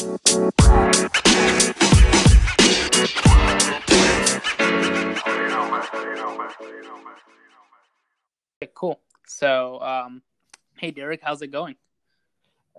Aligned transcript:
Okay, 0.00 0.16
cool. 8.74 8.98
So, 9.26 9.78
um, 9.82 10.22
hey, 10.78 10.90
Derek, 10.90 11.20
how's 11.22 11.42
it 11.42 11.48
going? 11.48 11.76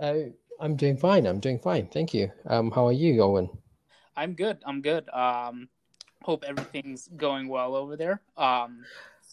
Uh, 0.02 0.15
I'm 0.60 0.76
doing 0.76 0.97
fine. 0.97 1.28
I'm 1.28 1.39
doing 1.39 1.60
fine. 1.60 1.86
Thank 1.89 2.15
you. 2.15 2.31
Um, 2.47 2.71
how 2.71 2.87
are 2.87 2.92
you, 2.92 3.22
Owen? 3.22 3.51
I'm 4.17 4.33
good. 4.33 4.58
I'm 4.65 4.81
good. 4.81 5.08
Um, 5.10 5.69
hope 6.24 6.44
everything's 6.44 7.08
going 7.08 7.49
well 7.49 7.76
over 7.76 7.96
there. 7.96 8.22
Um, 8.35 8.83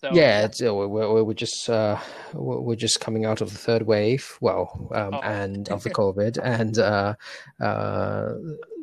so 0.00 0.10
yeah, 0.14 0.44
it's, 0.44 0.60
we're, 0.60 0.86
we're 1.24 1.34
just 1.34 1.68
uh, 1.68 1.98
we're 2.34 2.76
just 2.76 3.00
coming 3.00 3.24
out 3.24 3.40
of 3.40 3.50
the 3.50 3.58
third 3.58 3.82
wave, 3.82 4.38
well, 4.40 4.88
um, 4.94 5.14
Oh. 5.14 5.20
and 5.20 5.68
of 5.70 5.82
the 5.82 5.90
COVID, 6.02 6.38
and 6.42 6.78
uh, 6.78 7.14
uh, 7.60 8.34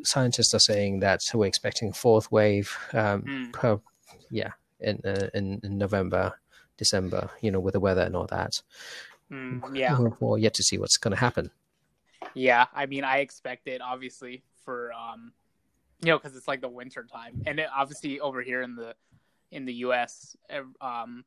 scientists 0.04 0.54
are 0.54 0.60
saying 0.60 1.00
that 1.00 1.22
we're 1.34 1.46
expecting 1.48 1.94
fourth 1.94 2.32
wave. 2.32 2.76
Um, 2.94 3.24
Mm. 3.24 3.54
per, 3.54 3.80
yeah, 4.30 4.52
in, 4.80 5.00
uh, 5.06 5.30
in 5.34 5.60
in 5.64 5.78
November, 5.78 6.34
December. 6.78 7.30
You 7.42 7.52
know, 7.52 7.60
with 7.60 7.74
the 7.74 7.80
weather 7.80 8.02
and 8.04 8.16
all 8.16 8.28
that. 8.28 8.62
mm, 9.32 9.62
yeah, 9.76 9.98
We're, 10.00 10.12
we're 10.20 10.38
yet 10.38 10.54
to 10.56 10.64
see 10.64 10.78
what's 10.78 10.98
going 10.98 11.14
to 11.14 11.20
happen. 11.20 11.50
yeah. 12.34 12.66
I 12.74 12.86
mean, 12.86 13.04
I 13.04 13.20
expect 13.20 13.68
it 13.68 13.82
obviously 13.82 14.44
for 14.64 14.92
um, 14.94 15.32
you 16.02 16.08
know, 16.12 16.18
because 16.20 16.36
it's 16.36 16.48
like 16.48 16.62
the 16.62 16.68
winter 16.68 17.04
time, 17.10 17.42
and 17.48 17.60
it, 17.60 17.70
obviously 17.76 18.20
over 18.20 18.42
here 18.42 18.62
in 18.62 18.76
the 18.76 18.96
in 19.52 19.66
the 19.66 19.74
U.S., 19.86 20.36
um, 20.82 21.24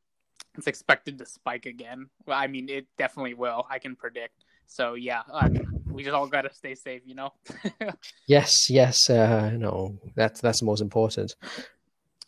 it's 0.56 0.66
expected 0.66 1.18
to 1.18 1.26
spike 1.26 1.66
again. 1.66 2.08
Well, 2.26 2.38
I 2.38 2.46
mean, 2.46 2.68
it 2.68 2.86
definitely 2.96 3.34
will. 3.34 3.66
I 3.70 3.78
can 3.78 3.96
predict. 3.96 4.44
So 4.66 4.94
yeah, 4.94 5.22
I 5.32 5.48
we 5.90 6.02
just 6.02 6.14
all 6.14 6.26
got 6.26 6.42
to 6.42 6.52
stay 6.52 6.74
safe, 6.74 7.02
you 7.06 7.14
know. 7.14 7.32
Yes, 8.26 8.68
yes. 8.68 9.08
Uh, 9.08 9.50
no, 9.50 9.98
that's 10.14 10.40
that's 10.40 10.60
the 10.60 10.66
most 10.66 10.80
important. 10.82 11.34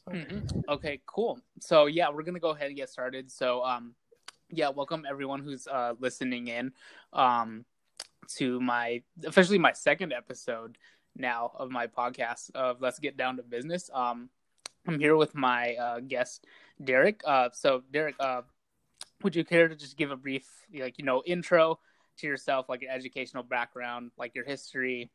Mhm. 0.08 0.64
Okay, 0.68 1.00
cool. 1.06 1.38
So 1.60 1.86
yeah, 1.86 2.08
we're 2.08 2.22
gonna 2.22 2.40
go 2.40 2.50
ahead 2.50 2.68
and 2.68 2.76
get 2.76 2.88
started. 2.88 3.30
So 3.30 3.62
um, 3.62 3.94
yeah, 4.48 4.70
welcome 4.70 5.04
everyone 5.08 5.40
who's 5.40 5.66
uh 5.66 5.94
listening 6.00 6.48
in, 6.48 6.72
um, 7.12 7.64
to 8.38 8.60
my 8.60 9.02
officially 9.26 9.58
my 9.58 9.72
second 9.72 10.12
episode 10.12 10.78
now 11.16 11.52
of 11.54 11.70
my 11.70 11.86
podcast 11.86 12.50
of 12.54 12.80
Let's 12.80 12.98
Get 12.98 13.16
Down 13.16 13.36
to 13.36 13.42
Business. 13.42 13.90
Um, 13.92 14.30
I'm 14.86 14.98
here 14.98 15.16
with 15.16 15.34
my 15.34 15.74
uh, 15.74 16.00
guest 16.00 16.46
Derek. 16.82 17.20
Uh, 17.24 17.50
so 17.52 17.82
Derek, 17.92 18.16
uh, 18.18 18.42
would 19.22 19.36
you 19.36 19.44
care 19.44 19.68
to 19.68 19.76
just 19.76 19.96
give 19.96 20.10
a 20.10 20.16
brief 20.16 20.46
like 20.74 20.98
you 20.98 21.04
know 21.04 21.22
intro 21.26 21.78
to 22.18 22.26
yourself, 22.26 22.68
like 22.68 22.82
your 22.82 22.90
educational 22.90 23.42
background, 23.42 24.10
like 24.18 24.34
your 24.34 24.44
history, 24.44 25.10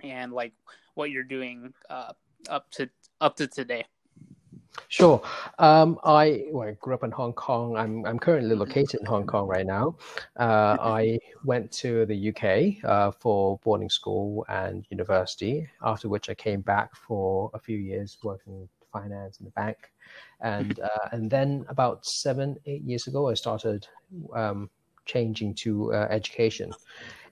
and 0.00 0.32
like 0.32 0.52
what 0.94 1.10
you're 1.10 1.24
doing 1.24 1.72
uh 1.90 2.12
up 2.48 2.70
to 2.72 2.88
up 3.20 3.36
to 3.36 3.46
today? 3.46 3.84
Sure. 4.88 5.22
Um, 5.58 5.98
I, 6.04 6.44
well, 6.50 6.68
I 6.68 6.72
grew 6.72 6.94
up 6.94 7.04
in 7.04 7.10
Hong 7.10 7.32
Kong. 7.34 7.76
I'm 7.76 8.06
I'm 8.06 8.18
currently 8.18 8.54
located 8.54 9.00
in 9.00 9.06
Hong 9.06 9.26
Kong 9.26 9.46
right 9.46 9.66
now. 9.66 9.96
Uh, 10.38 10.76
I 10.80 11.18
went 11.44 11.70
to 11.72 12.06
the 12.06 12.28
UK 12.30 12.82
uh, 12.84 13.10
for 13.10 13.58
boarding 13.64 13.90
school 13.90 14.46
and 14.48 14.86
university. 14.90 15.68
After 15.82 16.08
which 16.08 16.30
I 16.30 16.34
came 16.34 16.60
back 16.60 16.94
for 16.94 17.50
a 17.54 17.58
few 17.58 17.76
years 17.76 18.18
working 18.22 18.68
finance 18.92 19.40
in 19.40 19.44
the 19.46 19.52
bank, 19.52 19.92
and 20.40 20.78
uh, 20.80 21.08
and 21.12 21.30
then 21.30 21.64
about 21.68 22.06
seven 22.06 22.56
eight 22.66 22.82
years 22.82 23.06
ago 23.06 23.28
I 23.28 23.34
started 23.34 23.86
um, 24.34 24.70
changing 25.06 25.54
to 25.56 25.92
uh, 25.94 26.06
education. 26.10 26.76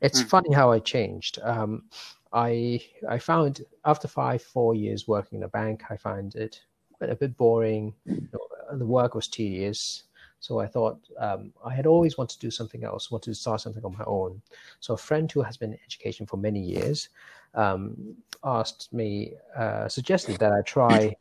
It's 0.00 0.20
Mm. 0.20 0.30
funny 0.30 0.52
how 0.54 0.70
I 0.72 0.78
changed. 0.80 1.38
Um, 1.42 1.88
I 2.32 2.80
I 3.08 3.18
found 3.18 3.62
after 3.84 4.08
five 4.08 4.42
four 4.42 4.74
years 4.74 5.08
working 5.08 5.38
in 5.38 5.44
a 5.44 5.48
bank, 5.48 5.82
I 5.90 5.96
found 5.96 6.34
it 6.36 6.60
a 7.00 7.16
bit 7.16 7.36
boring. 7.36 7.94
You 8.32 8.38
know, 8.72 8.78
the 8.78 8.86
work 8.86 9.14
was 9.14 9.28
tedious. 9.28 10.04
So 10.40 10.58
I 10.58 10.66
thought 10.66 10.98
um, 11.18 11.52
I 11.64 11.74
had 11.74 11.86
always 11.86 12.16
wanted 12.16 12.34
to 12.34 12.40
do 12.40 12.50
something 12.50 12.82
else, 12.82 13.10
wanted 13.10 13.30
to 13.30 13.34
start 13.34 13.60
something 13.60 13.84
on 13.84 13.96
my 13.96 14.04
own. 14.06 14.40
So 14.80 14.94
a 14.94 14.96
friend 14.96 15.30
who 15.30 15.42
has 15.42 15.56
been 15.56 15.72
in 15.72 15.78
education 15.84 16.26
for 16.26 16.38
many 16.38 16.60
years 16.60 17.10
um, 17.54 18.16
asked 18.42 18.92
me, 18.92 19.34
uh, 19.56 19.86
suggested 19.88 20.38
that 20.38 20.52
I 20.52 20.62
try 20.62 21.14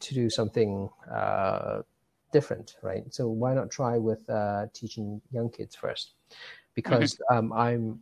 to 0.00 0.14
do 0.14 0.28
something 0.28 0.90
uh, 1.10 1.82
different, 2.32 2.76
right? 2.82 3.04
So 3.14 3.28
why 3.28 3.54
not 3.54 3.70
try 3.70 3.96
with 3.96 4.28
uh, 4.28 4.66
teaching 4.74 5.20
young 5.30 5.50
kids 5.50 5.76
first? 5.76 6.14
Because 6.74 7.16
um, 7.30 7.52
I'm 7.52 8.00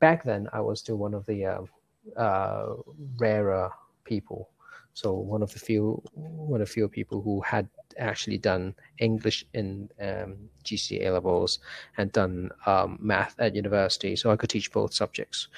back 0.00 0.24
then 0.24 0.48
I 0.54 0.60
was 0.60 0.80
still 0.80 0.96
one 0.96 1.12
of 1.12 1.26
the 1.26 1.44
um 1.44 1.68
uh, 2.16 2.74
rarer 3.18 3.70
people 4.04 4.48
so 4.94 5.12
one 5.12 5.42
of 5.42 5.52
the 5.52 5.58
few 5.58 6.00
one 6.14 6.60
of 6.60 6.68
the 6.68 6.72
few 6.72 6.88
people 6.88 7.20
who 7.20 7.40
had 7.40 7.68
actually 7.98 8.38
done 8.38 8.74
English 8.98 9.44
in 9.52 9.90
um, 10.00 10.36
GCA 10.64 11.12
levels 11.12 11.58
and 11.98 12.12
done 12.12 12.50
um, 12.64 12.98
math 13.00 13.34
at 13.38 13.54
university, 13.54 14.14
so 14.16 14.30
I 14.30 14.36
could 14.36 14.50
teach 14.50 14.72
both 14.72 14.94
subjects. 14.94 15.48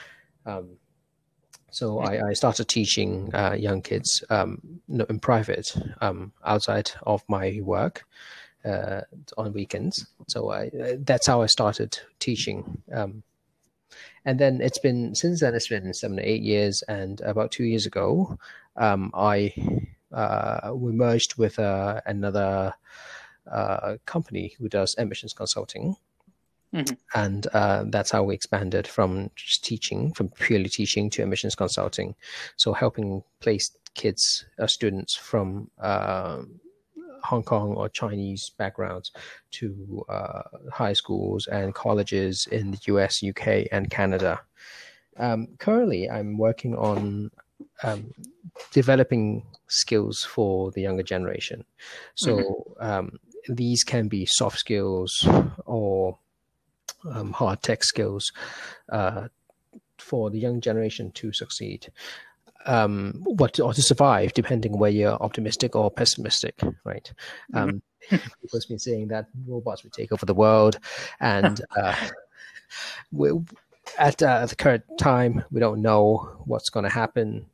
Um, 0.47 0.79
so 1.71 1.99
I, 1.99 2.29
I 2.29 2.33
started 2.33 2.69
teaching 2.69 3.31
uh, 3.35 3.55
young 3.59 3.83
kids 3.83 4.25
um, 4.31 4.81
in 4.89 5.19
private 5.19 5.77
um, 6.01 6.33
outside 6.45 6.91
of 7.03 7.23
my 7.29 7.61
work 7.63 8.07
uh, 8.65 9.03
on 9.37 9.53
weekends. 9.53 10.07
So 10.29 10.51
I, 10.51 10.71
that's 11.01 11.27
how 11.27 11.43
I 11.43 11.47
started 11.47 11.99
teaching. 12.19 12.83
Um, 12.93 13.23
and 14.25 14.39
then 14.39 14.61
it's 14.61 14.79
been 14.79 15.15
since 15.15 15.41
then 15.41 15.55
it's 15.55 15.69
been 15.69 15.93
seven 15.93 16.19
eight 16.19 16.43
years 16.43 16.83
and 16.89 17.21
about 17.21 17.53
two 17.53 17.65
years 17.65 17.87
ago 17.87 18.39
um, 18.77 19.11
i 19.15 19.53
uh, 20.13 20.71
we 20.75 20.93
merged 20.93 21.37
with 21.37 21.59
uh, 21.59 22.01
another 22.07 22.73
uh, 23.51 23.97
company 24.07 24.55
who 24.59 24.69
does 24.69 24.95
admissions 24.99 25.33
consulting 25.33 25.97
Mhm. 26.75 26.97
and 27.15 27.47
uh, 27.55 27.85
that's 27.89 28.11
how 28.11 28.23
we 28.25 28.35
expanded 28.35 28.87
from 28.89 29.31
just 29.37 29.65
teaching 29.65 30.13
from 30.13 30.29
purely 30.31 30.69
teaching 30.69 31.09
to 31.11 31.23
admissions 31.23 31.55
consulting 31.55 32.15
so 32.57 32.73
helping 32.73 33.23
place 33.41 33.71
kids 33.95 34.45
uh, 34.59 34.67
students 34.67 35.15
from 35.15 35.71
uh, 35.79 36.43
Hong 37.23 37.43
Kong 37.43 37.75
or 37.75 37.89
Chinese 37.89 38.51
backgrounds 38.51 39.11
to 39.53 40.05
uh, 40.09 40.43
high 40.73 40.93
schools 40.93 41.47
and 41.49 41.75
colleges 41.75 42.47
in 42.53 42.71
the 42.71 42.79
US, 42.87 43.23
UK, 43.23 43.67
and 43.73 43.91
Canada. 43.91 44.41
Um, 45.17 45.49
currently, 45.59 46.09
I'm 46.09 46.39
working 46.39 46.77
on 46.77 47.31
um, 47.83 48.13
developing 48.73 49.45
skills 49.69 50.23
for 50.23 50.71
the 50.73 50.83
younger 50.83 51.03
generation. 51.03 51.65
So 52.15 52.77
um, 52.81 53.19
these 53.49 53.85
can 53.85 54.09
be 54.09 54.27
soft 54.27 54.59
skills 54.59 55.27
or 55.65 56.19
um, 57.11 57.33
hard 57.33 57.63
tech 57.63 57.85
skills 57.85 58.33
uh, 58.91 59.29
for 59.99 60.31
the 60.31 60.39
young 60.39 60.61
generation 60.61 61.11
to 61.13 61.33
succeed 61.33 61.89
um, 62.67 63.23
what 63.25 63.59
or 63.61 63.73
to 63.73 63.83
survive, 63.83 64.35
depending 64.35 64.79
where 64.79 64.91
you're 64.91 65.23
optimistic 65.23 65.75
or 65.75 65.91
pessimistic, 65.91 66.61
right? 66.85 67.13
Um, 67.55 67.83
people 68.11 68.29
have 68.53 68.69
been 68.69 68.79
saying 68.79 69.09
that 69.09 69.29
robots 69.47 69.83
will 69.83 69.91
take 69.91 70.13
over 70.13 70.27
the 70.27 70.35
world, 70.35 70.79
and 71.21 71.61
uh, 71.77 71.95
we, 73.13 73.31
at 73.99 74.23
uh, 74.23 74.47
the 74.47 74.57
current 74.57 74.85
time, 74.99 75.45
we 75.51 75.61
don't 75.61 75.81
know 75.81 76.43
what's 76.45 76.71
going 76.71 76.85
to 76.85 76.91
happen. 76.91 77.47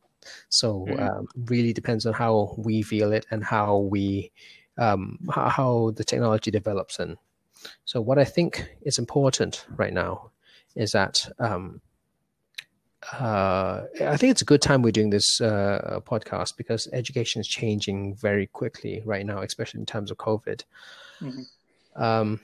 So, 0.49 0.87
Mhm. 0.89 1.01
um, 1.01 1.29
really 1.47 1.73
depends 1.73 2.07
on 2.07 2.13
how 2.13 2.55
we 2.59 2.83
feel 2.83 3.13
it 3.13 3.27
and 3.31 3.45
how 3.45 3.79
we 3.79 4.31
um, 4.79 5.19
how, 5.31 5.49
how 5.49 5.91
the 5.97 6.05
technology 6.05 6.51
develops. 6.51 6.99
And 6.99 7.19
so, 7.85 8.01
what 8.01 8.19
I 8.19 8.25
think 8.25 8.75
is 8.83 8.99
important 8.99 9.67
right 9.77 9.93
now 9.93 10.31
is 10.75 10.93
that 10.93 11.29
um, 11.39 11.81
uh, 13.13 13.83
I 14.01 14.17
think 14.17 14.31
it's 14.31 14.43
a 14.43 14.47
good 14.47 14.63
time 14.63 14.83
we're 14.83 14.93
doing 14.93 15.11
this 15.11 15.41
uh, 15.41 16.01
podcast 16.05 16.57
because 16.57 16.89
education 16.93 17.41
is 17.41 17.49
changing 17.49 18.15
very 18.15 18.47
quickly 18.47 19.03
right 19.05 19.27
now, 19.27 19.43
especially 19.43 19.81
in 19.81 19.87
terms 19.87 20.11
of 20.11 20.19
COVID. 20.19 20.63
Mhm. 21.21 21.47
Um, 21.97 22.41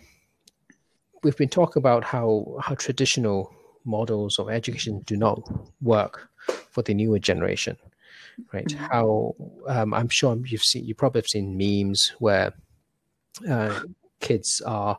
we've 1.23 1.37
been 1.37 1.49
talking 1.49 1.81
about 1.81 2.05
how 2.05 2.59
how 2.61 2.75
traditional 2.75 3.55
models 3.85 4.39
of 4.39 4.51
education 4.51 5.01
do 5.07 5.17
not 5.17 5.41
work 5.81 6.29
for 6.71 6.83
the 6.83 6.95
newer 6.95 7.19
generation, 7.19 7.77
right? 8.53 8.67
Mhm. 8.69 8.77
How 8.77 9.35
um, 9.69 9.95
I'm 9.95 10.09
sure 10.09 10.37
you've 10.47 10.65
seen, 10.65 10.85
you 10.85 10.95
probably 10.95 11.21
have 11.21 11.29
seen 11.29 11.57
memes 11.57 12.13
where 12.19 12.53
uh, 13.49 13.81
kids 14.21 14.61
are 14.67 14.99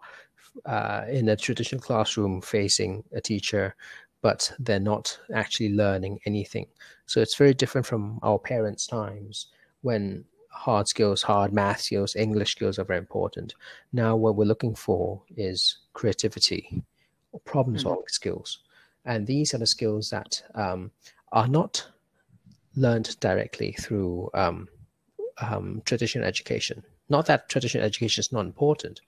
uh, 0.65 1.05
in 1.09 1.29
a 1.29 1.35
traditional 1.35 1.81
classroom 1.81 2.41
facing 2.41 3.03
a 3.13 3.21
teacher 3.21 3.75
but 4.21 4.51
they're 4.59 4.79
not 4.79 5.17
actually 5.33 5.73
learning 5.73 6.19
anything. 6.25 6.67
So 7.05 7.21
it's 7.21 7.37
very 7.37 7.53
different 7.53 7.87
from 7.87 8.19
our 8.21 8.37
parents' 8.37 8.85
times 8.85 9.47
when 9.81 10.25
hard 10.49 10.87
skills, 10.87 11.21
hard 11.21 11.53
math 11.53 11.81
skills, 11.81 12.15
English 12.15 12.51
skills 12.51 12.79
are 12.79 12.83
very 12.83 12.99
important. 12.99 13.55
Now, 13.93 14.15
what 14.17 14.35
we're 14.35 14.43
looking 14.43 14.75
for 14.75 15.21
is 15.37 15.77
creativity, 15.93 16.83
or 17.31 17.39
problem 17.41 17.77
solving 17.77 18.07
skills. 18.07 18.59
And 19.05 19.25
these 19.25 19.53
are 19.53 19.57
the 19.57 19.65
skills 19.67 20.09
that 20.09 20.43
um, 20.55 20.91
are 21.31 21.47
not 21.47 21.87
learned 22.75 23.19
directly 23.19 23.73
through 23.73 24.29
um, 24.33 24.67
um, 25.41 25.81
traditional 25.85 26.27
education. 26.27 26.83
Not 27.09 27.25
that 27.27 27.49
traditional 27.49 27.83
education 27.83 28.21
is 28.21 28.31
not 28.31 28.45
important, 28.45 29.01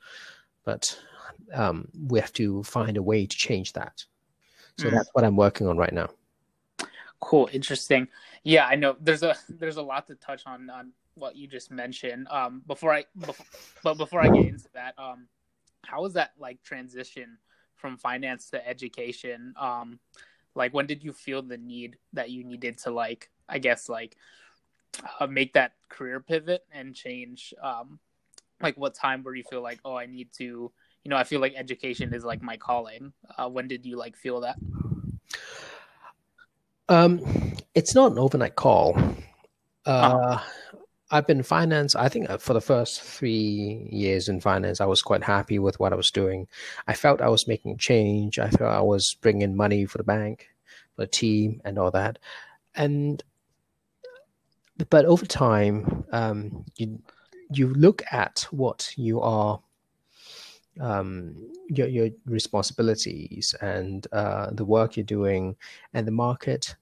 but 0.64 0.98
um, 1.54 1.88
we 2.08 2.20
have 2.20 2.34
to 2.34 2.64
find 2.64 2.98
a 2.98 3.04
way 3.04 3.26
to 3.26 3.38
change 3.38 3.74
that. 3.74 4.04
So 4.78 4.88
mm. 4.88 4.92
that's 4.92 5.10
what 5.14 5.24
I'm 5.24 5.36
working 5.36 5.68
on 5.68 5.78
right 5.78 5.94
now. 5.94 6.10
Cool, 7.20 7.50
interesting. 7.54 8.08
Yeah, 8.44 8.66
I 8.66 8.76
know 8.76 8.96
there's 9.00 9.24
a 9.24 9.36
there's 9.50 9.78
a 9.78 9.82
lot 9.82 10.08
to 10.08 10.16
touch 10.16 10.44
on 10.46 10.70
on 10.70 10.92
what 11.16 11.36
you 11.36 11.48
just 11.48 11.72
mentioned. 11.72 12.28
Um, 12.30 12.64
before 12.66 12.94
I, 12.94 13.06
before, 13.18 13.46
but 13.84 13.98
before 13.98 14.22
I 14.22 14.30
get 14.30 14.46
into 14.46 14.70
that, 14.74 14.96
um, 14.98 15.28
how 15.84 16.02
was 16.02 16.14
that 16.14 16.32
like 16.40 16.64
transition 16.64 17.38
from 17.76 17.98
finance 17.98 18.50
to 18.52 18.68
education? 18.68 19.54
Um, 19.60 20.00
like 20.56 20.74
when 20.74 20.88
did 20.88 21.04
you 21.04 21.14
feel 21.14 21.42
the 21.42 21.58
need 21.58 21.98
that 22.14 22.30
you 22.30 22.44
needed 22.44 22.78
to 22.80 22.92
like, 22.92 23.30
I 23.48 23.60
guess 23.60 23.90
like, 23.90 24.16
uh, 25.20 25.28
make 25.28 25.54
that 25.54 25.74
career 25.90 26.20
pivot 26.20 26.66
and 26.72 26.96
change? 26.96 27.54
Um, 27.62 28.00
like 28.62 28.78
what 28.78 28.94
time 28.94 29.24
where 29.24 29.36
you 29.36 29.44
feel 29.44 29.62
like, 29.62 29.80
oh, 29.86 29.96
I 29.96 30.06
need 30.06 30.30
to, 30.38 30.72
you 31.04 31.10
know, 31.10 31.18
I 31.18 31.24
feel 31.24 31.42
like 31.42 31.54
education 31.56 32.14
is 32.14 32.24
like 32.24 32.42
my 32.42 32.58
calling. 32.58 33.14
Uh, 33.38 33.50
when 33.50 33.68
did 33.68 33.86
you 33.86 33.98
like 33.98 34.16
feel 34.16 34.42
that? 34.42 34.58
Um, 36.90 37.22
it's 37.74 37.96
not 37.96 38.12
an 38.12 38.20
overnight 38.20 38.56
call. 38.56 38.96
Uh, 39.86 39.90
uh-huh. 39.90 40.40
I've 41.12 41.28
been 41.28 41.40
in 41.40 41.44
finance. 41.44 41.94
I 41.94 42.08
think 42.08 42.30
uh, 42.30 42.38
for 42.38 42.54
the 42.54 42.62
first 42.62 43.02
three 43.02 43.88
years 43.92 44.30
in 44.30 44.40
finance, 44.40 44.80
I 44.80 44.86
was 44.86 45.02
quite 45.02 45.24
happy 45.24 45.60
with 45.60 45.80
what 45.80 45.92
I 45.92 45.98
was 45.98 46.10
doing. 46.10 46.48
I 46.88 46.94
felt 46.94 47.22
I 47.22 47.28
was 47.28 47.48
making 47.48 47.78
change. 47.78 48.40
I 48.40 48.50
felt 48.50 48.72
I 48.72 48.82
was 48.82 49.16
bringing 49.22 49.56
money 49.56 49.86
for 49.86 49.98
the 49.98 50.06
bank, 50.06 50.48
for 50.96 51.02
the 51.02 51.08
team, 51.08 51.62
and 51.66 51.78
all 51.78 51.92
that. 51.92 52.18
And 52.76 53.22
but 54.90 55.06
over 55.06 55.26
time, 55.26 56.06
um, 56.14 56.66
you 56.78 57.02
you 57.54 57.74
look 57.74 58.04
at 58.12 58.48
what 58.52 58.94
you 58.96 59.20
are, 59.20 59.62
um, 60.80 61.36
your 61.68 61.88
your 61.88 62.10
responsibilities 62.26 63.54
and 63.62 64.08
uh, 64.14 64.50
the 64.52 64.66
work 64.66 64.96
you're 64.96 65.04
doing, 65.04 65.58
and 65.94 66.08
the 66.08 66.12
market. 66.12 66.76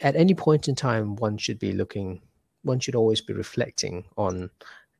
At 0.00 0.14
any 0.14 0.34
point 0.34 0.68
in 0.68 0.76
time, 0.76 1.16
one 1.16 1.38
should 1.38 1.58
be 1.58 1.72
looking 1.72 2.20
one 2.62 2.80
should 2.80 2.94
always 2.94 3.20
be 3.20 3.32
reflecting 3.32 4.04
on 4.16 4.50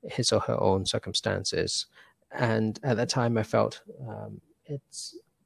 his 0.02 0.32
or 0.32 0.40
her 0.40 0.60
own 0.60 0.86
circumstances. 0.86 1.86
And 2.30 2.78
at 2.82 2.96
that 2.96 3.08
time, 3.08 3.38
I 3.38 3.42
felt 3.42 3.80
um, 4.06 4.40
it 4.66 4.82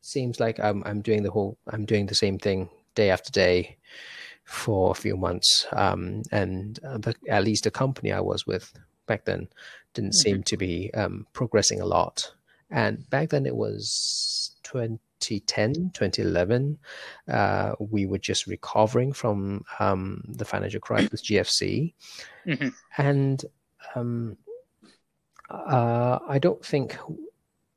seems 0.00 0.40
like 0.40 0.58
I'm 0.60 0.82
I'm 0.84 1.00
doing 1.00 1.22
the 1.22 1.30
whole 1.30 1.56
I'm 1.68 1.84
doing 1.84 2.06
the 2.06 2.14
same 2.14 2.38
thing 2.38 2.68
day 2.94 3.10
after 3.10 3.30
day 3.30 3.76
for 4.44 4.90
a 4.90 4.94
few 4.94 5.16
months, 5.16 5.66
um, 5.72 6.22
and 6.32 6.78
uh, 6.84 6.98
the, 6.98 7.14
at 7.28 7.44
least 7.44 7.64
the 7.64 7.70
company 7.70 8.12
I 8.12 8.20
was 8.20 8.46
with 8.46 8.72
back 9.06 9.24
then 9.24 9.48
didn't 9.94 10.10
mm-hmm. 10.10 10.28
seem 10.28 10.42
to 10.44 10.56
be 10.56 10.90
um, 10.94 11.26
progressing 11.32 11.80
a 11.80 11.86
lot. 11.86 12.32
And 12.70 13.08
back 13.10 13.28
then 13.30 13.46
it 13.46 13.54
was 13.54 14.56
20 14.64 14.98
2010, 15.22 15.92
2011, 15.94 16.78
uh, 17.28 17.74
we 17.78 18.06
were 18.06 18.19
just 18.19 18.46
recovering 18.46 19.12
from 19.12 19.64
um, 19.78 20.22
the 20.28 20.44
financial 20.44 20.80
crisis, 20.80 21.22
GFC. 21.22 21.94
Mm-hmm. 22.46 22.69
And 22.98 23.44
um, 23.94 24.36
uh, 25.50 26.19
I 26.28 26.38
don't 26.38 26.64
think 26.64 26.98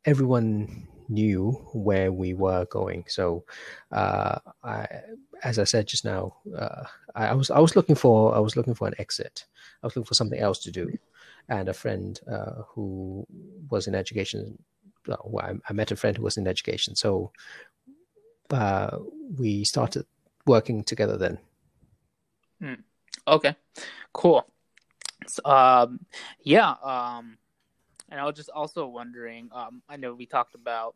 everyone 0.06 0.88
knew 1.08 1.52
where 1.74 2.12
we 2.12 2.34
were 2.34 2.66
going. 2.66 3.06
So, 3.08 3.46
uh, 3.92 4.40
I, 4.64 4.88
as 5.44 5.60
I 5.60 5.64
said 5.64 5.88
just 5.88 6.06
now, 6.06 6.36
uh, 6.58 6.84
I, 7.14 7.28
I, 7.28 7.34
was 7.34 7.52
I 7.52 7.60
was 7.60 7.76
looking 7.76 7.96
for 7.96 8.36
I 8.36 8.40
was 8.40 8.56
looking 8.56 8.74
for 8.74 8.88
an 8.88 8.96
exit. 8.98 9.46
I 9.84 9.88
was 9.88 9.96
looking 9.96 10.08
for 10.08 10.14
something 10.14 10.40
else 10.40 10.60
to 10.60 10.72
do, 10.72 10.98
and 11.50 11.70
a 11.70 11.74
friend 11.74 12.20
uh, 12.32 12.64
who 12.70 13.26
was 13.70 13.88
in 13.88 13.96
education 13.96 14.58
I, 15.10 15.74
met 15.74 15.92
a 15.92 15.96
friend 15.96 16.18
who 16.18 16.24
was 16.24 16.38
in 16.38 16.48
education, 16.48 16.96
so 16.96 17.32
uh, 18.52 18.98
we 19.38 19.64
started 19.64 20.06
working 20.46 20.84
together 20.84 21.18
then. 21.18 21.40
Mm. 22.62 22.84
Okay, 23.28 23.56
cool. 24.14 24.46
So, 25.28 25.44
um, 25.46 26.00
yeah, 26.44 26.76
um, 26.84 27.38
and 28.10 28.20
I 28.20 28.26
was 28.26 28.36
just 28.36 28.50
also 28.50 28.88
wondering. 28.88 29.50
Um, 29.52 29.82
I 29.90 29.98
know 29.98 30.14
we 30.14 30.26
talked 30.26 30.56
about, 30.56 30.96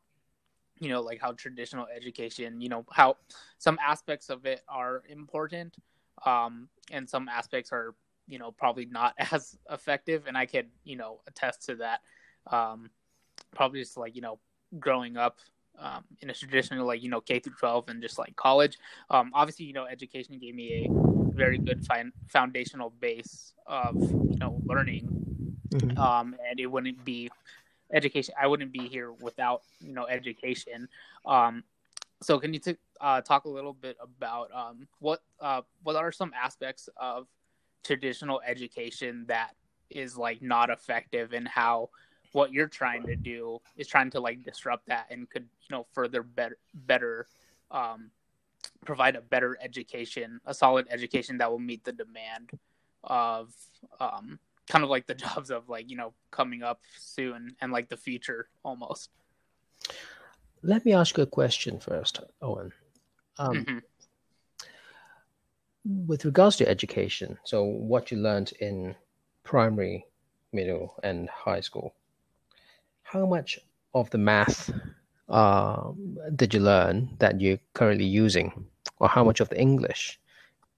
you 0.80 0.90
know, 0.90 1.02
like 1.02 1.20
how 1.20 1.32
traditional 1.32 1.88
education, 1.88 2.62
you 2.62 2.70
know, 2.70 2.86
how 2.92 3.18
some 3.58 3.80
aspects 3.86 4.30
of 4.30 4.46
it 4.46 4.62
are 4.68 5.04
important, 5.10 5.76
um, 6.26 6.70
and 6.92 7.10
some 7.10 7.28
aspects 7.28 7.72
are, 7.72 7.96
you 8.28 8.38
know, 8.38 8.52
probably 8.52 8.86
not 8.86 9.16
as 9.32 9.58
effective. 9.72 10.26
And 10.28 10.38
I 10.38 10.46
could, 10.46 10.68
you 10.84 10.96
know, 10.96 11.22
attest 11.28 11.66
to 11.66 11.76
that. 11.78 12.02
Um, 12.48 12.90
probably 13.52 13.80
just 13.80 13.98
like 13.98 14.16
you 14.16 14.22
know 14.22 14.40
growing 14.80 15.18
up 15.18 15.38
um, 15.80 16.04
in 16.22 16.30
a 16.30 16.34
traditional 16.34 16.86
like 16.86 17.02
you 17.02 17.10
know 17.10 17.22
K 17.22 17.40
through 17.40 17.54
12 17.60 17.90
and 17.90 18.02
just 18.02 18.18
like 18.18 18.36
college. 18.36 18.78
Um, 19.10 19.32
obviously, 19.34 19.66
you 19.66 19.74
know, 19.74 19.86
education 19.86 20.38
gave 20.40 20.56
me 20.56 20.86
a 20.86 21.34
very 21.34 21.58
good 21.58 21.86
fi- 21.86 22.12
foundational 22.28 22.90
base 23.00 23.54
of 23.66 23.96
you 23.96 24.38
know 24.40 24.62
learning, 24.66 25.08
mm-hmm. 25.70 25.98
um, 25.98 26.36
and 26.50 26.60
it 26.60 26.68
wouldn't 26.68 27.04
be 27.06 27.30
education. 27.94 28.34
I 28.40 28.48
wouldn't 28.48 28.72
be 28.72 28.88
here 28.88 29.12
without 29.14 29.62
you 29.80 29.94
know 29.94 30.06
education. 30.08 30.88
Um, 31.26 31.64
so, 32.22 32.38
can 32.40 32.54
you 32.54 32.60
t- 32.60 32.78
uh, 33.00 33.22
talk 33.22 33.46
a 33.46 33.50
little 33.50 33.74
bit 33.74 33.96
about 34.02 34.52
um, 34.54 34.88
what 35.00 35.22
uh, 35.40 35.62
what 35.84 35.96
are 35.96 36.12
some 36.12 36.34
aspects 36.36 36.90
of 36.98 37.28
traditional 37.84 38.42
education 38.46 39.26
that 39.28 39.52
is 39.90 40.18
like 40.18 40.42
not 40.42 40.70
effective 40.70 41.34
and 41.34 41.48
how 41.48 41.90
what 42.32 42.54
you're 42.54 42.68
trying 42.68 43.06
to 43.06 43.16
do 43.16 43.60
is 43.76 43.88
trying 43.88 44.10
to 44.12 44.20
like 44.20 44.44
disrupt 44.44 44.88
that 44.88 45.08
and 45.10 45.30
could 45.30 45.44
you 45.44 45.76
know 45.76 45.86
further 45.92 46.24
better 46.24 46.58
better 46.74 47.28
um, 47.72 48.12
provide 48.86 49.16
a 49.16 49.22
better 49.22 49.58
education 49.62 50.40
a 50.46 50.54
solid 50.54 50.88
education 50.90 51.38
that 51.38 51.50
will 51.50 51.60
meet 51.60 51.84
the 51.84 51.92
demand 51.92 52.52
of 53.04 53.54
um, 54.00 54.40
kind 54.68 54.84
of 54.84 54.90
like 54.90 55.08
the 55.08 55.14
jobs 55.26 55.50
of 55.50 55.68
like 55.70 55.90
you 55.90 55.98
know 55.98 56.14
coming 56.32 56.64
up 56.64 56.82
soon 56.98 57.56
and 57.62 57.72
like 57.72 57.90
the 57.90 57.98
future 57.98 58.50
almost 58.64 59.10
let 60.62 60.86
me 60.86 60.94
ask 60.94 61.18
you 61.18 61.24
a 61.24 61.28
question 61.28 61.80
first 61.80 62.20
owen 62.42 62.72
um, 63.38 63.54
mm-hmm. 63.54 63.78
with 66.08 66.26
regards 66.26 66.58
to 66.58 66.68
education 66.68 67.38
so 67.44 67.64
what 67.64 68.12
you 68.12 68.18
learned 68.18 68.52
in 68.60 68.96
primary 69.44 70.06
middle 70.52 70.96
and 71.04 71.30
high 71.30 71.62
school 71.62 71.94
how 73.12 73.26
much 73.26 73.60
of 73.96 74.10
the 74.12 74.18
math 74.18 74.72
uh, 75.30 75.92
did 76.36 76.54
you 76.54 76.60
learn 76.60 77.10
that 77.18 77.42
you're 77.42 77.60
currently 77.74 78.06
using, 78.06 78.66
or 79.00 79.08
how 79.08 79.24
much 79.24 79.40
of 79.40 79.50
the 79.50 79.60
English 79.60 80.20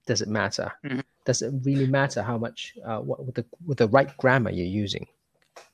does 0.06 0.22
it 0.22 0.28
matter? 0.28 0.72
Mm-hmm. 0.84 1.00
Does 1.26 1.42
it 1.42 1.52
really 1.62 1.86
matter 1.86 2.22
how 2.22 2.38
much 2.38 2.74
uh, 2.84 3.00
what, 3.00 3.24
with 3.26 3.34
the 3.34 3.44
with 3.66 3.78
the 3.78 3.88
right 3.88 4.16
grammar 4.16 4.50
you're 4.50 4.66
using? 4.84 5.06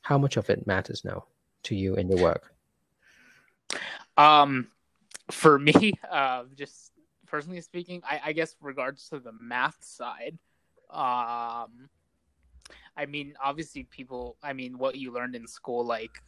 How 0.02 0.18
much 0.18 0.36
of 0.36 0.50
it 0.50 0.66
matters 0.66 1.04
now 1.04 1.24
to 1.64 1.76
you 1.76 1.94
in 1.94 2.08
your 2.08 2.20
work? 2.20 2.52
Um, 4.16 4.66
for 5.30 5.60
me, 5.60 5.92
uh, 6.10 6.44
just 6.56 6.90
personally 7.26 7.60
speaking, 7.60 8.02
I, 8.04 8.20
I 8.26 8.32
guess 8.32 8.56
regards 8.60 9.08
to 9.10 9.20
the 9.20 9.32
math 9.40 9.78
side, 9.80 10.36
um, 10.90 11.88
I 12.96 13.06
mean, 13.06 13.34
obviously, 13.40 13.84
people. 13.84 14.36
I 14.42 14.52
mean, 14.52 14.76
what 14.76 14.96
you 14.96 15.12
learned 15.12 15.36
in 15.36 15.46
school, 15.46 15.84
like 15.84 16.20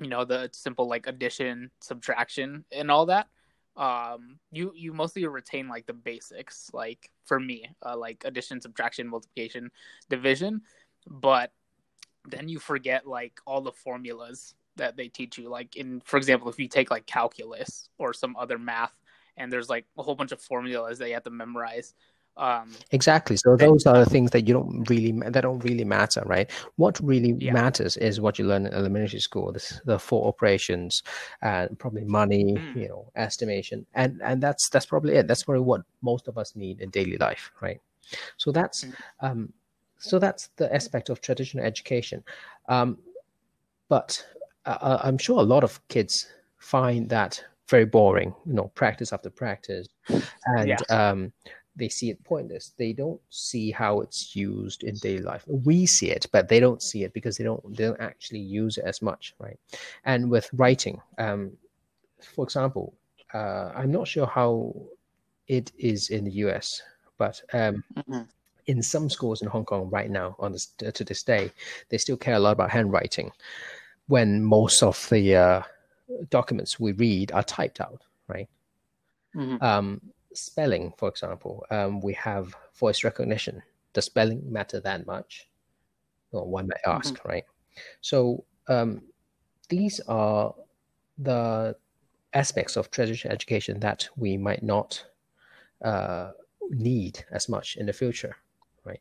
you 0.00 0.08
know 0.08 0.24
the 0.24 0.48
simple 0.52 0.88
like 0.88 1.06
addition 1.06 1.70
subtraction 1.80 2.64
and 2.72 2.90
all 2.90 3.06
that 3.06 3.28
um 3.76 4.38
you 4.50 4.72
you 4.74 4.92
mostly 4.92 5.24
retain 5.26 5.68
like 5.68 5.86
the 5.86 5.92
basics 5.92 6.70
like 6.72 7.10
for 7.24 7.38
me 7.38 7.70
uh, 7.86 7.96
like 7.96 8.24
addition 8.24 8.60
subtraction 8.60 9.06
multiplication 9.06 9.70
division. 10.08 10.60
But 11.06 11.52
then 12.28 12.48
you 12.48 12.58
forget 12.58 13.06
like 13.06 13.40
all 13.46 13.60
the 13.60 13.72
formulas 13.72 14.54
that 14.76 14.96
they 14.96 15.06
teach 15.06 15.38
you. 15.38 15.48
Like 15.48 15.76
in 15.76 16.00
for 16.04 16.16
example 16.16 16.48
if 16.48 16.58
you 16.58 16.66
take 16.66 16.90
like 16.90 17.06
calculus 17.06 17.88
or 17.98 18.12
some 18.12 18.34
other 18.36 18.58
math 18.58 19.00
and 19.36 19.52
there's 19.52 19.70
like 19.70 19.86
a 19.96 20.02
whole 20.02 20.16
bunch 20.16 20.32
of 20.32 20.42
formulas 20.42 20.98
that 20.98 21.06
you 21.06 21.14
have 21.14 21.22
to 21.22 21.30
memorize 21.30 21.94
um, 22.36 22.74
exactly. 22.90 23.36
So 23.36 23.56
those 23.56 23.86
are 23.86 24.04
the 24.04 24.10
things 24.10 24.30
that 24.30 24.48
you 24.48 24.54
don't 24.54 24.88
really 24.88 25.12
that 25.12 25.42
don't 25.42 25.62
really 25.62 25.84
matter, 25.84 26.22
right? 26.24 26.50
What 26.76 26.98
really 27.00 27.32
yeah. 27.38 27.52
matters 27.52 27.96
is 27.98 28.20
what 28.20 28.38
you 28.38 28.46
learn 28.46 28.66
in 28.66 28.72
elementary 28.72 29.20
school: 29.20 29.52
the, 29.52 29.80
the 29.84 29.98
four 29.98 30.26
operations, 30.26 31.02
and 31.42 31.78
probably 31.78 32.04
money, 32.04 32.56
mm. 32.58 32.76
you 32.76 32.88
know, 32.88 33.10
estimation, 33.16 33.84
and 33.94 34.20
and 34.24 34.42
that's 34.42 34.68
that's 34.70 34.86
probably 34.86 35.16
it. 35.16 35.26
That's 35.26 35.42
probably 35.42 35.64
what 35.64 35.82
most 36.02 36.28
of 36.28 36.38
us 36.38 36.56
need 36.56 36.80
in 36.80 36.90
daily 36.90 37.18
life, 37.18 37.52
right? 37.60 37.80
So 38.38 38.52
that's 38.52 38.84
mm. 38.84 38.94
um, 39.20 39.52
so 39.98 40.18
that's 40.18 40.48
the 40.56 40.72
aspect 40.74 41.10
of 41.10 41.20
traditional 41.20 41.64
education. 41.64 42.24
Um, 42.68 42.98
but 43.88 44.24
uh, 44.64 44.78
uh 44.80 45.00
I'm 45.02 45.18
sure 45.18 45.40
a 45.40 45.42
lot 45.42 45.64
of 45.64 45.86
kids 45.88 46.26
find 46.58 47.08
that 47.10 47.44
very 47.68 47.84
boring, 47.84 48.34
you 48.46 48.54
know, 48.54 48.70
practice 48.74 49.12
after 49.12 49.30
practice, 49.30 49.88
and 50.46 50.68
yeah. 50.68 50.78
um, 50.88 51.32
they 51.80 51.88
see 51.88 52.10
it 52.10 52.22
pointless. 52.24 52.72
They 52.78 52.92
don't 52.92 53.20
see 53.30 53.70
how 53.72 54.00
it's 54.00 54.36
used 54.36 54.84
in 54.84 54.94
daily 54.96 55.22
life. 55.22 55.44
We 55.48 55.86
see 55.86 56.10
it, 56.10 56.26
but 56.30 56.48
they 56.48 56.60
don't 56.60 56.82
see 56.82 57.02
it 57.04 57.12
because 57.12 57.36
they 57.36 57.44
don't 57.44 57.62
they 57.76 57.84
don't 57.84 58.00
actually 58.00 58.40
use 58.40 58.78
it 58.78 58.84
as 58.84 59.02
much, 59.02 59.34
right? 59.38 59.58
And 60.04 60.30
with 60.30 60.48
writing, 60.52 61.00
um, 61.18 61.52
for 62.34 62.44
example, 62.44 62.94
uh, 63.34 63.72
I'm 63.74 63.90
not 63.90 64.06
sure 64.06 64.26
how 64.26 64.74
it 65.48 65.72
is 65.78 66.10
in 66.10 66.24
the 66.24 66.32
US, 66.46 66.82
but 67.18 67.42
um, 67.52 67.82
Mhm. 67.96 68.28
in 68.66 68.82
some 68.82 69.10
schools 69.10 69.42
in 69.42 69.48
Hong 69.48 69.64
Kong 69.64 69.90
right 69.90 70.10
now, 70.10 70.36
on 70.38 70.52
this, 70.52 70.66
to 70.78 71.04
this 71.04 71.22
day, 71.24 71.50
they 71.88 71.98
still 71.98 72.16
care 72.16 72.34
a 72.34 72.38
lot 72.38 72.52
about 72.52 72.70
handwriting, 72.70 73.32
when 74.06 74.42
most 74.44 74.82
of 74.82 75.08
the 75.10 75.34
uh, 75.34 75.62
documents 76.30 76.78
we 76.78 76.92
read 76.92 77.32
are 77.32 77.42
typed 77.42 77.80
out, 77.80 78.02
right? 78.28 78.48
Mhm. 79.34 79.62
Um, 79.62 80.00
spelling, 80.34 80.92
for 80.96 81.08
example, 81.08 81.64
um, 81.70 82.00
we 82.00 82.12
have 82.14 82.54
voice 82.78 83.04
recognition. 83.04 83.62
Does 83.92 84.06
spelling 84.06 84.42
matter 84.50 84.80
that 84.80 85.06
much? 85.06 85.48
Well, 86.30 86.46
one 86.46 86.68
might 86.68 86.92
ask, 86.92 87.24
right? 87.24 87.44
So 88.00 88.44
um, 88.68 89.02
these 89.68 90.00
are 90.06 90.54
the 91.18 91.76
aspects 92.32 92.76
of 92.76 92.90
traditional 92.90 93.32
education 93.32 93.80
that 93.80 94.08
we 94.16 94.36
might 94.36 94.62
not 94.62 95.04
uh, 95.84 96.30
need 96.70 97.24
as 97.32 97.48
much 97.48 97.76
in 97.76 97.86
the 97.86 97.92
future, 97.92 98.36
right? 98.84 99.00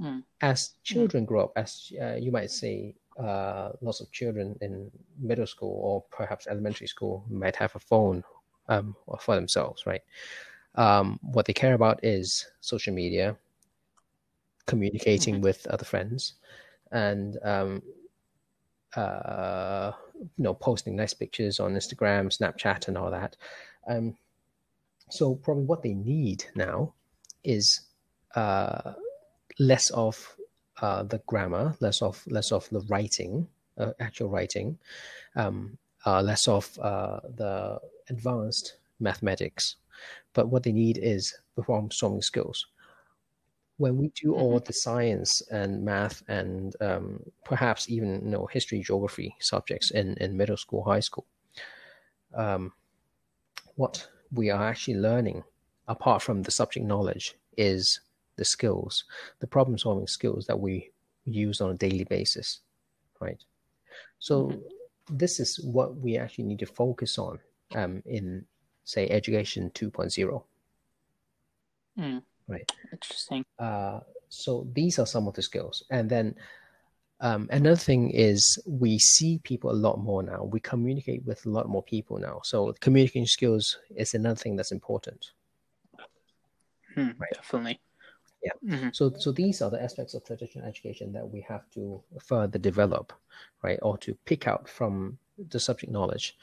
Mm. 0.00 0.22
As 0.40 0.74
children 0.82 1.26
grow 1.26 1.44
up, 1.44 1.52
as 1.56 1.92
uh, 2.00 2.14
you 2.14 2.32
might 2.32 2.50
say, 2.50 2.94
uh, 3.18 3.70
lots 3.82 4.00
of 4.00 4.10
children 4.12 4.56
in 4.62 4.90
middle 5.18 5.46
school 5.46 5.78
or 5.82 6.04
perhaps 6.16 6.46
elementary 6.46 6.86
school 6.86 7.24
might 7.28 7.56
have 7.56 7.74
a 7.74 7.78
phone 7.78 8.24
um, 8.70 8.96
for 9.20 9.34
themselves, 9.34 9.84
right? 9.84 10.02
Um, 10.76 11.18
what 11.22 11.44
they 11.46 11.52
care 11.52 11.74
about 11.74 12.02
is 12.02 12.46
social 12.60 12.94
media, 12.94 13.36
communicating 14.66 15.42
with 15.42 15.66
other 15.66 15.84
friends, 15.84 16.34
and 16.92 17.36
um, 17.42 17.82
uh, 18.96 19.92
you 20.14 20.44
know, 20.44 20.54
posting 20.54 20.96
nice 20.96 21.12
pictures 21.12 21.60
on 21.60 21.74
Instagram, 21.74 22.34
Snapchat, 22.36 22.88
and 22.88 22.96
all 22.96 23.10
that. 23.10 23.36
Um, 23.88 24.16
so 25.10 25.34
probably 25.34 25.64
what 25.64 25.82
they 25.82 25.94
need 25.94 26.44
now 26.54 26.94
is 27.42 27.80
uh, 28.36 28.92
less 29.58 29.90
of 29.90 30.36
uh, 30.80 31.02
the 31.02 31.18
grammar, 31.26 31.74
less 31.80 32.00
of 32.00 32.24
less 32.28 32.52
of 32.52 32.68
the 32.70 32.80
writing, 32.88 33.48
uh, 33.76 33.92
actual 33.98 34.28
writing, 34.28 34.78
um, 35.34 35.76
uh, 36.06 36.22
less 36.22 36.46
of 36.48 36.78
uh, 36.78 37.20
the 37.36 37.80
advanced 38.10 38.76
mathematics. 38.98 39.76
But 40.34 40.48
what 40.48 40.62
they 40.62 40.72
need 40.72 40.98
is 40.98 41.34
problem 41.62 41.90
solving 41.90 42.22
skills. 42.22 42.66
When 43.76 43.96
we 43.96 44.08
do 44.08 44.34
all 44.34 44.58
the 44.60 44.72
science 44.72 45.42
and 45.50 45.84
math 45.84 46.22
and 46.28 46.74
um, 46.80 47.20
perhaps 47.44 47.88
even 47.88 48.20
you 48.24 48.30
know 48.30 48.46
history, 48.46 48.80
geography 48.80 49.34
subjects 49.40 49.90
in, 49.92 50.14
in 50.14 50.36
middle 50.36 50.56
school, 50.56 50.82
high 50.84 51.00
school, 51.00 51.26
um, 52.34 52.72
what 53.76 54.06
we 54.32 54.50
are 54.50 54.68
actually 54.68 54.98
learning, 54.98 55.42
apart 55.88 56.22
from 56.22 56.42
the 56.42 56.50
subject 56.50 56.84
knowledge, 56.84 57.36
is 57.56 58.00
the 58.36 58.44
skills, 58.44 59.04
the 59.38 59.46
problem 59.46 59.78
solving 59.78 60.06
skills 60.06 60.46
that 60.46 60.60
we 60.60 60.90
use 61.24 61.60
on 61.60 61.70
a 61.70 61.74
daily 61.74 62.04
basis, 62.04 62.60
right? 63.20 63.42
So 64.18 64.52
this 65.08 65.40
is 65.40 65.60
what 65.64 65.96
we 65.96 66.18
actually 66.18 66.44
need 66.44 66.58
to 66.58 66.66
focus 66.66 67.18
on 67.18 67.38
um, 67.74 68.02
in, 68.06 68.44
say, 68.84 69.08
education 69.08 69.70
2.0, 69.74 70.42
Mm. 71.98 72.22
right? 72.48 72.72
Interesting. 72.92 73.44
Uh, 73.58 74.00
so 74.28 74.66
these 74.72 74.98
are 74.98 75.06
some 75.06 75.26
of 75.28 75.34
the 75.34 75.42
skills, 75.42 75.84
and 75.90 76.08
then 76.08 76.34
um, 77.20 77.48
another 77.50 77.76
thing 77.76 78.10
is 78.10 78.58
we 78.66 78.98
see 78.98 79.38
people 79.44 79.70
a 79.70 79.72
lot 79.86 79.98
more 79.98 80.22
now. 80.22 80.44
We 80.44 80.60
communicate 80.60 81.24
with 81.26 81.44
a 81.44 81.50
lot 81.50 81.68
more 81.68 81.82
people 81.82 82.18
now. 82.18 82.40
So 82.44 82.72
communication 82.80 83.26
skills 83.26 83.78
is 83.94 84.14
another 84.14 84.36
thing 84.40 84.56
that's 84.56 84.72
important. 84.72 85.32
Hmm, 86.94 87.10
Definitely. 87.34 87.80
Yeah. 88.42 88.52
Mhm. 88.64 88.94
So, 88.96 89.12
so 89.18 89.32
these 89.32 89.60
are 89.60 89.70
the 89.70 89.82
aspects 89.82 90.14
of 90.14 90.24
traditional 90.24 90.66
education 90.66 91.12
that 91.12 91.28
we 91.28 91.42
have 91.42 91.68
to 91.72 92.02
further 92.22 92.58
develop, 92.58 93.12
right, 93.62 93.78
or 93.82 93.98
to 93.98 94.14
pick 94.24 94.48
out 94.48 94.66
from 94.68 95.18
the 95.50 95.60
subject 95.60 95.92
knowledge, 95.92 96.38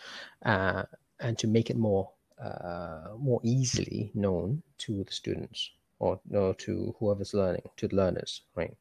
uh, 0.45 0.83
and 1.19 1.37
to 1.39 1.47
make 1.47 1.69
it 1.69 1.77
more 1.77 2.09
uh, 2.41 3.15
more 3.17 3.39
easily 3.43 4.11
known 4.13 4.61
to 4.77 5.03
the 5.03 5.11
students 5.11 5.71
or, 5.99 6.19
or 6.31 6.53
to 6.53 6.95
whoever's 6.99 7.33
learning, 7.33 7.63
to 7.77 7.87
the 7.87 7.95
learners, 7.95 8.43
right? 8.55 8.75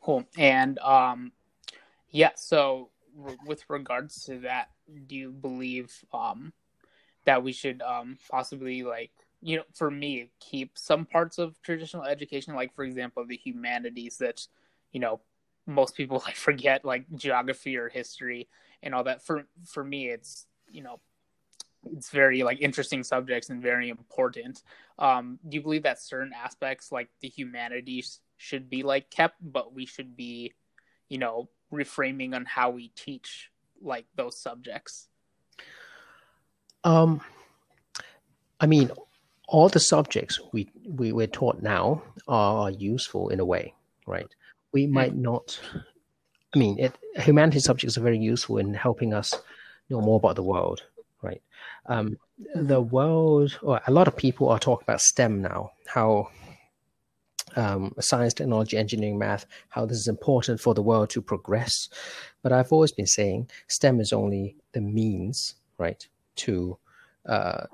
Cool. 0.00 0.24
And 0.36 0.78
um, 0.80 1.32
yeah. 2.10 2.32
So 2.36 2.90
with 3.46 3.64
regards 3.68 4.24
to 4.24 4.40
that, 4.40 4.70
do 5.06 5.16
you 5.16 5.32
believe 5.32 6.04
um 6.12 6.52
that 7.24 7.42
we 7.42 7.52
should 7.52 7.82
um 7.82 8.18
possibly 8.30 8.82
like 8.82 9.10
you 9.42 9.56
know 9.56 9.64
for 9.74 9.90
me 9.90 10.30
keep 10.38 10.78
some 10.78 11.04
parts 11.04 11.38
of 11.38 11.60
traditional 11.62 12.04
education 12.04 12.54
like 12.54 12.72
for 12.74 12.84
example 12.84 13.24
the 13.26 13.36
humanities 13.36 14.18
that 14.18 14.46
you 14.92 15.00
know 15.00 15.20
most 15.66 15.96
people 15.96 16.22
like 16.26 16.36
forget 16.36 16.84
like 16.84 17.04
geography 17.14 17.76
or 17.76 17.88
history 17.88 18.48
and 18.82 18.94
all 18.94 19.04
that. 19.04 19.24
For 19.24 19.46
for 19.64 19.84
me 19.84 20.08
it's 20.08 20.46
you 20.70 20.82
know 20.82 21.00
it's 21.92 22.10
very 22.10 22.42
like 22.42 22.60
interesting 22.60 23.04
subjects 23.04 23.50
and 23.50 23.62
very 23.62 23.88
important. 23.88 24.62
Um 24.98 25.38
do 25.48 25.56
you 25.56 25.62
believe 25.62 25.84
that 25.84 26.00
certain 26.00 26.32
aspects 26.32 26.90
like 26.90 27.08
the 27.20 27.28
humanities 27.28 28.20
should 28.36 28.68
be 28.68 28.82
like 28.82 29.10
kept 29.10 29.36
but 29.40 29.72
we 29.72 29.86
should 29.86 30.14
be 30.16 30.52
you 31.08 31.16
know 31.16 31.48
reframing 31.72 32.34
on 32.34 32.44
how 32.44 32.70
we 32.70 32.88
teach 32.88 33.50
like 33.80 34.06
those 34.14 34.38
subjects? 34.38 35.08
Um, 36.84 37.20
I 38.60 38.66
mean, 38.66 38.90
all 39.48 39.68
the 39.68 39.80
subjects 39.80 40.40
we, 40.52 40.70
we 40.88 41.12
we're 41.12 41.26
taught 41.26 41.62
now 41.62 42.02
are 42.28 42.70
useful 42.70 43.28
in 43.28 43.40
a 43.40 43.44
way, 43.44 43.74
right? 44.06 44.28
We 44.76 44.86
might 44.86 45.16
not. 45.16 45.58
I 46.54 46.58
mean, 46.58 46.78
it, 46.78 46.92
humanities 47.14 47.64
subjects 47.64 47.96
are 47.96 48.02
very 48.02 48.18
useful 48.18 48.58
in 48.58 48.74
helping 48.74 49.14
us 49.14 49.32
know 49.88 50.02
more 50.02 50.18
about 50.18 50.36
the 50.36 50.42
world, 50.42 50.82
right? 51.22 51.40
Um, 51.86 52.18
the 52.54 52.82
world, 52.82 53.58
or 53.62 53.80
a 53.86 53.90
lot 53.90 54.06
of 54.06 54.14
people 54.18 54.50
are 54.50 54.58
talking 54.58 54.84
about 54.84 55.00
STEM 55.00 55.40
now. 55.40 55.72
How 55.86 56.28
um, 57.56 57.94
science, 58.00 58.34
technology, 58.34 58.76
engineering, 58.76 59.18
math, 59.18 59.46
how 59.70 59.86
this 59.86 59.96
is 59.96 60.08
important 60.08 60.60
for 60.60 60.74
the 60.74 60.82
world 60.82 61.08
to 61.08 61.22
progress. 61.22 61.72
But 62.42 62.52
I've 62.52 62.70
always 62.70 62.92
been 62.92 63.06
saying 63.06 63.48
STEM 63.68 63.98
is 63.98 64.12
only 64.12 64.56
the 64.72 64.82
means, 64.82 65.54
right, 65.78 66.06
to 66.44 66.76
uh, 67.24 67.64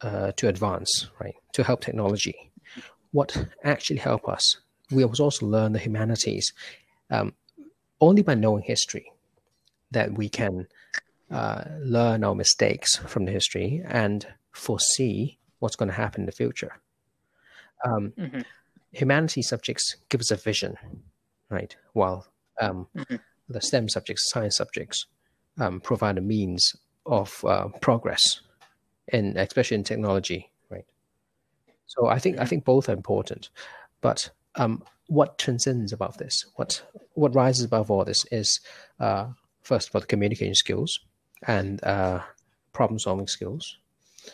uh, 0.00 0.32
to 0.38 0.48
advance, 0.48 1.08
right, 1.20 1.36
to 1.52 1.62
help 1.62 1.82
technology. 1.82 2.50
What 3.12 3.46
actually 3.62 3.98
help 3.98 4.26
us? 4.26 4.63
We 4.90 5.04
must 5.04 5.20
also 5.20 5.46
learn 5.46 5.72
the 5.72 5.78
humanities. 5.78 6.52
Um, 7.10 7.34
only 8.00 8.22
by 8.22 8.34
knowing 8.34 8.62
history 8.62 9.12
that 9.90 10.12
we 10.12 10.28
can 10.28 10.66
uh, 11.30 11.64
learn 11.80 12.24
our 12.24 12.34
mistakes 12.34 12.96
from 12.96 13.24
the 13.24 13.32
history 13.32 13.82
and 13.86 14.26
foresee 14.52 15.38
what's 15.60 15.76
going 15.76 15.88
to 15.88 15.94
happen 15.94 16.22
in 16.22 16.26
the 16.26 16.32
future. 16.32 16.80
Um, 17.84 18.12
Mhm. 18.16 18.44
Humanity 18.92 19.42
subjects 19.42 19.96
give 20.08 20.20
us 20.20 20.30
a 20.30 20.36
vision, 20.36 20.76
right? 21.50 21.76
While 21.94 22.26
um, 22.60 22.86
Mhm. 22.94 23.20
the 23.48 23.60
STEM 23.60 23.88
subjects, 23.88 24.30
science 24.30 24.56
subjects, 24.56 25.06
um, 25.58 25.80
provide 25.80 26.18
a 26.18 26.20
means 26.20 26.76
of 27.06 27.44
uh, 27.44 27.68
progress, 27.80 28.40
in 29.08 29.36
especially 29.36 29.76
in 29.76 29.84
technology, 29.84 30.50
right? 30.70 30.86
So 31.86 32.06
I 32.06 32.18
think 32.18 32.38
I 32.38 32.44
think 32.44 32.64
both 32.64 32.88
are 32.88 32.92
important, 32.92 33.50
but 34.00 34.30
um, 34.56 34.82
what 35.08 35.38
transcends 35.38 35.92
above 35.92 36.18
this, 36.18 36.46
what 36.56 36.82
what 37.14 37.34
rises 37.34 37.64
above 37.64 37.90
all 37.90 38.04
this, 38.04 38.24
is 38.30 38.60
uh, 39.00 39.26
first 39.62 39.88
of 39.88 39.94
all 39.94 40.00
the 40.00 40.06
communication 40.06 40.54
skills 40.54 41.00
and 41.46 41.82
uh, 41.84 42.20
problem 42.72 42.98
solving 42.98 43.26
skills. 43.28 43.78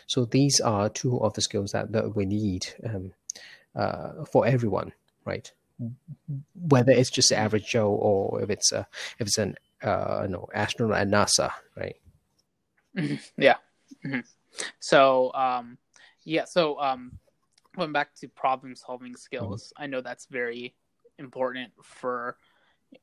So 0.07 0.25
these 0.25 0.61
are 0.61 0.89
two 0.89 1.19
of 1.19 1.33
the 1.33 1.41
skills 1.41 1.71
that, 1.73 1.91
that 1.91 2.15
we 2.15 2.25
need 2.25 2.67
um, 2.85 3.11
uh, 3.75 4.23
for 4.25 4.45
everyone, 4.45 4.93
right? 5.25 5.51
Whether 6.69 6.93
it's 6.93 7.09
just 7.09 7.31
average 7.33 7.69
Joe 7.69 7.91
or 7.91 8.41
if 8.41 8.49
it's 8.49 8.71
a 8.71 8.87
if 9.19 9.27
it's 9.27 9.37
an 9.37 9.55
uh, 9.83 10.27
no 10.29 10.47
astronaut 10.53 10.99
at 10.99 11.07
NASA, 11.07 11.51
right? 11.75 11.95
yeah 13.37 13.55
Mhm. 14.05 14.23
so 14.79 15.31
um 15.33 15.77
yeah 16.23 16.45
so 16.45 16.79
um 16.79 17.19
going 17.75 17.91
back 17.91 18.13
to 18.15 18.27
problem 18.27 18.75
solving 18.75 19.15
skills 19.15 19.73
i 19.77 19.87
know 19.87 20.01
that's 20.01 20.25
very 20.25 20.73
important 21.19 21.71
for 21.81 22.37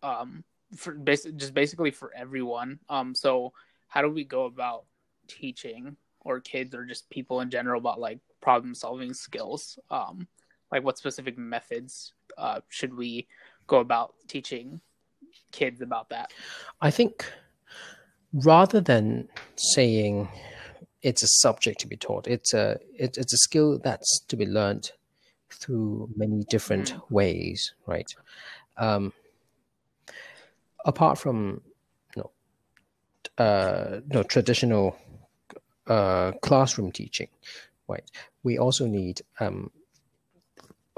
um 0.03 0.45
for 0.77 0.93
basic 0.93 1.37
just 1.37 1.55
basically 1.55 1.91
for 1.91 2.13
everyone 2.15 2.79
um 2.89 3.15
so 3.15 3.53
how 3.89 4.03
do 4.03 4.11
we 4.11 4.25
go 4.25 4.45
about 4.45 4.85
teaching 5.27 5.97
or 6.21 6.41
kids 6.41 6.75
or 6.75 6.85
just 6.85 7.09
people 7.11 7.41
in 7.41 7.51
general 7.51 7.81
about 7.81 7.99
like 7.99 8.19
problem 8.41 8.75
solving 8.75 9.15
skills? 9.15 9.79
Um, 9.91 10.29
like 10.71 10.85
what 10.85 10.99
specific 10.99 11.39
methods 11.39 12.13
uh, 12.37 12.61
should 12.69 12.95
we 12.95 13.27
go 13.67 13.79
about 13.79 14.15
teaching 14.29 14.81
kids 15.53 15.81
about 15.81 16.11
that? 16.11 16.33
I 16.81 16.91
think 16.91 17.25
rather 18.33 18.81
than 18.81 19.29
saying 19.57 20.29
it's 21.03 21.23
a 21.23 21.29
subject 21.29 21.81
to 21.81 21.87
be 21.87 21.97
taught, 21.97 22.27
it's 22.27 22.55
a 22.55 22.79
it, 22.95 23.17
it's 23.17 23.33
a 23.33 23.39
skill 23.39 23.79
that's 23.79 24.21
to 24.29 24.37
be 24.37 24.47
learned 24.47 24.91
through 25.51 26.11
many 26.17 26.45
different 26.51 26.93
mm. 26.93 27.11
ways, 27.11 27.73
right? 27.87 28.07
Um, 28.77 29.13
apart 30.85 31.19
from 31.19 31.63
you 32.15 32.23
know, 32.23 33.45
uh, 33.45 34.01
know 34.09 34.23
traditional 34.23 34.97
uh, 35.87 36.33
classroom 36.43 36.93
teaching, 36.93 37.29
right? 37.89 38.09
We 38.43 38.59
also 38.59 38.87
need, 38.87 39.23
um, 39.41 39.71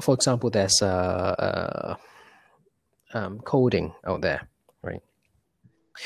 for 0.00 0.14
example, 0.14 0.50
there's 0.50 0.82
uh, 0.82 1.96
um, 3.12 3.40
coding 3.40 3.92
out 4.04 4.20
there? 4.20 4.48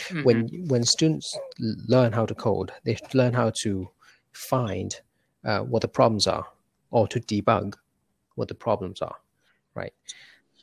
Mm-hmm. 0.09 0.23
When 0.25 0.69
when 0.69 0.85
students 0.85 1.39
learn 1.89 2.13
how 2.13 2.27
to 2.27 2.35
code, 2.35 2.73
they 2.85 2.97
learn 3.13 3.35
how 3.35 3.53
to 3.63 3.91
find 4.33 5.01
uh, 5.45 5.61
what 5.61 5.83
the 5.83 5.89
problems 5.89 6.27
are, 6.27 6.47
or 6.91 7.07
to 7.09 7.21
debug 7.21 7.75
what 8.35 8.49
the 8.49 8.55
problems 8.55 9.03
are, 9.03 9.17
right? 9.75 9.93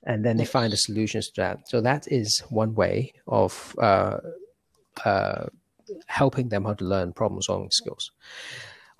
And 0.03 0.25
then 0.25 0.37
they 0.37 0.45
find 0.45 0.73
the 0.73 0.77
solutions 0.77 1.29
to 1.29 1.41
that. 1.41 1.69
So 1.69 1.81
that 1.81 2.07
is 2.07 2.39
one 2.49 2.73
way 2.73 3.13
of 3.27 3.75
uh, 3.77 4.17
uh, 5.05 5.45
helping 6.07 6.49
them 6.49 6.65
how 6.65 6.73
to 6.73 6.85
learn 6.85 7.13
problem 7.13 7.41
solving 7.41 7.71
skills. 7.71 8.11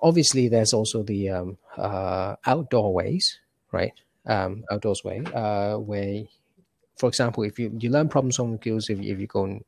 Obviously, 0.00 0.48
there's 0.48 0.72
also 0.72 1.02
the 1.02 1.30
um, 1.30 1.58
uh, 1.76 2.36
outdoor 2.46 2.94
ways, 2.94 3.38
right? 3.72 3.92
Um, 4.26 4.64
outdoors 4.70 5.02
way, 5.04 5.22
uh, 5.34 5.76
where, 5.76 6.22
for 6.96 7.08
example, 7.08 7.42
if 7.42 7.58
you, 7.58 7.76
you 7.80 7.90
learn 7.90 8.08
problem 8.08 8.30
solving 8.30 8.58
skills 8.60 8.88
if, 8.88 9.00
if 9.00 9.18
you 9.18 9.26
go 9.26 9.40
going 9.40 9.64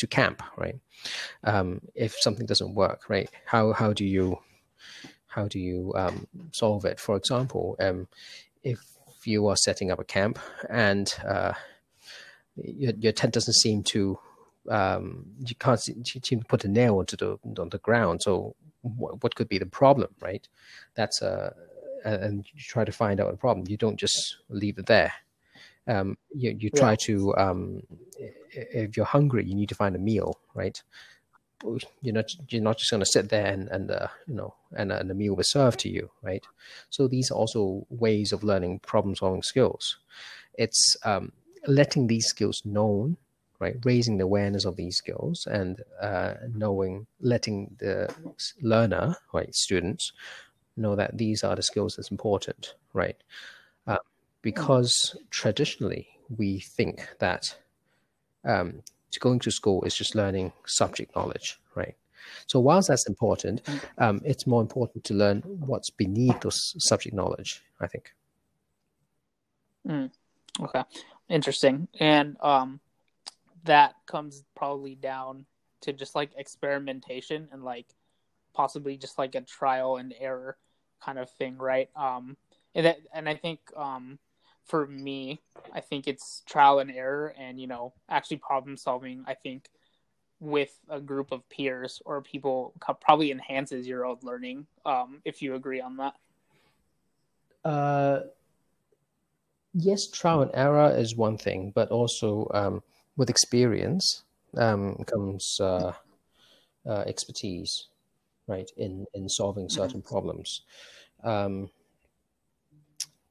to 0.00 0.06
camp, 0.06 0.42
right? 0.56 0.78
Um, 1.44 1.80
if 1.94 2.16
something 2.20 2.46
doesn't 2.46 2.74
work, 2.74 3.08
right? 3.08 3.30
How 3.44 3.72
how 3.72 3.92
do 3.92 4.04
you 4.04 4.38
how 5.26 5.46
do 5.46 5.58
you 5.58 5.92
um, 5.96 6.26
solve 6.52 6.84
it? 6.84 6.98
For 6.98 7.16
example, 7.16 7.76
um, 7.78 8.08
if 8.62 8.80
you 9.24 9.46
are 9.46 9.56
setting 9.56 9.90
up 9.90 10.00
a 10.00 10.04
camp 10.04 10.38
and 10.68 11.14
uh, 11.26 11.52
your, 12.56 12.92
your 12.98 13.12
tent 13.12 13.34
doesn't 13.34 13.54
seem 13.54 13.82
to 13.84 14.18
um, 14.68 15.26
you 15.38 15.54
can't 15.56 15.80
seem 15.80 16.02
to 16.04 16.48
put 16.48 16.64
a 16.64 16.68
nail 16.68 16.98
onto 16.98 17.16
the 17.16 17.38
on 17.58 17.68
the 17.70 17.78
ground. 17.78 18.20
So 18.22 18.56
what, 18.82 19.22
what 19.22 19.34
could 19.34 19.48
be 19.48 19.58
the 19.58 19.66
problem, 19.66 20.14
right? 20.20 20.46
That's 20.94 21.22
a 21.22 21.54
and 22.04 22.46
you 22.54 22.60
try 22.60 22.84
to 22.84 22.92
find 22.92 23.20
out 23.20 23.30
the 23.30 23.36
problem. 23.36 23.66
You 23.68 23.76
don't 23.76 23.98
just 23.98 24.38
leave 24.48 24.78
it 24.78 24.86
there. 24.86 25.12
Um, 25.90 26.16
you 26.34 26.56
you 26.58 26.70
try 26.70 26.92
yeah. 26.92 27.06
to 27.06 27.36
um, 27.36 27.82
if 28.52 28.96
you're 28.96 29.06
hungry, 29.06 29.44
you 29.44 29.54
need 29.54 29.68
to 29.70 29.74
find 29.74 29.96
a 29.96 29.98
meal, 29.98 30.38
right? 30.54 30.80
You're 32.00 32.14
not 32.14 32.30
you're 32.48 32.62
not 32.62 32.78
just 32.78 32.90
going 32.90 33.00
to 33.00 33.06
sit 33.06 33.28
there 33.28 33.46
and 33.46 33.68
and 33.68 33.90
uh, 33.90 34.08
you 34.26 34.34
know 34.34 34.54
and, 34.72 34.92
and 34.92 35.10
the 35.10 35.14
meal 35.14 35.34
was 35.34 35.50
served 35.50 35.80
to 35.80 35.88
you, 35.88 36.10
right? 36.22 36.44
So 36.90 37.08
these 37.08 37.30
are 37.30 37.34
also 37.34 37.86
ways 37.90 38.32
of 38.32 38.44
learning 38.44 38.80
problem 38.80 39.14
solving 39.14 39.42
skills. 39.42 39.98
It's 40.54 40.96
um, 41.04 41.32
letting 41.66 42.06
these 42.06 42.26
skills 42.26 42.62
known 42.64 43.16
right? 43.60 43.76
Raising 43.84 44.16
the 44.16 44.24
awareness 44.24 44.64
of 44.64 44.76
these 44.76 44.96
skills 44.96 45.46
and 45.46 45.82
uh, 46.00 46.34
knowing, 46.54 47.06
letting 47.20 47.76
the 47.78 48.12
learner, 48.62 49.14
right, 49.32 49.54
students, 49.54 50.12
know 50.76 50.96
that 50.96 51.18
these 51.18 51.44
are 51.44 51.54
the 51.54 51.62
skills 51.62 51.94
that's 51.94 52.10
important, 52.10 52.74
right? 52.94 53.16
Because 54.42 55.16
traditionally 55.30 56.08
we 56.36 56.60
think 56.60 57.08
that 57.18 57.56
um, 58.44 58.82
going 59.18 59.38
to 59.40 59.50
school 59.50 59.82
is 59.84 59.94
just 59.94 60.14
learning 60.14 60.52
subject 60.66 61.14
knowledge, 61.16 61.58
right? 61.74 61.96
So 62.46 62.60
whilst 62.60 62.88
that's 62.88 63.08
important, 63.08 63.62
um, 63.98 64.20
it's 64.24 64.46
more 64.46 64.60
important 64.60 65.04
to 65.04 65.14
learn 65.14 65.40
what's 65.40 65.90
beneath 65.90 66.40
those 66.40 66.74
subject 66.78 67.14
knowledge. 67.14 67.62
I 67.80 67.86
think. 67.86 68.12
Mm, 69.88 70.10
okay, 70.60 70.84
interesting. 71.28 71.88
And 71.98 72.36
um, 72.40 72.80
that 73.64 73.94
comes 74.06 74.44
probably 74.54 74.94
down 74.94 75.46
to 75.82 75.92
just 75.92 76.14
like 76.14 76.30
experimentation 76.36 77.48
and 77.52 77.64
like 77.64 77.86
possibly 78.52 78.96
just 78.96 79.18
like 79.18 79.34
a 79.34 79.40
trial 79.40 79.96
and 79.96 80.14
error 80.18 80.56
kind 81.02 81.18
of 81.18 81.30
thing, 81.30 81.56
right? 81.56 81.88
Um, 81.96 82.36
and 82.74 82.86
that, 82.86 82.98
and 83.14 83.28
I 83.28 83.34
think 83.34 83.60
um, 83.76 84.18
for 84.66 84.86
me, 84.86 85.40
I 85.72 85.80
think 85.80 86.06
it's 86.06 86.42
trial 86.46 86.78
and 86.78 86.90
error, 86.90 87.34
and 87.38 87.60
you 87.60 87.66
know, 87.66 87.92
actually 88.08 88.38
problem 88.38 88.76
solving. 88.76 89.24
I 89.26 89.34
think 89.34 89.68
with 90.40 90.78
a 90.88 91.00
group 91.00 91.32
of 91.32 91.46
peers 91.50 92.00
or 92.06 92.22
people 92.22 92.72
probably 93.00 93.30
enhances 93.30 93.86
your 93.86 94.06
own 94.06 94.16
learning. 94.22 94.66
Um, 94.86 95.20
if 95.24 95.42
you 95.42 95.54
agree 95.54 95.80
on 95.80 95.98
that. 95.98 96.14
Uh, 97.62 98.20
yes, 99.74 100.08
trial 100.08 100.42
and 100.42 100.50
error 100.54 100.94
is 100.96 101.14
one 101.14 101.36
thing, 101.36 101.72
but 101.74 101.90
also 101.90 102.50
um, 102.54 102.82
with 103.16 103.28
experience 103.28 104.22
um, 104.56 104.96
comes 105.06 105.58
uh, 105.60 105.92
uh, 106.86 107.04
expertise, 107.06 107.88
right, 108.46 108.70
in 108.78 109.06
in 109.14 109.28
solving 109.28 109.66
mm-hmm. 109.66 109.80
certain 109.80 110.02
problems. 110.02 110.62
Um, 111.22 111.70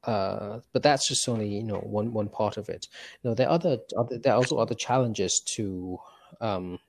uh, 0.06 0.60
but 0.72 0.82
that's 0.82 1.08
just 1.08 1.28
only 1.28 1.48
you 1.48 1.64
know 1.64 1.80
one 1.80 2.14
one 2.14 2.30
part 2.30 2.58
of 2.58 2.70
it. 2.70 2.88
You 3.22 3.30
know, 3.30 3.36
there 3.36 3.48
are 3.48 3.54
other, 3.54 3.80
other 3.98 4.18
there 4.18 4.34
are 4.34 4.38
also 4.38 4.58
other 4.58 4.76
challenges 4.76 5.40
to 5.56 6.00
um, 6.42 6.80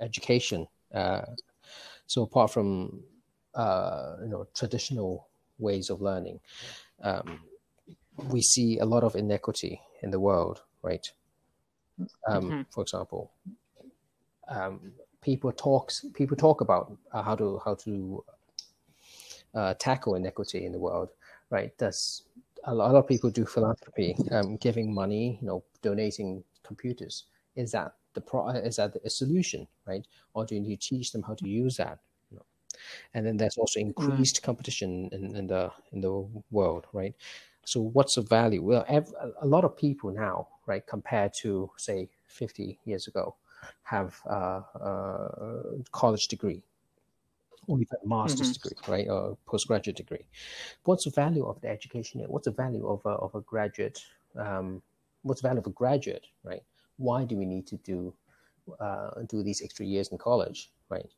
education. 0.00 0.66
Uh, 0.94 1.22
so 2.06 2.22
apart 2.22 2.50
from 2.50 3.02
uh, 3.54 4.16
you 4.22 4.28
know 4.28 4.46
traditional 4.54 5.28
ways 5.58 5.90
of 5.90 6.00
learning, 6.00 6.40
um, 7.02 7.40
we 8.28 8.40
see 8.40 8.78
a 8.78 8.84
lot 8.84 9.04
of 9.04 9.16
inequity 9.16 9.80
in 10.02 10.10
the 10.10 10.20
world, 10.20 10.62
right? 10.82 11.10
Um, 12.28 12.42
mm-hmm. 12.42 12.62
For 12.70 12.82
example, 12.82 13.30
um, 14.48 14.92
people 15.20 15.52
talks 15.52 16.04
people 16.14 16.36
talk 16.36 16.60
about 16.60 16.96
uh, 17.12 17.22
how 17.22 17.36
to 17.36 17.60
how 17.64 17.74
to 17.74 18.24
uh, 19.54 19.74
tackle 19.74 20.14
inequity 20.14 20.64
in 20.64 20.72
the 20.72 20.78
world, 20.78 21.10
right? 21.50 21.76
Does 21.78 22.22
a 22.66 22.74
lot 22.74 22.94
of 22.94 23.06
people 23.06 23.30
do 23.30 23.46
philanthropy, 23.46 24.16
um, 24.32 24.56
giving 24.56 24.92
money, 24.92 25.38
you 25.40 25.46
know, 25.46 25.64
donating 25.82 26.42
computers. 26.64 27.24
Is 27.54 27.72
that 27.72 27.94
the 28.14 28.20
pro? 28.20 28.48
Is 28.48 28.76
that 28.76 28.96
a 29.04 29.10
solution, 29.10 29.66
right? 29.86 30.06
Or 30.34 30.44
do 30.44 30.54
you 30.54 30.60
need 30.60 30.80
to 30.80 30.88
teach 30.88 31.12
them 31.12 31.22
how 31.22 31.34
to 31.34 31.48
use 31.48 31.76
that? 31.76 31.98
You 32.30 32.38
know? 32.38 32.46
And 33.14 33.24
then 33.24 33.36
there's 33.36 33.56
also 33.56 33.80
mm. 33.80 33.86
increased 33.86 34.42
competition 34.42 35.08
in, 35.12 35.36
in 35.36 35.46
the 35.46 35.70
in 35.92 36.00
the 36.00 36.26
world, 36.50 36.86
right? 36.92 37.14
So 37.64 37.80
what's 37.80 38.14
the 38.14 38.22
value? 38.22 38.62
Well, 38.62 38.84
a 39.40 39.46
lot 39.46 39.64
of 39.64 39.76
people 39.76 40.12
now, 40.12 40.48
right, 40.66 40.86
compared 40.86 41.34
to 41.42 41.68
say 41.76 42.08
50 42.28 42.78
years 42.84 43.08
ago, 43.08 43.34
have 43.82 44.20
a, 44.26 44.62
a 44.80 45.62
college 45.90 46.28
degree 46.28 46.62
or 47.66 47.80
even 47.80 47.96
a 48.04 48.08
master's 48.08 48.56
mm-hmm. 48.56 48.68
degree, 48.68 48.94
right, 48.96 49.08
or 49.08 49.36
postgraduate 49.46 49.96
degree. 49.96 50.26
What's 50.84 51.04
the 51.04 51.10
value 51.10 51.46
of 51.46 51.60
the 51.60 51.68
education? 51.68 52.22
What's 52.28 52.46
the 52.46 52.52
value 52.52 52.86
of 52.86 53.00
a, 53.04 53.10
of 53.10 53.34
a 53.34 53.40
graduate? 53.40 54.00
Um, 54.36 54.82
what's 55.22 55.40
the 55.42 55.48
value 55.48 55.60
of 55.60 55.66
a 55.66 55.70
graduate, 55.70 56.26
right? 56.44 56.62
Why 56.96 57.24
do 57.24 57.36
we 57.36 57.46
need 57.46 57.66
to 57.68 57.76
do 57.78 58.14
uh, 58.80 59.10
do 59.28 59.42
these 59.42 59.62
extra 59.62 59.86
years 59.86 60.08
in 60.08 60.18
college, 60.18 60.70
right? 60.88 61.08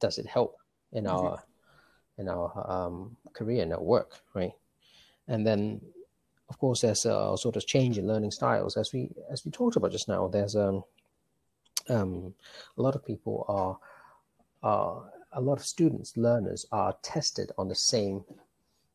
Does 0.00 0.18
it 0.18 0.26
help 0.26 0.58
in 0.92 1.04
mm-hmm. 1.04 1.26
our 1.26 1.42
in 2.18 2.28
our 2.28 2.70
um, 2.70 3.16
career 3.32 3.62
and 3.62 3.72
our 3.72 3.82
work, 3.82 4.20
right? 4.34 4.52
and 5.28 5.46
then 5.46 5.80
of 6.48 6.58
course 6.58 6.80
there's 6.80 7.04
a 7.06 7.34
sort 7.36 7.56
of 7.56 7.66
change 7.66 7.98
in 7.98 8.06
learning 8.06 8.30
styles 8.30 8.76
as 8.76 8.92
we 8.92 9.10
as 9.30 9.44
we 9.44 9.50
talked 9.50 9.76
about 9.76 9.92
just 9.92 10.08
now 10.08 10.28
there's 10.28 10.56
um, 10.56 10.82
um 11.88 12.34
a 12.76 12.82
lot 12.82 12.94
of 12.94 13.04
people 13.04 13.44
are 13.48 13.78
are 14.62 15.10
a 15.34 15.40
lot 15.40 15.58
of 15.58 15.64
students 15.64 16.16
learners 16.16 16.66
are 16.72 16.94
tested 17.02 17.50
on 17.58 17.68
the 17.68 17.74
same 17.74 18.24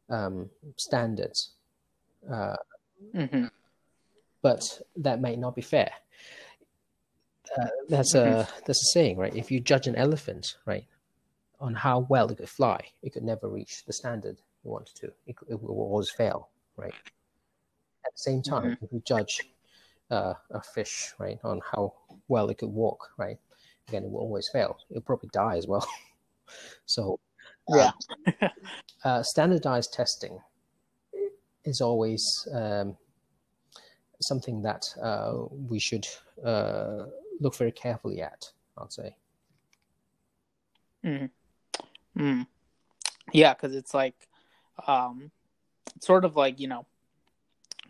um, 0.10 0.50
standards 0.78 1.52
uh, 2.32 2.56
mm-hmm. 3.16 3.46
but 4.42 4.82
that 4.96 5.22
may 5.22 5.36
not 5.36 5.56
be 5.56 5.62
fair 5.62 5.92
uh, 7.58 7.68
that's 7.90 8.14
mm-hmm. 8.16 8.40
a 8.40 8.48
that's 8.66 8.82
a 8.82 8.92
saying 8.92 9.18
right 9.18 9.36
if 9.36 9.52
you 9.52 9.60
judge 9.60 9.88
an 9.88 9.96
elephant 9.96 10.58
right 10.66 10.86
on 11.60 11.74
how 11.74 12.06
well 12.10 12.30
it 12.30 12.38
could 12.38 12.50
fly 12.50 12.80
it 13.02 13.14
could 13.14 13.24
never 13.24 13.48
reach 13.48 13.86
the 13.86 13.94
standard 13.94 14.38
you 14.68 14.72
wanted 14.72 14.96
to. 14.96 15.08
It, 15.26 15.36
it 15.50 15.62
will 15.62 15.76
always 15.76 16.10
fail, 16.10 16.50
right? 16.76 16.94
At 18.06 18.14
the 18.14 18.18
same 18.18 18.42
time, 18.42 18.72
mm-hmm. 18.72 18.86
if 18.86 18.92
you 18.92 19.02
judge 19.06 19.42
uh, 20.12 20.34
a 20.52 20.62
fish, 20.62 21.14
right, 21.20 21.40
on 21.44 21.62
how 21.72 21.94
well 22.28 22.50
it 22.50 22.58
could 22.58 22.70
walk, 22.70 23.10
right, 23.18 23.38
again, 23.88 24.04
it 24.04 24.12
will 24.12 24.22
always 24.22 24.50
fail. 24.52 24.78
It'll 24.90 25.02
probably 25.02 25.30
die 25.34 25.58
as 25.58 25.68
well. 25.68 25.88
so 26.86 27.20
Yeah. 27.70 27.92
uh, 29.04 29.24
standardized 29.24 29.94
testing 29.94 30.40
is 31.66 31.82
always 31.82 32.48
um, 32.54 32.96
something 34.22 34.62
that 34.62 34.86
uh, 35.02 35.34
we 35.52 35.80
should 35.80 36.08
uh, 36.44 37.06
look 37.40 37.56
very 37.56 37.72
carefully 37.72 38.22
at. 38.22 38.52
I'd 38.78 38.94
say. 38.94 39.16
Mm. 41.06 41.30
Mm. 42.18 42.48
Yeah, 43.34 43.54
because 43.54 43.76
it's 43.76 43.94
like, 43.94 44.28
um, 44.88 45.32
sort 46.00 46.26
of 46.26 46.36
like 46.36 46.60
you 46.60 46.68
know, 46.68 46.86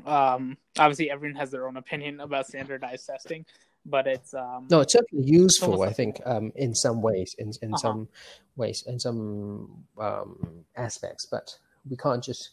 um, 0.06 0.58
obviously 0.78 1.10
everyone 1.12 1.38
has 1.38 1.52
their 1.52 1.67
own 1.67 1.78
opinion 1.78 2.20
about 2.20 2.48
standardized 2.48 3.06
testing, 3.06 3.46
but 3.88 4.06
it's 4.08 4.34
um, 4.34 4.67
no, 4.69 4.82
it's 4.82 4.93
certainly 4.93 5.26
useful. 5.26 5.82
I 5.82 5.93
think 5.93 6.21
um, 6.26 6.52
in 6.56 6.76
some 6.76 7.02
ways, 7.02 7.36
in 7.39 7.52
in 7.62 7.73
Uh-huh. 7.73 7.78
some 7.78 8.08
ways, 8.56 8.84
in 8.88 9.00
some 9.00 9.86
um, 9.97 10.65
aspects, 10.76 11.26
but 11.26 11.58
we 11.89 11.95
can't 11.97 12.23
just 12.23 12.52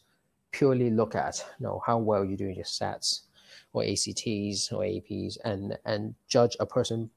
purely 0.52 0.90
look 0.90 1.14
at 1.14 1.44
you 1.58 1.66
know 1.66 1.82
how 1.86 1.98
well 1.98 2.24
you're 2.24 2.36
doing 2.36 2.54
your 2.56 2.64
SATs 2.64 3.22
or 3.72 3.82
ACTs 3.82 4.72
or 4.72 4.82
APs 4.82 5.36
and 5.44 5.76
and 5.84 6.14
judge 6.28 6.56
a 6.60 6.66
person 6.66 7.10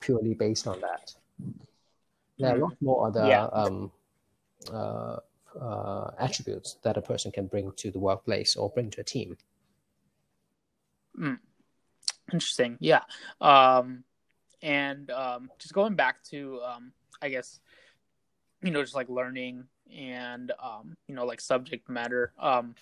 purely 0.00 0.34
based 0.34 0.66
on 0.66 0.80
that. 0.80 1.14
There 2.38 2.50
are 2.52 2.56
a 2.56 2.60
lot 2.60 2.74
more 2.80 3.06
other 3.06 3.24
Yeah. 3.24 3.44
um, 3.52 3.92
uh, 4.72 5.16
uh, 5.60 6.10
attributes 6.18 6.76
that 6.82 6.96
a 6.96 7.02
person 7.02 7.30
can 7.30 7.46
bring 7.46 7.72
to 7.76 7.90
the 7.90 7.98
workplace 8.00 8.56
or 8.56 8.70
bring 8.70 8.90
to 8.90 9.00
a 9.00 9.04
team. 9.04 9.36
Interesting. 12.32 12.76
Yeah. 12.80 13.02
Um, 13.40 14.04
and 14.62 15.10
um, 15.10 15.50
just 15.58 15.74
going 15.74 15.94
back 15.94 16.22
to, 16.30 16.60
um, 16.64 16.92
I 17.20 17.28
guess, 17.28 17.60
you 18.62 18.70
know, 18.70 18.82
just 18.82 18.94
like 18.94 19.08
learning 19.08 19.64
and, 19.94 20.52
um, 20.62 20.96
you 21.08 21.14
know, 21.14 21.26
like 21.26 21.40
subject 21.40 21.88
matter. 21.88 22.32
Um, 22.38 22.74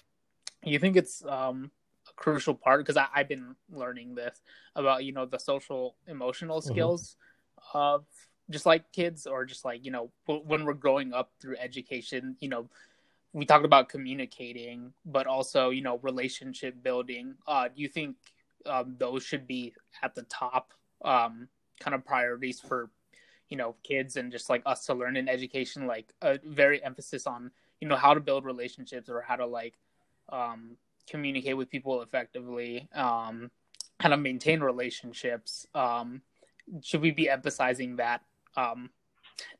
you 0.62 0.78
think 0.78 0.96
it's 0.96 1.24
um, 1.24 1.70
a 2.08 2.12
crucial 2.14 2.54
part 2.54 2.84
because 2.84 3.02
I've 3.14 3.28
been 3.28 3.56
learning 3.70 4.14
this 4.14 4.40
about, 4.76 5.04
you 5.04 5.12
know, 5.12 5.26
the 5.26 5.38
social 5.38 5.96
emotional 6.06 6.60
Mhm. 6.60 6.66
skills 6.66 7.16
of 7.74 8.04
just 8.50 8.66
like 8.66 8.92
kids 8.92 9.26
or 9.26 9.44
just 9.44 9.64
like, 9.64 9.84
you 9.84 9.90
know, 9.90 10.10
when 10.26 10.64
we're 10.64 10.74
growing 10.74 11.12
up 11.14 11.30
through 11.40 11.56
education, 11.56 12.36
you 12.40 12.48
know, 12.48 12.68
we 13.32 13.46
talked 13.46 13.64
about 13.64 13.88
communicating, 13.88 14.92
but 15.06 15.26
also, 15.26 15.70
you 15.70 15.82
know, 15.82 15.98
relationship 15.98 16.82
building. 16.82 17.34
Uh, 17.46 17.68
do 17.68 17.80
you 17.80 17.88
think 17.88 18.16
um, 18.66 18.96
those 18.98 19.22
should 19.22 19.46
be 19.46 19.74
at 20.02 20.14
the 20.14 20.22
top 20.22 20.72
um, 21.04 21.48
kind 21.80 21.94
of 21.94 22.04
priorities 22.04 22.60
for 22.60 22.90
you 23.48 23.56
know 23.56 23.74
kids 23.82 24.16
and 24.16 24.30
just 24.30 24.48
like 24.48 24.62
us 24.66 24.86
to 24.86 24.94
learn 24.94 25.16
in 25.16 25.28
education 25.28 25.86
like 25.86 26.12
a 26.22 26.38
very 26.44 26.82
emphasis 26.84 27.26
on 27.26 27.50
you 27.80 27.88
know 27.88 27.96
how 27.96 28.14
to 28.14 28.20
build 28.20 28.44
relationships 28.44 29.08
or 29.08 29.20
how 29.20 29.36
to 29.36 29.46
like 29.46 29.74
um, 30.28 30.76
communicate 31.08 31.56
with 31.56 31.70
people 31.70 32.02
effectively 32.02 32.88
um, 32.94 33.50
how 33.98 34.08
to 34.08 34.16
maintain 34.16 34.60
relationships 34.60 35.66
um, 35.74 36.22
should 36.82 37.00
we 37.00 37.10
be 37.10 37.28
emphasizing 37.28 37.96
that 37.96 38.22
um, 38.56 38.90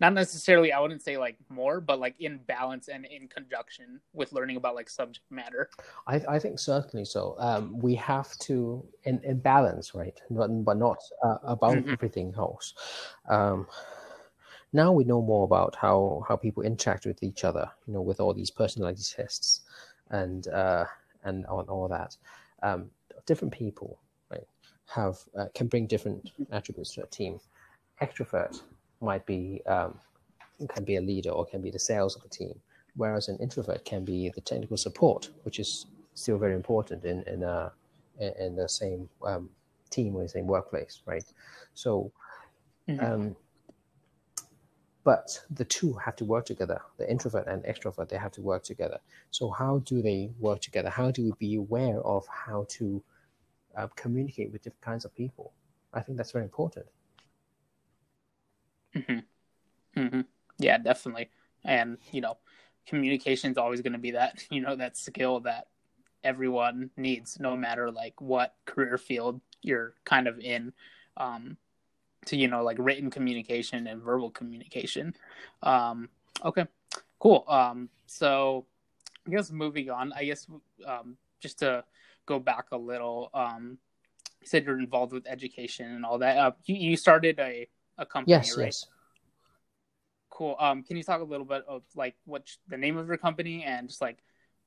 not 0.00 0.12
necessarily 0.12 0.72
i 0.72 0.80
wouldn't 0.80 1.02
say 1.02 1.16
like 1.16 1.36
more 1.48 1.80
but 1.80 1.98
like 1.98 2.14
in 2.20 2.38
balance 2.46 2.88
and 2.88 3.04
in 3.06 3.28
conjunction 3.28 4.00
with 4.12 4.32
learning 4.32 4.56
about 4.56 4.74
like 4.74 4.90
subject 4.90 5.24
matter 5.30 5.68
I, 6.06 6.16
I 6.28 6.38
think 6.38 6.58
certainly 6.58 7.04
so. 7.04 7.36
Um, 7.38 7.78
we 7.78 7.94
have 7.96 8.36
to 8.38 8.84
in, 9.04 9.20
in 9.22 9.38
balance, 9.38 9.94
right? 9.94 10.18
But 10.30 10.48
but 10.64 10.76
not 10.76 10.98
uh, 11.22 11.38
about 11.42 11.76
Mhm. 11.76 11.92
everything 11.92 12.34
else. 12.36 12.74
Um, 13.28 13.66
now 14.72 14.92
we 14.92 15.04
know 15.04 15.22
more 15.22 15.44
about 15.44 15.76
how 15.76 16.24
how 16.28 16.36
people 16.36 16.62
interact 16.62 17.06
with 17.06 17.22
each 17.22 17.44
other. 17.44 17.70
You 17.86 17.94
know, 17.94 18.02
with 18.02 18.20
all 18.20 18.34
these 18.34 18.50
personality 18.50 19.02
tests 19.02 19.62
and 20.10 20.48
uh, 20.48 20.84
and 21.24 21.46
on 21.46 21.68
all 21.68 21.88
that. 21.88 22.16
Um, 22.62 22.90
different 23.26 23.52
people, 23.54 23.98
right, 24.30 24.46
have 24.86 25.18
uh, 25.38 25.46
can 25.54 25.66
bring 25.68 25.86
different 25.86 26.32
attributes 26.50 26.94
to 26.94 27.04
a 27.04 27.06
team. 27.06 27.40
Extrovert 28.00 28.62
might 29.00 29.24
be 29.26 29.62
um, 29.66 29.98
can 30.68 30.84
be 30.84 30.96
a 30.96 31.00
leader 31.00 31.30
or 31.30 31.46
can 31.46 31.62
be 31.62 31.70
the 31.70 31.78
sales 31.78 32.16
of 32.16 32.24
a 32.24 32.28
team 32.28 32.60
whereas 32.96 33.28
an 33.28 33.38
introvert 33.38 33.84
can 33.84 34.04
be 34.04 34.30
the 34.30 34.40
technical 34.40 34.76
support, 34.76 35.30
which 35.44 35.58
is 35.58 35.86
still 36.14 36.38
very 36.38 36.54
important 36.54 37.04
in 37.04 37.22
in 37.24 37.42
a 37.42 37.72
in 38.18 38.32
in 38.38 38.56
the 38.56 38.68
same 38.68 39.08
um, 39.24 39.48
team 39.90 40.14
or 40.16 40.22
the 40.22 40.28
same 40.28 40.46
workplace, 40.46 41.02
right? 41.06 41.24
So, 41.74 42.12
Mhm. 42.88 43.02
um, 43.02 43.36
but 45.02 45.44
the 45.50 45.64
two 45.64 45.94
have 45.94 46.16
to 46.16 46.24
work 46.24 46.44
together. 46.44 46.82
The 46.98 47.10
introvert 47.10 47.46
and 47.46 47.64
extrovert 47.64 48.08
they 48.08 48.18
have 48.18 48.32
to 48.32 48.42
work 48.42 48.62
together. 48.64 49.00
So, 49.30 49.50
how 49.50 49.78
do 49.78 50.02
they 50.02 50.30
work 50.38 50.60
together? 50.60 50.90
How 50.90 51.10
do 51.10 51.24
we 51.24 51.32
be 51.38 51.54
aware 51.56 52.00
of 52.02 52.26
how 52.26 52.66
to 52.76 53.02
uh, 53.76 53.88
communicate 53.96 54.52
with 54.52 54.62
different 54.62 54.82
kinds 54.82 55.04
of 55.04 55.14
people? 55.14 55.52
I 55.92 56.00
think 56.02 56.18
that's 56.18 56.32
very 56.32 56.44
important. 56.44 56.86
Hmm 58.94 60.20
Yeah, 60.58 60.78
definitely. 60.78 61.30
And 61.64 61.98
you 62.12 62.20
know, 62.20 62.38
communication 62.86 63.52
is 63.52 63.58
always 63.58 63.80
going 63.80 63.92
to 63.92 63.98
be 63.98 64.12
that 64.12 64.44
you 64.50 64.60
know 64.60 64.76
that 64.76 64.96
skill 64.96 65.40
that 65.40 65.66
everyone 66.22 66.90
needs, 66.96 67.38
no 67.40 67.56
matter 67.56 67.90
like 67.90 68.20
what 68.20 68.54
career 68.66 68.98
field 68.98 69.40
you're 69.62 69.94
kind 70.04 70.28
of 70.28 70.38
in. 70.38 70.72
Um, 71.16 71.56
to 72.26 72.36
you 72.36 72.48
know, 72.48 72.62
like 72.62 72.76
written 72.78 73.10
communication 73.10 73.86
and 73.86 74.02
verbal 74.02 74.30
communication. 74.30 75.14
Um, 75.62 76.08
okay, 76.44 76.66
cool. 77.18 77.44
Um, 77.48 77.88
so 78.06 78.66
I 79.26 79.30
guess 79.30 79.50
moving 79.50 79.90
on. 79.90 80.12
I 80.12 80.24
guess 80.24 80.46
um, 80.86 81.16
just 81.40 81.60
to 81.60 81.84
go 82.26 82.38
back 82.38 82.66
a 82.72 82.76
little. 82.76 83.30
Um, 83.34 83.78
you 84.40 84.46
said 84.46 84.64
you're 84.64 84.78
involved 84.78 85.12
with 85.12 85.26
education 85.26 85.86
and 85.90 86.04
all 86.04 86.18
that. 86.18 86.36
Uh, 86.38 86.52
you 86.66 86.76
you 86.76 86.96
started 86.96 87.38
a 87.40 87.68
a 88.00 88.06
company, 88.06 88.32
Yes, 88.32 88.56
right? 88.56 88.66
yes. 88.66 88.86
Cool. 90.30 90.56
Um, 90.58 90.82
can 90.82 90.96
you 90.96 91.04
talk 91.04 91.20
a 91.20 91.24
little 91.24 91.46
bit 91.46 91.64
of 91.68 91.82
like 91.94 92.16
what's 92.24 92.58
the 92.68 92.76
name 92.76 92.96
of 92.96 93.06
your 93.06 93.18
company 93.18 93.62
and 93.62 93.88
just 93.88 94.00
like, 94.00 94.18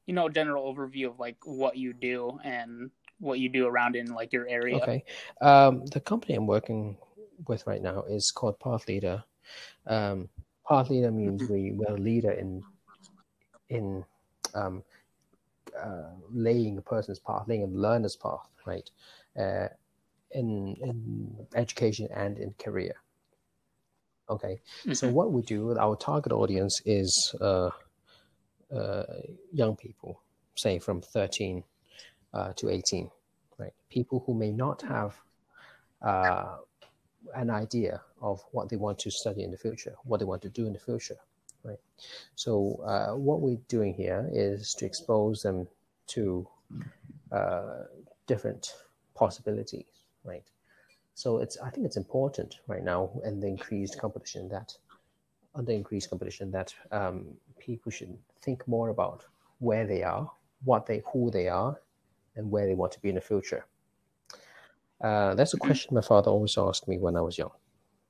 you 0.06 0.14
know, 0.14 0.30
general 0.30 0.72
overview 0.72 1.08
of 1.08 1.20
like 1.20 1.38
what 1.46 1.76
you 1.76 1.94
do 1.94 2.40
and 2.44 2.92
what 3.20 3.40
you 3.40 3.50
do 3.50 3.68
around 3.68 3.96
in 3.96 4.14
like 4.14 4.32
your 4.32 4.48
area? 4.48 4.78
Okay. 4.78 5.04
Um, 5.42 5.86
the 5.88 6.00
company 6.00 6.36
I'm 6.36 6.48
working 6.48 6.98
with 7.48 7.66
right 7.66 7.82
now 7.82 8.04
is 8.04 8.32
called 8.32 8.60
Path 8.60 8.88
Leader. 8.88 9.24
Um, 9.88 10.30
Path 10.68 10.90
Leader 10.90 11.12
means 11.12 11.50
we, 11.50 11.72
we're 11.72 11.96
a 11.96 12.00
leader 12.00 12.32
in 12.32 12.64
in 13.70 14.06
um, 14.54 14.84
uh, 15.78 16.12
laying 16.32 16.78
a 16.78 16.82
person's 16.82 17.20
path, 17.20 17.48
laying 17.48 17.64
a 17.64 17.68
learner's 17.68 18.16
path, 18.16 18.48
right? 18.66 18.90
Uh, 19.38 19.68
in 20.32 20.76
in 20.82 21.48
education 21.56 22.08
and 22.14 22.38
in 22.38 22.54
career. 22.60 22.94
Okay. 24.30 24.62
So 24.94 25.08
Mhm. 25.08 25.14
what 25.14 25.32
we 25.32 25.42
do, 25.42 25.66
with 25.66 25.78
our 25.78 25.96
target 25.96 26.32
audience 26.32 26.82
is 26.86 27.36
uh, 27.42 27.70
uh, 28.74 29.04
young 29.52 29.76
people, 29.76 30.22
say 30.56 30.80
from 30.80 31.02
13 31.02 31.64
uh, 32.34 32.54
to 32.54 32.70
18, 32.70 33.12
right? 33.58 33.74
People 33.90 34.24
who 34.26 34.34
may 34.34 34.52
not 34.52 34.82
have 34.84 35.22
uh, 36.02 36.58
an 37.36 37.50
idea 37.50 38.02
of 38.22 38.44
what 38.52 38.70
they 38.70 38.78
want 38.78 39.00
to 39.00 39.12
study 39.12 39.44
in 39.44 39.52
the 39.52 39.58
future, 39.58 39.96
what 40.04 40.20
they 40.20 40.26
want 40.26 40.42
to 40.42 40.50
do 40.50 40.66
in 40.66 40.74
the 40.74 40.80
future, 40.80 41.18
right? 41.64 41.80
So 42.36 42.82
uh, 42.86 43.16
what 43.16 43.42
we're 43.42 43.62
doing 43.68 43.94
here 43.94 44.30
is 44.32 44.74
to 44.80 44.86
expose 44.86 45.42
them 45.42 45.68
to 46.08 46.48
uh, 47.32 47.84
different 48.28 48.74
possibilities, 49.16 49.86
right? 50.24 50.44
So 51.16 51.40
it's 51.40 51.58
I 51.60 51.70
think 51.70 51.86
it's 51.86 51.98
important 51.98 52.60
right 52.68 52.84
now 52.84 53.10
in 53.24 53.40
the 53.40 53.48
increased 53.48 54.00
competition 54.00 54.50
that 54.50 54.76
under 55.56 55.72
increased 55.72 56.10
competition 56.10 56.52
that 56.52 56.74
um, 56.92 57.26
people 57.60 57.92
should 57.92 58.18
think 58.42 58.68
more 58.68 58.90
about 58.90 59.24
where 59.60 59.86
they 59.86 60.04
are, 60.04 60.30
what 60.64 60.86
they 60.86 61.04
who 61.12 61.30
they 61.30 61.48
are, 61.48 61.80
and 62.36 62.50
where 62.50 62.66
they 62.66 62.74
want 62.74 62.92
to 62.94 63.00
be 63.00 63.10
in 63.10 63.16
the 63.16 63.22
future. 63.22 63.66
Uh, 65.02 65.36
that's 65.36 65.54
a 65.54 65.58
question 65.58 65.94
my 65.94 66.02
father 66.02 66.32
always 66.32 66.58
asked 66.58 66.88
me 66.88 66.98
when 66.98 67.16
I 67.16 67.22
was 67.22 67.38
young. 67.38 67.52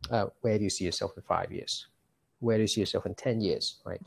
Uh, 0.10 0.28
where 0.42 0.58
do 0.58 0.64
you 0.64 0.70
see 0.70 0.86
yourself 0.86 1.12
in 1.18 1.24
five 1.24 1.52
years? 1.52 1.88
Where 2.40 2.58
do 2.58 2.62
you 2.62 2.68
see 2.68 2.82
yourself 2.82 3.06
in 3.06 3.16
ten 3.16 3.42
years? 3.42 3.80
Right. 3.86 4.02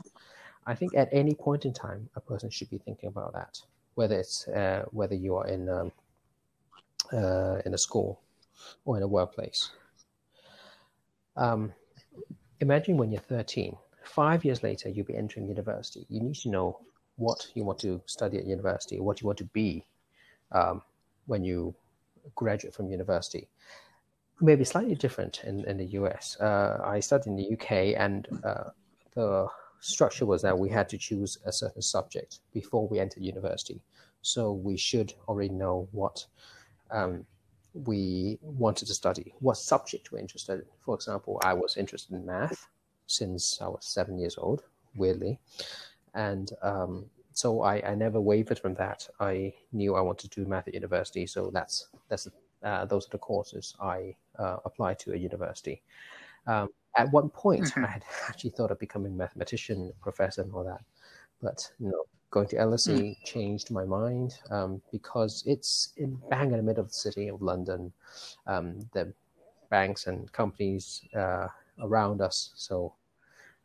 I 0.65 0.73
think 0.73 0.95
at 0.95 1.09
any 1.11 1.33
point 1.35 1.65
in 1.65 1.73
time, 1.73 2.09
a 2.15 2.19
person 2.19 2.49
should 2.49 2.69
be 2.69 2.77
thinking 2.77 3.09
about 3.09 3.33
that. 3.33 3.59
Whether 3.95 4.19
it's 4.19 4.47
uh, 4.47 4.85
whether 4.91 5.15
you 5.15 5.35
are 5.35 5.47
in 5.47 5.69
um, 5.69 5.91
uh, 7.13 7.61
in 7.65 7.73
a 7.73 7.77
school 7.77 8.19
or 8.85 8.97
in 8.97 9.03
a 9.03 9.07
workplace. 9.07 9.71
Um, 11.35 11.73
imagine 12.59 12.97
when 12.97 13.11
you're 13.11 13.21
13, 13.21 13.75
five 14.03 14.43
years 14.43 14.63
later, 14.63 14.89
you'll 14.89 15.05
be 15.05 15.15
entering 15.15 15.47
university. 15.47 16.05
You 16.09 16.21
need 16.21 16.35
to 16.35 16.49
know 16.49 16.79
what 17.17 17.47
you 17.53 17.63
want 17.63 17.79
to 17.79 18.01
study 18.05 18.37
at 18.37 18.45
university, 18.45 18.99
what 18.99 19.21
you 19.21 19.27
want 19.27 19.37
to 19.39 19.45
be 19.45 19.85
um, 20.51 20.81
when 21.25 21.43
you 21.43 21.75
graduate 22.35 22.73
from 22.73 22.89
university. 22.89 23.47
Maybe 24.39 24.63
slightly 24.63 24.95
different 24.95 25.41
in, 25.43 25.65
in 25.65 25.77
the 25.77 25.85
US. 25.99 26.37
Uh, 26.39 26.79
I 26.83 26.99
studied 26.99 27.27
in 27.27 27.35
the 27.35 27.53
UK, 27.53 27.99
and 27.99 28.27
uh, 28.43 28.69
the 29.15 29.47
structure 29.79 30.25
was 30.25 30.41
that 30.43 30.57
we 30.57 30.69
had 30.69 30.89
to 30.89 30.97
choose 30.97 31.37
a 31.45 31.51
certain 31.51 31.81
subject 31.81 32.39
before 32.53 32.87
we 32.87 32.99
entered 32.99 33.23
university. 33.23 33.81
So 34.21 34.51
we 34.51 34.77
should 34.77 35.13
already 35.27 35.49
know 35.49 35.87
what 35.91 36.25
um, 36.91 37.25
we 37.73 38.39
wanted 38.41 38.87
to 38.87 38.93
study, 38.93 39.33
what 39.39 39.57
subject 39.57 40.11
we're 40.11 40.19
interested 40.19 40.59
in. 40.59 40.65
For 40.79 40.95
example, 40.95 41.39
I 41.43 41.53
was 41.53 41.77
interested 41.77 42.13
in 42.13 42.25
math 42.25 42.67
since 43.07 43.59
I 43.61 43.67
was 43.67 43.85
seven 43.85 44.17
years 44.17 44.37
old, 44.37 44.63
weirdly. 44.95 45.39
And 46.13 46.51
um, 46.61 47.05
so 47.33 47.61
I, 47.61 47.81
I 47.87 47.95
never 47.95 48.19
wavered 48.19 48.59
from 48.59 48.73
that. 48.75 49.07
I 49.19 49.53
knew 49.71 49.95
I 49.95 50.01
wanted 50.01 50.31
to 50.31 50.41
do 50.41 50.49
math 50.49 50.67
at 50.67 50.73
university, 50.73 51.27
so 51.27 51.51
that's 51.53 51.87
that's 52.09 52.27
uh, 52.63 52.85
those 52.85 53.05
are 53.05 53.11
the 53.11 53.19
courses 53.19 53.75
I 53.79 54.15
uh, 54.39 54.57
applied 54.65 54.99
to 54.99 55.13
at 55.13 55.19
university. 55.19 55.81
Um, 56.47 56.69
at 56.97 57.11
one 57.11 57.29
point, 57.29 57.65
mm-hmm. 57.65 57.85
I 57.85 57.87
had 57.87 58.03
actually 58.27 58.49
thought 58.51 58.71
of 58.71 58.79
becoming 58.79 59.13
a 59.13 59.15
mathematician, 59.15 59.93
professor, 60.01 60.41
and 60.41 60.53
all 60.53 60.63
that, 60.63 60.81
but 61.41 61.71
you 61.79 61.89
know, 61.89 62.03
going 62.29 62.47
to 62.47 62.55
LSE 62.57 62.99
mm. 62.99 63.23
changed 63.23 63.71
my 63.71 63.85
mind 63.85 64.37
um, 64.51 64.81
because 64.91 65.43
it's 65.45 65.93
in 65.97 66.19
bang 66.29 66.51
in 66.51 66.57
the 66.57 66.63
middle 66.63 66.83
of 66.83 66.89
the 66.89 66.93
city 66.93 67.27
of 67.27 67.41
London. 67.41 67.91
Um, 68.45 68.79
the 68.93 69.13
banks 69.69 70.07
and 70.07 70.31
companies 70.31 71.01
uh, 71.15 71.47
around 71.81 72.21
us, 72.21 72.51
so 72.55 72.93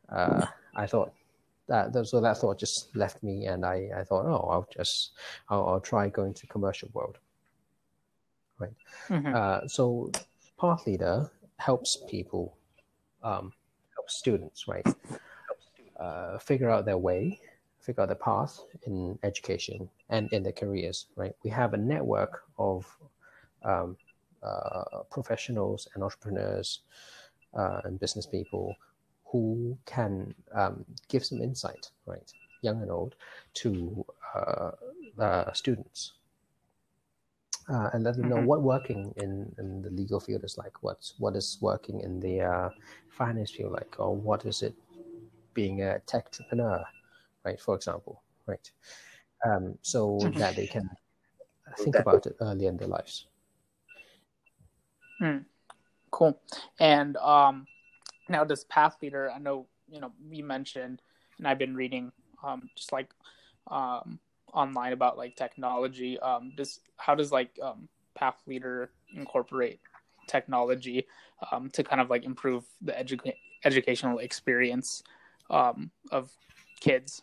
uh, 0.08 0.46
I 0.74 0.86
thought 0.86 1.12
that 1.68 2.06
so 2.06 2.20
that 2.20 2.38
thought 2.38 2.58
just 2.58 2.94
left 2.94 3.22
me, 3.22 3.46
and 3.46 3.64
I, 3.64 3.88
I 3.96 4.04
thought, 4.04 4.26
oh, 4.26 4.48
I'll 4.50 4.68
just 4.74 5.12
I'll, 5.48 5.66
I'll 5.68 5.80
try 5.80 6.08
going 6.08 6.34
to 6.34 6.46
commercial 6.46 6.88
world. 6.92 7.18
Right. 8.58 8.74
Mm-hmm. 9.08 9.34
Uh, 9.34 9.66
so 9.66 10.10
path 10.60 10.86
leader 10.86 11.30
helps 11.56 11.98
people, 12.08 12.56
um, 13.22 13.52
helps 13.96 14.18
students, 14.18 14.68
right, 14.68 14.86
uh, 15.98 16.38
figure 16.38 16.70
out 16.70 16.84
their 16.84 16.98
way, 16.98 17.40
figure 17.82 18.02
out 18.02 18.08
the 18.08 18.14
path 18.14 18.60
in 18.86 19.18
education 19.22 19.88
and 20.08 20.32
in 20.32 20.42
their 20.42 20.52
careers. 20.52 21.06
Right. 21.16 21.34
We 21.44 21.50
have 21.50 21.74
a 21.74 21.76
network 21.76 22.42
of 22.58 22.86
um, 23.64 23.96
uh, 24.42 25.02
professionals 25.10 25.88
and 25.94 26.02
entrepreneurs 26.02 26.80
uh, 27.54 27.80
and 27.84 28.00
business 28.00 28.26
people 28.26 28.76
who 29.24 29.76
can 29.86 30.34
um, 30.54 30.84
give 31.08 31.24
some 31.24 31.40
insight, 31.40 31.90
right, 32.06 32.32
young 32.60 32.82
and 32.82 32.90
old, 32.90 33.14
to 33.54 34.04
uh, 34.34 35.52
students. 35.52 36.12
Uh, 37.68 37.88
and 37.92 38.02
let 38.02 38.16
them 38.16 38.28
know 38.28 38.36
mm-hmm. 38.36 38.46
what 38.46 38.62
working 38.62 39.14
in, 39.18 39.54
in 39.58 39.80
the 39.82 39.90
legal 39.90 40.18
field 40.18 40.42
is 40.42 40.58
like, 40.58 40.82
what's 40.82 41.14
what 41.18 41.36
is 41.36 41.58
working 41.60 42.00
in 42.00 42.18
the 42.18 42.40
uh, 42.40 42.68
finance 43.08 43.52
field 43.52 43.72
like, 43.72 43.94
or 43.98 44.16
what 44.16 44.44
is 44.44 44.62
it 44.62 44.74
being 45.54 45.82
a 45.82 46.00
tech 46.00 46.26
entrepreneur, 46.26 46.84
right? 47.44 47.60
For 47.60 47.74
example, 47.74 48.22
right? 48.46 48.70
Um, 49.44 49.78
so 49.82 50.18
mm-hmm. 50.18 50.38
that 50.38 50.56
they 50.56 50.66
can 50.66 50.88
think 51.78 51.96
about 51.96 52.26
it 52.26 52.36
early 52.40 52.66
in 52.66 52.76
their 52.76 52.88
lives. 52.88 53.26
Hmm. 55.18 55.38
Cool. 56.10 56.38
And 56.78 57.16
um, 57.16 57.66
now, 58.28 58.44
this 58.44 58.64
path 58.68 58.96
leader, 59.02 59.30
I 59.30 59.38
know 59.38 59.66
you 59.90 60.00
know 60.00 60.12
we 60.28 60.42
mentioned, 60.42 61.02
and 61.38 61.48
I've 61.48 61.58
been 61.58 61.74
reading 61.74 62.12
um, 62.44 62.68
just 62.76 62.92
like 62.92 63.10
um, 63.68 64.18
online 64.52 64.92
about 64.92 65.16
like 65.16 65.36
technology. 65.36 66.18
Um, 66.20 66.52
does 66.56 66.80
how 66.96 67.14
does 67.14 67.32
like 67.32 67.58
um, 67.62 67.88
path 68.14 68.36
leader 68.46 68.90
incorporate 69.14 69.80
technology 70.26 71.06
um, 71.50 71.70
to 71.70 71.82
kind 71.82 72.00
of 72.00 72.10
like 72.10 72.24
improve 72.24 72.64
the 72.80 72.92
edu- 72.92 73.32
educational 73.64 74.18
experience 74.18 75.02
um, 75.50 75.90
of 76.10 76.30
kids? 76.80 77.22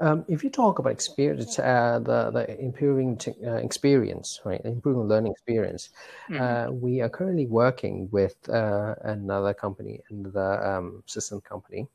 Um, 0.00 0.24
if 0.28 0.44
you 0.44 0.50
talk 0.50 0.78
about 0.78 0.92
experience, 0.92 1.58
uh, 1.58 2.00
the 2.02 2.30
the 2.30 2.60
improving 2.60 3.16
t- 3.16 3.34
uh, 3.44 3.54
experience, 3.54 4.40
right, 4.44 4.60
improving 4.64 5.08
learning 5.08 5.32
experience, 5.32 5.90
mm-hmm. 6.30 6.42
uh, 6.42 6.72
we 6.72 7.00
are 7.00 7.08
currently 7.08 7.46
working 7.46 8.08
with 8.10 8.36
uh, 8.48 8.94
another 9.02 9.54
company, 9.54 10.00
another 10.10 10.64
um, 10.64 11.02
system 11.06 11.40
company, 11.40 11.88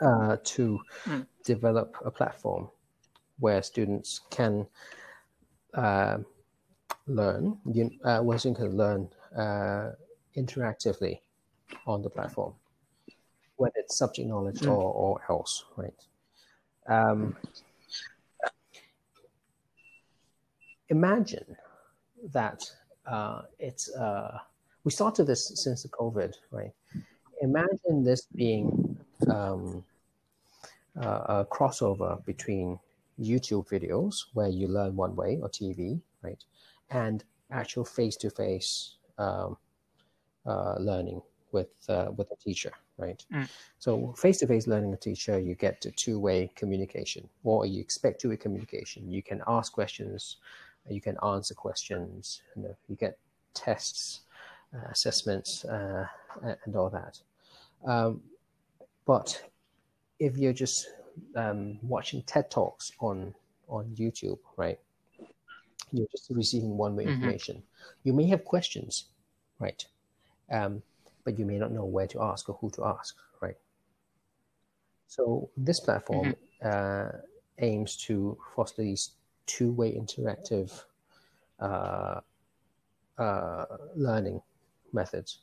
uh, 0.00 0.36
to 0.44 0.78
mm. 1.04 1.26
develop 1.44 1.96
a 2.04 2.10
platform 2.10 2.68
where 3.38 3.62
students 3.62 4.20
can 4.30 4.66
uh, 5.74 6.18
learn, 7.06 7.58
where 7.64 8.38
students 8.38 8.60
can 8.60 8.76
learn 8.76 9.08
interactively 10.36 11.20
on 11.86 12.02
the 12.02 12.10
platform, 12.10 12.54
whether 13.56 13.74
it's 13.76 13.96
subject 13.96 14.28
knowledge 14.28 14.60
mm. 14.60 14.70
or, 14.70 14.92
or 14.92 15.20
else, 15.30 15.64
right? 15.76 15.94
Um, 16.88 17.36
imagine 20.88 21.56
that 22.32 22.70
uh, 23.06 23.42
it's 23.58 23.92
uh, 23.94 24.38
we 24.84 24.92
started 24.92 25.26
this 25.26 25.52
since 25.54 25.82
the 25.82 25.88
COVID, 25.88 26.34
right? 26.50 26.72
Imagine 27.42 28.04
this 28.04 28.26
being 28.34 28.96
um, 29.28 29.84
uh, 31.00 31.42
a 31.42 31.46
crossover 31.50 32.24
between 32.24 32.78
YouTube 33.20 33.68
videos 33.68 34.26
where 34.34 34.48
you 34.48 34.68
learn 34.68 34.96
one 34.96 35.14
way 35.16 35.38
or 35.42 35.48
TV, 35.48 36.00
right, 36.22 36.42
and 36.90 37.24
actual 37.50 37.84
face-to-face 37.84 38.96
um, 39.18 39.56
uh, 40.46 40.76
learning 40.78 41.20
with 41.52 41.68
uh, 41.88 42.08
with 42.16 42.30
a 42.30 42.36
teacher, 42.36 42.72
right? 42.98 43.24
Mm. 43.32 43.48
So 43.78 44.14
face-to-face 44.16 44.66
learning 44.66 44.92
a 44.92 44.96
teacher, 44.96 45.38
you 45.38 45.54
get 45.54 45.80
to 45.82 45.90
two-way 45.90 46.50
communication, 46.54 47.28
or 47.44 47.66
you 47.66 47.80
expect 47.80 48.20
two-way 48.20 48.36
communication. 48.36 49.10
You 49.10 49.22
can 49.22 49.42
ask 49.46 49.72
questions, 49.72 50.36
you 50.88 51.00
can 51.00 51.16
answer 51.24 51.54
questions, 51.54 52.42
you, 52.54 52.62
know, 52.62 52.76
you 52.88 52.96
get 52.96 53.18
tests, 53.54 54.20
uh, 54.74 54.88
assessments, 54.90 55.64
uh, 55.64 56.06
and 56.64 56.76
all 56.76 56.90
that. 56.90 57.18
Um, 57.86 58.22
but 59.06 59.42
if 60.18 60.36
you're 60.36 60.52
just 60.52 60.88
um, 61.34 61.78
watching 61.82 62.22
TED 62.22 62.50
talks 62.50 62.92
on 63.00 63.34
on 63.68 63.84
YouTube, 63.98 64.38
right? 64.56 64.78
You're 65.92 66.06
just 66.10 66.30
receiving 66.30 66.76
one-way 66.76 67.04
mm-hmm. 67.04 67.14
information. 67.14 67.62
You 68.04 68.12
may 68.12 68.26
have 68.28 68.44
questions, 68.44 69.06
right? 69.58 69.84
Um, 70.50 70.82
but 71.26 71.38
you 71.40 71.44
may 71.44 71.58
not 71.58 71.72
know 71.72 71.84
where 71.84 72.06
to 72.06 72.22
ask 72.22 72.48
or 72.48 72.56
who 72.60 72.70
to 72.70 72.84
ask, 72.84 73.16
right? 73.42 73.56
So 75.08 75.50
this 75.56 75.80
platform 75.80 76.36
mm-hmm. 76.62 76.68
uh, 76.68 77.18
aims 77.58 77.96
to 78.06 78.38
foster 78.54 78.82
these 78.82 79.10
two-way 79.46 79.92
interactive 79.92 80.84
uh, 81.58 82.20
uh, 83.18 83.64
learning 83.96 84.40
methods 84.92 85.40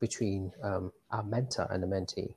between 0.00 0.52
um, 0.62 0.90
our 1.10 1.22
mentor 1.22 1.68
and 1.70 1.82
the 1.82 1.86
mentee. 1.86 2.34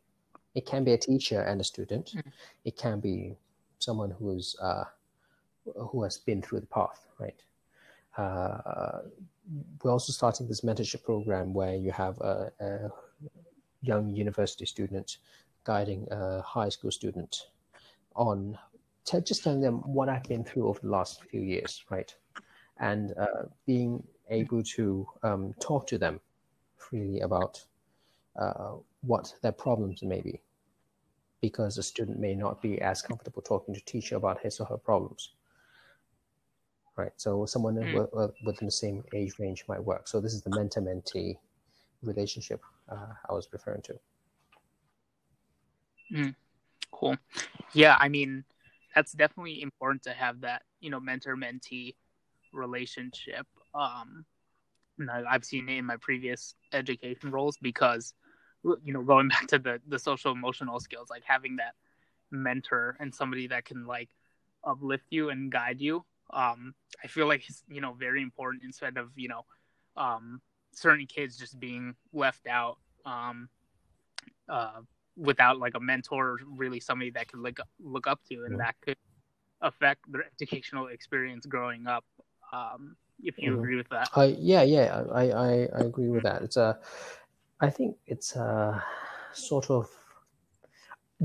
It 0.53 0.65
can 0.65 0.83
be 0.83 0.91
a 0.91 0.97
teacher 0.97 1.41
and 1.41 1.61
a 1.61 1.63
student. 1.63 2.07
Mm-hmm. 2.07 2.29
It 2.65 2.75
can 2.75 2.99
be 2.99 3.37
someone 3.79 4.11
who's 4.11 4.57
uh, 4.61 4.83
who 5.89 6.03
has 6.03 6.17
been 6.17 6.41
through 6.41 6.59
the 6.59 6.65
path, 6.67 7.07
right? 7.17 7.41
Uh, 8.17 8.99
we're 9.81 9.91
also 9.91 10.13
starting 10.13 10.47
this 10.47 10.61
mentorship 10.61 11.03
program 11.03 11.53
where 11.53 11.75
you 11.75 11.91
have 11.91 12.19
a, 12.21 12.51
a 12.59 12.89
young 13.81 14.09
university 14.09 14.65
student 14.65 15.17
guiding 15.63 16.07
a 16.11 16.41
high 16.41 16.69
school 16.69 16.91
student 16.91 17.47
on 18.15 18.57
t- 19.05 19.21
just 19.21 19.43
telling 19.43 19.61
them 19.61 19.77
what 19.85 20.09
I've 20.09 20.23
been 20.23 20.43
through 20.43 20.67
over 20.67 20.79
the 20.81 20.89
last 20.89 21.23
few 21.23 21.41
years, 21.41 21.83
right? 21.89 22.13
And 22.79 23.13
uh, 23.17 23.43
being 23.65 24.03
able 24.29 24.63
to 24.63 25.07
um, 25.23 25.53
talk 25.59 25.87
to 25.87 25.97
them 25.97 26.19
freely 26.77 27.21
about 27.21 27.63
uh, 28.37 28.73
what 29.01 29.33
their 29.41 29.51
problems 29.51 30.01
may 30.03 30.21
be, 30.21 30.39
because 31.41 31.77
a 31.77 31.83
student 31.83 32.19
may 32.19 32.35
not 32.35 32.61
be 32.61 32.81
as 32.81 33.01
comfortable 33.01 33.41
talking 33.41 33.73
to 33.73 33.81
teacher 33.85 34.15
about 34.15 34.39
his 34.41 34.59
or 34.59 34.65
her 34.65 34.77
problems 34.77 35.31
right? 36.95 37.11
So 37.17 37.45
someone 37.45 37.75
mm. 37.75 38.33
within 38.45 38.65
the 38.65 38.71
same 38.71 39.03
age 39.13 39.33
range 39.39 39.65
might 39.67 39.83
work. 39.83 40.07
So 40.07 40.19
this 40.19 40.33
is 40.33 40.41
the 40.41 40.55
mentor-mentee 40.55 41.37
relationship 42.01 42.61
uh, 42.89 43.13
I 43.29 43.33
was 43.33 43.47
referring 43.51 43.81
to. 43.83 43.99
Mm. 46.13 46.35
Cool. 46.91 47.17
Yeah, 47.73 47.97
I 47.99 48.09
mean, 48.09 48.43
that's 48.95 49.13
definitely 49.13 49.61
important 49.61 50.03
to 50.03 50.11
have 50.11 50.41
that, 50.41 50.61
you 50.79 50.89
know, 50.89 50.99
mentor-mentee 50.99 51.95
relationship. 52.53 53.47
Um, 53.73 54.25
I've 55.27 55.43
seen 55.43 55.67
it 55.69 55.77
in 55.77 55.85
my 55.85 55.97
previous 55.97 56.53
education 56.71 57.31
roles 57.31 57.57
because, 57.59 58.13
you 58.63 58.93
know, 58.93 59.01
going 59.01 59.27
back 59.29 59.47
to 59.47 59.59
the 59.59 59.81
the 59.87 59.97
social 59.97 60.31
emotional 60.31 60.79
skills, 60.79 61.09
like 61.09 61.23
having 61.25 61.55
that 61.55 61.73
mentor 62.29 62.95
and 62.99 63.13
somebody 63.13 63.47
that 63.47 63.65
can 63.65 63.85
like 63.85 64.09
uplift 64.63 65.05
you 65.09 65.29
and 65.29 65.51
guide 65.51 65.81
you 65.81 66.05
um, 66.33 66.73
I 67.03 67.07
feel 67.07 67.27
like 67.27 67.47
it's 67.47 67.63
you 67.67 67.81
know 67.81 67.93
very 67.93 68.21
important 68.21 68.63
instead 68.63 68.97
of 68.97 69.11
you 69.15 69.29
know 69.29 69.45
um, 69.97 70.41
certain 70.73 71.05
kids 71.05 71.37
just 71.37 71.59
being 71.59 71.95
left 72.13 72.47
out 72.47 72.77
um, 73.05 73.49
uh, 74.49 74.81
without 75.15 75.59
like 75.59 75.75
a 75.75 75.79
mentor, 75.79 76.39
really 76.47 76.79
somebody 76.79 77.11
that 77.11 77.27
could 77.27 77.39
look 77.39 77.59
look 77.79 78.07
up 78.07 78.19
to, 78.29 78.45
and 78.45 78.55
Mhm. 78.55 78.59
that 78.59 78.75
could 78.81 78.97
affect 79.61 80.11
their 80.11 80.25
educational 80.25 80.87
experience 80.87 81.45
growing 81.45 81.87
up. 81.87 82.05
Um, 82.51 82.95
if 83.21 83.37
you 83.39 83.53
Mhm. 83.53 83.59
agree 83.59 83.75
with 83.75 83.89
that. 83.89 84.09
I 84.15 84.25
yeah, 84.39 84.63
yeah, 84.63 85.03
I, 85.11 85.29
I, 85.31 85.49
I 85.75 85.81
agree 85.83 86.09
with 86.09 86.23
that. 86.23 86.41
It's 86.41 86.57
a, 86.57 86.79
I 87.59 87.69
think 87.69 87.97
it's 88.05 88.35
a 88.35 88.83
sort 89.33 89.69
of 89.69 89.89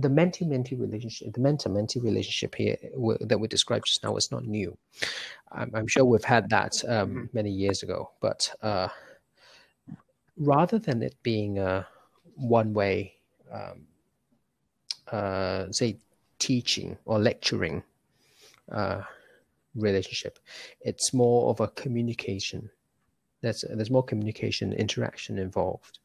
the 0.00 0.08
mentee-mentee 0.08 0.78
relationship, 0.78 1.32
the 1.34 1.40
mentor-mentee 1.40 2.02
relationship 2.02 2.54
here 2.54 2.76
w- 2.92 3.18
that 3.20 3.38
we 3.40 3.48
described 3.48 3.86
just 3.86 4.04
now 4.04 4.16
is 4.16 4.30
not 4.30 4.44
new. 4.44 4.76
I'm, 5.52 5.70
I'm 5.74 5.86
sure 5.86 6.04
we've 6.04 6.24
had 6.24 6.48
that 6.50 6.82
um, 6.88 7.10
Mhm. 7.10 7.34
many 7.34 7.50
years 7.50 7.82
ago, 7.82 8.10
but 8.20 8.54
uh, 8.62 8.88
rather 10.36 10.78
than 10.78 11.02
it 11.02 11.16
being 11.22 11.58
a 11.58 11.86
one-way, 12.36 13.18
um, 13.52 13.86
uh, 15.10 15.70
say, 15.72 15.98
teaching 16.38 16.96
or 17.04 17.18
lecturing 17.18 17.82
uh, 18.70 19.02
relationship, 19.74 20.38
it's 20.80 21.12
more 21.12 21.50
of 21.50 21.60
a 21.60 21.68
communication 21.68 22.70
there's 23.40 23.64
there's 23.70 23.90
more 23.90 24.02
communication 24.02 24.72
interaction 24.72 25.38
involved 25.38 26.00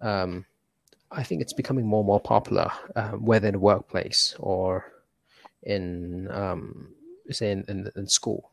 um, 0.00 0.46
i 1.10 1.22
think 1.22 1.40
it's 1.42 1.52
becoming 1.52 1.86
more 1.86 2.00
and 2.00 2.06
more 2.06 2.20
popular 2.20 2.70
uh, 2.96 3.10
whether 3.12 3.48
in 3.48 3.52
the 3.54 3.58
workplace 3.58 4.34
or 4.38 4.92
in 5.62 6.28
um, 6.30 6.94
say 7.30 7.50
in, 7.50 7.64
in, 7.68 7.90
in 7.96 8.06
school 8.06 8.50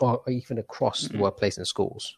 or 0.00 0.22
even 0.28 0.58
across 0.58 1.08
the 1.08 1.14
Mhm. 1.14 1.20
workplace 1.20 1.56
and 1.58 1.66
schools 1.66 2.16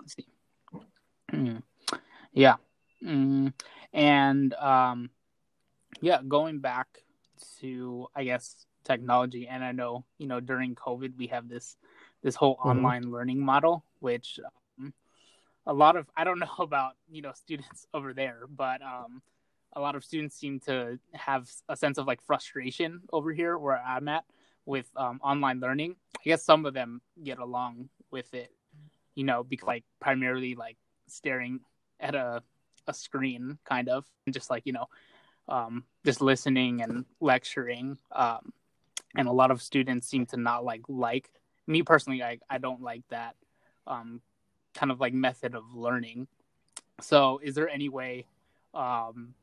Let's 0.00 0.14
see. 0.16 0.26
Mm. 1.32 1.62
Yeah. 2.32 2.56
Mm. 3.02 3.52
And 3.92 4.54
um, 4.54 5.10
yeah, 6.00 6.20
going 6.26 6.60
back 6.60 6.86
to 7.60 8.08
I 8.14 8.24
guess 8.24 8.66
technology, 8.84 9.46
and 9.46 9.64
I 9.64 9.72
know 9.72 10.04
you 10.18 10.26
know 10.26 10.40
during 10.40 10.74
COVID 10.74 11.16
we 11.16 11.26
have 11.28 11.48
this 11.48 11.76
this 12.22 12.34
whole 12.34 12.56
Mhm. 12.56 12.70
online 12.70 13.10
learning 13.10 13.40
model, 13.40 13.84
which 14.00 14.38
um, 14.44 14.50
a 15.66 15.72
lot 15.72 15.96
of 15.96 16.06
I 16.16 16.24
don't 16.24 16.38
know 16.38 16.46
about 16.58 16.92
you 17.10 17.22
know 17.22 17.32
students 17.34 17.86
over 17.94 18.12
there, 18.12 18.42
but 18.48 18.82
um, 18.82 19.22
a 19.74 19.80
lot 19.80 19.94
of 19.94 20.04
students 20.04 20.36
seem 20.36 20.60
to 20.60 20.98
have 21.12 21.50
a 21.68 21.76
sense 21.76 21.98
of 21.98 22.06
like 22.06 22.22
frustration 22.22 23.02
over 23.12 23.32
here 23.32 23.56
where 23.56 23.80
I'm 23.80 24.08
at 24.08 24.24
with 24.66 24.88
um, 24.96 25.20
online 25.22 25.60
learning. 25.60 25.96
I 26.18 26.22
guess 26.24 26.44
some 26.44 26.66
of 26.66 26.74
them 26.74 27.00
get 27.22 27.38
along 27.38 27.88
with 28.10 28.32
it, 28.34 28.52
you 29.14 29.24
know, 29.24 29.42
because 29.42 29.66
like 29.66 29.84
primarily 30.00 30.54
like 30.54 30.76
staring 31.08 31.60
at 31.98 32.14
a 32.14 32.42
a 32.86 32.94
screen, 32.94 33.58
kind 33.64 33.88
of, 33.88 34.06
and 34.26 34.34
just 34.34 34.50
like 34.50 34.62
you 34.66 34.72
know, 34.72 34.86
um, 35.48 35.84
just 36.04 36.20
listening 36.20 36.82
and 36.82 37.04
lecturing. 37.20 37.98
Um, 38.12 38.52
and 39.16 39.26
a 39.26 39.32
lot 39.32 39.50
of 39.50 39.60
students 39.60 40.08
seem 40.08 40.26
to 40.26 40.36
not 40.36 40.64
like 40.64 40.82
like 40.88 41.30
me 41.66 41.82
personally. 41.82 42.22
I 42.22 42.38
I 42.48 42.58
don't 42.58 42.82
like 42.82 43.02
that 43.10 43.34
um, 43.86 44.20
kind 44.80 44.90
of 44.90 44.98
like 44.98 45.12
method 45.12 45.54
of 45.54 45.74
learning. 45.74 46.26
So, 47.02 47.38
is 47.44 47.54
there 47.54 47.68
any 47.68 47.90
way 47.90 48.24
um, 48.72 49.34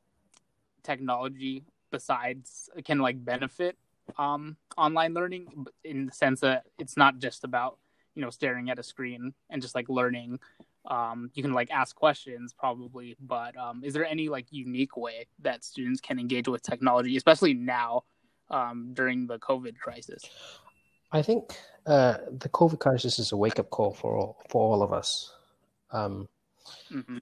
technology 0.83 1.63
besides 1.91 2.69
can 2.83 2.99
like 2.99 3.23
benefit 3.23 3.77
um, 4.17 4.57
online 4.77 5.13
learning 5.13 5.67
in 5.83 6.07
the 6.07 6.11
sense 6.11 6.39
that 6.41 6.65
it's 6.79 6.97
not 6.97 7.19
just 7.19 7.43
about 7.43 7.77
you 8.15 8.21
know 8.21 8.29
staring 8.29 8.69
at 8.69 8.79
a 8.79 8.83
screen 8.83 9.33
and 9.49 9.61
just 9.61 9.75
like 9.75 9.87
learning 9.89 10.39
um, 10.85 11.29
you 11.33 11.43
can 11.43 11.53
like 11.53 11.69
ask 11.71 11.95
questions 11.95 12.53
probably 12.57 13.15
but 13.19 13.55
um, 13.57 13.83
is 13.83 13.93
there 13.93 14.05
any 14.05 14.27
like 14.29 14.47
unique 14.49 14.97
way 14.97 15.27
that 15.39 15.63
students 15.63 16.01
can 16.01 16.19
engage 16.19 16.47
with 16.47 16.61
technology 16.61 17.15
especially 17.15 17.53
now 17.53 18.03
um, 18.49 18.89
during 18.93 19.27
the 19.27 19.39
covid 19.39 19.77
crisis 19.77 20.23
i 21.11 21.21
think 21.21 21.57
uh, 21.85 22.17
the 22.39 22.49
covid 22.49 22.79
crisis 22.79 23.19
is 23.19 23.31
a 23.31 23.37
wake-up 23.37 23.69
call 23.69 23.93
for 23.93 24.17
all, 24.17 24.37
for 24.49 24.61
all 24.61 24.81
of 24.83 24.91
us 24.91 25.33
um, 25.91 26.27
hmm 26.89 27.17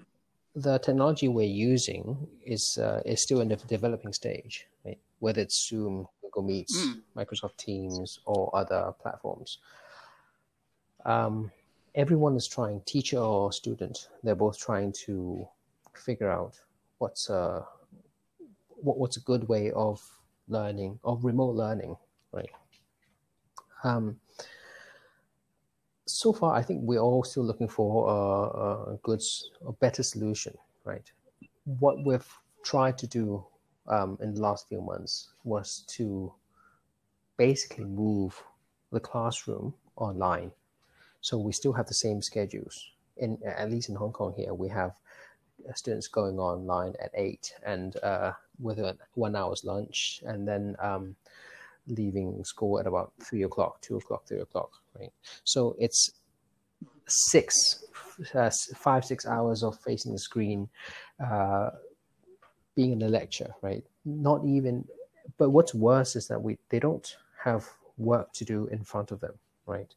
the 0.56 0.78
technology 0.80 1.28
we're 1.28 1.44
using 1.44 2.28
is 2.46 2.78
uh, 2.78 3.02
is 3.06 3.22
still 3.22 3.42
in 3.42 3.50
the 3.50 3.58
developing 3.58 4.14
stage, 4.14 4.68
right? 4.86 4.98
Whether 5.20 5.42
it's 5.42 5.68
Zoom, 5.68 6.08
Google 6.22 6.44
Meets, 6.44 6.88
Mm. 6.88 7.02
Microsoft 7.16 7.58
Teams, 7.58 8.20
or 8.26 8.56
other 8.56 8.94
platforms. 9.02 9.60
Um, 11.06 11.52
everyone 11.94 12.36
is 12.36 12.48
trying, 12.48 12.82
teacher 12.86 13.20
or 13.20 13.52
student, 13.52 14.08
they're 14.24 14.36
both 14.36 14.58
trying 14.58 14.94
to 15.06 15.46
figure 15.94 16.32
out 16.32 16.60
what's 17.00 17.30
a 17.30 17.66
what, 18.70 18.98
what's 18.98 19.18
a 19.18 19.22
good 19.22 19.48
way 19.50 19.72
of 19.72 20.02
learning, 20.48 21.00
of 21.04 21.26
remote 21.26 21.56
learning, 21.56 21.98
right? 22.32 22.50
Um, 23.86 24.18
so 26.08 26.34
far, 26.34 26.56
I 26.56 26.62
think 26.64 26.82
we're 26.84 27.00
all 27.00 27.24
still 27.24 27.44
looking 27.44 27.68
for 27.68 28.10
a, 28.10 28.94
a 28.94 28.98
good, 29.04 29.22
a 29.66 29.72
better 29.74 30.04
solution, 30.04 30.54
right? 30.84 31.10
What 31.66 32.04
we've 32.04 32.28
tried 32.64 32.98
to 33.00 33.08
do 33.08 33.46
um, 33.88 34.18
in 34.22 34.34
the 34.34 34.42
last 34.42 34.68
few 34.68 34.82
months 34.82 35.30
was 35.44 35.84
to 35.90 36.34
basically 37.38 37.86
move 37.86 38.42
the 38.92 39.00
classroom 39.00 39.74
online. 39.98 40.52
So 41.22 41.38
we 41.38 41.52
still 41.52 41.74
have 41.74 41.88
the 41.88 41.94
same 41.94 42.22
schedules. 42.22 42.92
In 43.18 43.38
at 43.46 43.72
least 43.72 43.90
in 43.90 43.96
Hong 43.96 44.12
Kong 44.12 44.34
here, 44.36 44.54
we 44.54 44.70
have 44.70 44.94
students 45.74 46.08
going 46.08 46.38
online 46.38 46.94
at 47.02 47.12
eight 47.14 47.54
and 47.64 47.96
uh, 48.04 48.34
with 48.60 48.80
a 48.80 48.98
one 49.14 49.36
hour's 49.36 49.64
lunch, 49.64 50.22
and 50.26 50.48
then 50.48 50.76
um, 50.80 51.16
leaving 51.88 52.44
school 52.44 52.80
at 52.80 52.88
about 52.88 53.14
three 53.24 53.44
o'clock, 53.44 53.82
two 53.82 53.98
o'clock, 53.98 54.28
three 54.28 54.40
o'clock, 54.40 54.72
right? 55.00 55.12
So 55.44 55.76
it's 55.80 56.12
six, 57.08 57.86
uh, 58.34 58.50
five, 58.76 59.06
six 59.06 59.26
hours 59.26 59.64
of 59.64 59.80
facing 59.80 60.14
the 60.14 60.20
screen, 60.20 60.70
uh, 61.24 61.72
being 62.76 62.92
in 62.92 63.02
a 63.02 63.08
lecture, 63.08 63.54
right? 63.62 63.84
Not 64.06 64.44
even, 64.46 64.86
but 65.38 65.50
what's 65.50 65.74
worse 65.74 66.16
is 66.16 66.28
that 66.28 66.42
we 66.42 66.58
they 66.70 66.80
don't 66.80 67.16
have 67.44 67.68
work 67.98 68.34
to 68.34 68.46
do 68.46 68.68
in 68.68 68.84
front 68.84 69.12
of 69.12 69.20
them, 69.22 69.34
right? 69.66 69.94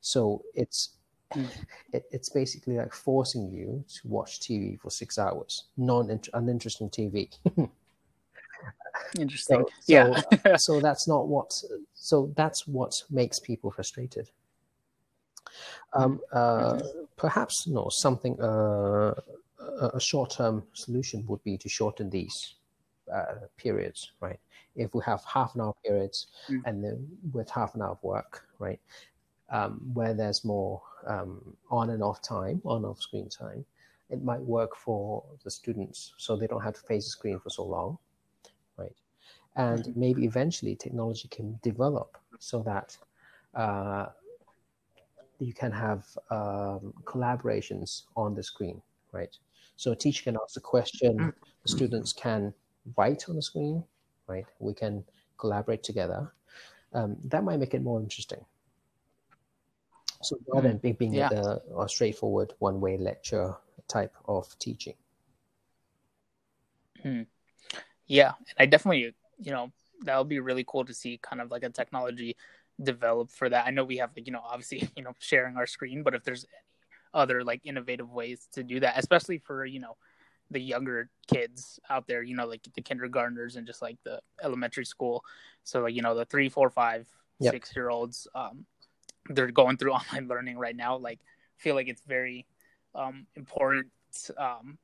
So 0.00 0.42
it's 0.54 0.90
it, 1.92 2.04
it's 2.10 2.28
basically 2.28 2.76
like 2.76 2.92
forcing 2.92 3.50
you 3.50 3.84
to 3.88 4.08
watch 4.08 4.40
TV 4.40 4.78
for 4.78 4.90
six 4.90 5.18
hours, 5.18 5.64
non 5.76 6.20
uninteresting 6.32 6.90
TV. 6.90 7.30
interesting. 9.18 9.62
So- 9.62 9.72
yeah. 9.86 10.56
so 10.56 10.80
that's 10.80 11.06
not 11.08 11.28
what 11.28 11.52
so 11.94 12.32
that's 12.36 12.66
what 12.66 12.92
makes 13.10 13.38
people 13.40 13.70
frustrated. 13.70 14.30
Um, 15.92 16.20
uh, 16.32 16.80
perhaps 17.16 17.66
no 17.68 17.88
something 17.90 18.40
uh, 18.40 19.14
a 19.92 20.00
short-term 20.00 20.64
solution 20.72 21.24
would 21.28 21.42
be 21.44 21.56
to 21.58 21.68
shorten 21.68 22.10
these 22.10 22.54
uh, 23.12 23.46
periods 23.56 24.12
right? 24.20 24.40
If 24.74 24.92
we 24.94 25.02
have 25.04 25.22
half 25.24 25.54
an 25.54 25.60
hour 25.60 25.74
periods 25.84 26.26
Mm. 26.50 26.62
and 26.66 26.84
then 26.84 27.08
with 27.32 27.48
half 27.50 27.74
an 27.76 27.82
hour 27.82 27.90
of 27.92 28.02
work 28.02 28.48
right 28.58 28.80
um, 29.50 29.80
where 29.94 30.14
there's 30.14 30.44
more 30.44 30.82
um, 31.06 31.56
on 31.70 31.90
and 31.90 32.02
off 32.02 32.20
time 32.22 32.60
on 32.64 32.84
off 32.84 33.00
screen 33.00 33.28
time 33.28 33.64
it 34.10 34.22
might 34.22 34.40
work 34.40 34.76
for 34.76 35.22
the 35.44 35.50
students. 35.50 36.12
So 36.18 36.36
they 36.36 36.46
don't 36.46 36.62
have 36.62 36.74
to 36.74 36.80
face 36.80 37.04
the 37.04 37.10
screen 37.10 37.38
for 37.40 37.50
so 37.50 37.64
long 37.64 37.98
and 39.56 39.84
Mhm. 39.84 39.96
maybe 39.96 40.24
eventually 40.24 40.74
technology 40.76 41.28
can 41.28 41.58
develop 41.62 42.18
so 42.38 42.62
that 42.62 42.96
uh, 43.54 44.06
you 45.38 45.52
can 45.52 45.70
have 45.72 46.06
um, 46.30 46.92
collaborations 47.04 48.04
on 48.16 48.34
the 48.34 48.42
screen, 48.42 48.82
right? 49.12 49.36
So 49.76 49.92
a 49.92 49.96
teacher 49.96 50.24
can 50.24 50.36
ask 50.42 50.56
a 50.56 50.60
question, 50.60 51.18
Mm. 51.18 51.34
the 51.62 51.68
students 51.68 52.12
can 52.12 52.54
write 52.96 53.28
on 53.28 53.36
the 53.36 53.42
screen, 53.42 53.84
right? 54.26 54.46
We 54.58 54.74
can 54.74 55.04
collaborate 55.38 55.82
together. 55.82 56.32
Um, 56.92 57.16
that 57.24 57.42
might 57.44 57.58
make 57.58 57.74
it 57.74 57.82
more 57.82 58.00
interesting. 58.00 58.44
So 60.22 60.38
rather 60.48 60.68
than 60.68 60.78
being, 60.78 60.94
being 60.94 61.12
Yeah. 61.14 61.28
the 61.28 61.62
a 61.78 61.88
straightforward 61.88 62.54
one-way 62.58 62.96
lecture 62.96 63.56
type 63.88 64.14
of 64.26 64.58
teaching. 64.58 64.94
Yeah, 68.06 68.32
and 68.38 68.56
I 68.58 68.66
definitely, 68.66 69.14
you 69.38 69.52
know, 69.52 69.72
that 70.02 70.18
would 70.18 70.28
be 70.28 70.40
really 70.40 70.64
cool 70.66 70.84
to 70.84 70.94
see 70.94 71.18
kind 71.22 71.40
of 71.40 71.50
like 71.50 71.62
a 71.62 71.70
technology 71.70 72.36
develop 72.82 73.30
for 73.30 73.48
that. 73.48 73.66
I 73.66 73.70
know 73.70 73.84
we 73.84 73.98
have 73.98 74.10
like, 74.16 74.26
you 74.26 74.32
know, 74.32 74.42
obviously, 74.44 74.88
you 74.96 75.02
know, 75.02 75.12
sharing 75.18 75.56
our 75.56 75.66
screen, 75.66 76.02
but 76.02 76.14
if 76.14 76.24
there's 76.24 76.44
any 76.44 77.22
other 77.22 77.44
like 77.44 77.60
innovative 77.64 78.10
ways 78.10 78.48
to 78.52 78.62
do 78.62 78.80
that, 78.80 78.98
especially 78.98 79.38
for, 79.38 79.64
you 79.64 79.80
know, 79.80 79.96
the 80.50 80.60
younger 80.60 81.10
kids 81.26 81.80
out 81.88 82.06
there, 82.06 82.22
you 82.22 82.36
know, 82.36 82.46
like 82.46 82.62
the 82.74 82.82
kindergartners 82.82 83.56
and 83.56 83.66
just 83.66 83.82
like 83.82 83.98
the 84.04 84.20
elementary 84.42 84.84
school. 84.84 85.24
So 85.64 85.80
like, 85.82 85.94
you 85.94 86.02
know, 86.02 86.14
the 86.14 86.26
three, 86.26 86.48
four, 86.48 86.70
five, 86.70 87.08
Yep. 87.40 87.52
six 87.52 87.74
year 87.74 87.88
olds, 87.90 88.28
um, 88.34 88.66
they're 89.30 89.50
going 89.50 89.76
through 89.76 89.92
online 89.94 90.28
learning 90.28 90.58
right 90.58 90.76
now. 90.76 90.96
Like 90.96 91.20
feel 91.56 91.74
like 91.74 91.88
it's 91.88 92.02
very 92.02 92.46
um 92.94 93.26
important 93.36 93.88
um, 94.38 94.78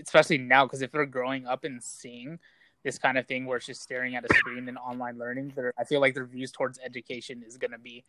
especially 0.00 0.38
now 0.38 0.64
because 0.64 0.82
if 0.82 0.90
they're 0.90 1.06
growing 1.06 1.46
up 1.46 1.64
and 1.64 1.82
seeing 1.82 2.38
this 2.84 2.98
kind 2.98 3.18
of 3.18 3.26
thing 3.26 3.46
where 3.46 3.58
it's 3.58 3.66
just 3.66 3.82
staring 3.82 4.16
at 4.16 4.24
a 4.24 4.34
screen 4.34 4.68
and 4.68 4.78
online 4.78 5.18
learning, 5.18 5.52
I 5.78 5.84
feel 5.84 6.00
like 6.00 6.14
their 6.14 6.24
views 6.24 6.50
towards 6.50 6.78
education 6.84 7.42
is 7.46 7.58
going 7.58 7.72
to 7.72 7.78
be, 7.78 8.04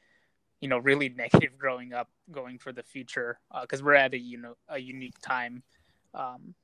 you 0.62 0.68
know, 0.68 0.78
really 0.78 1.10
negative 1.16 1.58
growing 1.58 1.94
up, 1.94 2.10
going 2.32 2.58
for 2.58 2.72
the 2.72 2.84
future 2.84 3.40
because 3.62 3.82
uh, 3.82 3.86
we're 3.86 3.96
at 3.96 4.14
a 4.14 4.18
you 4.18 4.38
know 4.38 4.56
a 4.70 4.80
unique 4.80 5.20
time 5.22 5.64
um, 6.14 6.56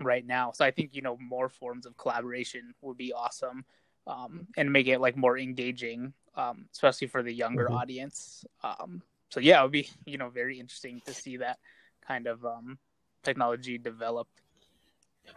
right 0.00 0.26
now. 0.26 0.52
So 0.52 0.64
I 0.64 0.70
think 0.70 0.94
you 0.94 1.02
know 1.02 1.16
more 1.20 1.48
forms 1.48 1.86
of 1.86 1.96
collaboration 1.96 2.74
would 2.82 2.96
be 2.96 3.12
awesome 3.12 3.64
um, 4.06 4.46
and 4.56 4.72
make 4.72 4.88
it 4.88 5.00
like 5.00 5.16
more 5.16 5.38
engaging, 5.38 6.12
um, 6.36 6.66
especially 6.72 7.08
for 7.08 7.22
the 7.22 7.32
younger 7.32 7.66
mm-hmm. 7.66 7.74
audience. 7.74 8.44
Um, 8.62 9.02
so 9.30 9.40
yeah, 9.40 9.60
it 9.60 9.62
would 9.62 9.72
be 9.72 9.88
you 10.06 10.18
know 10.18 10.28
very 10.28 10.58
interesting 10.58 11.00
to 11.06 11.14
see 11.14 11.38
that 11.38 11.58
kind 12.06 12.26
of 12.26 12.44
um, 12.44 12.78
technology 13.22 13.78
developed. 13.78 14.41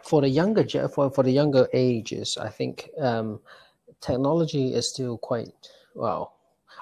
For 0.02 0.20
the 0.20 0.28
younger 0.28 0.64
for 0.88 1.10
for 1.10 1.22
the 1.22 1.32
younger 1.32 1.68
ages, 1.72 2.36
I 2.36 2.48
think 2.48 2.90
um, 2.98 3.40
technology 4.00 4.74
is 4.74 4.88
still 4.88 5.18
quite 5.18 5.52
well. 5.94 6.34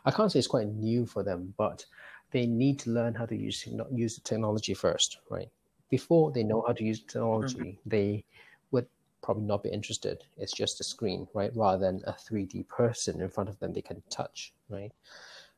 I 0.05 0.11
can't 0.11 0.31
say 0.31 0.39
it's 0.39 0.49
quite 0.49 0.69
new 0.69 1.07
for 1.07 1.23
them, 1.23 1.55
but 1.57 1.85
they 2.31 2.47
need 2.47 2.79
to 2.81 2.91
learn 2.91 3.15
how 3.15 3.27
to 3.27 3.37
use 3.37 3.67
not 3.71 3.91
use 3.93 4.17
the 4.17 4.21
technology 4.21 4.75
first, 4.75 5.19
right? 5.31 5.49
Before 5.89 6.33
they 6.33 6.43
know 6.43 6.65
how 6.67 6.73
to 6.73 6.85
use 6.85 7.01
technology, 7.01 7.57
mm-hmm. 7.57 7.89
they 7.89 8.25
would 8.73 8.87
probably 9.23 9.45
not 9.45 9.63
be 9.63 9.71
interested. 9.71 10.25
It's 10.37 10.53
just 10.53 10.81
a 10.81 10.85
screen, 10.85 11.29
right? 11.35 11.53
Rather 11.55 11.79
than 11.79 12.03
a 12.07 12.13
3D 12.13 12.69
person 12.69 13.21
in 13.21 13.31
front 13.31 13.49
of 13.49 13.59
them 13.61 13.73
they 13.73 13.83
can 13.83 14.03
touch, 14.11 14.53
right? 14.69 14.93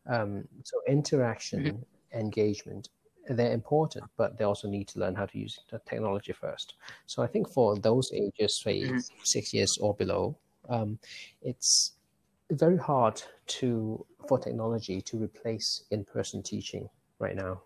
Um, 0.07 0.47
so 0.63 0.77
interaction, 0.87 1.65
mm-hmm. 1.65 2.19
engagement, 2.19 2.91
they're 3.29 3.53
important, 3.53 4.05
but 4.17 4.39
they 4.39 4.45
also 4.45 4.69
need 4.69 4.89
to 4.89 5.01
learn 5.01 5.15
how 5.15 5.27
to 5.27 5.39
use 5.39 5.59
the 5.71 5.81
technology 5.81 6.33
first. 6.33 6.75
So 7.07 7.23
I 7.23 7.27
think 7.27 7.49
for 7.49 7.77
those 7.77 8.13
ages, 8.13 8.57
say 8.57 8.83
mm-hmm. 8.83 8.99
six 9.23 9.53
years 9.53 9.79
or 9.79 9.95
below, 9.95 10.37
um, 10.69 10.99
it's 11.43 11.93
very 12.51 12.77
hard 12.77 13.23
to 13.47 14.05
for 14.29 14.39
technology 14.39 15.01
to 15.01 15.17
replace 15.17 15.85
in-person 15.91 16.43
teaching 16.43 16.89
right 17.19 17.37
now. 17.37 17.61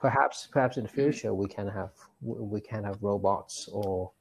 Perhaps, 0.00 0.48
perhaps 0.50 0.76
in 0.76 0.84
the 0.84 0.88
mm-hmm. 0.88 1.10
future 1.10 1.34
we 1.34 1.48
can 1.48 1.68
have 1.68 1.90
we 2.20 2.60
can 2.60 2.84
have 2.84 3.02
robots 3.02 3.68
or 3.72 4.12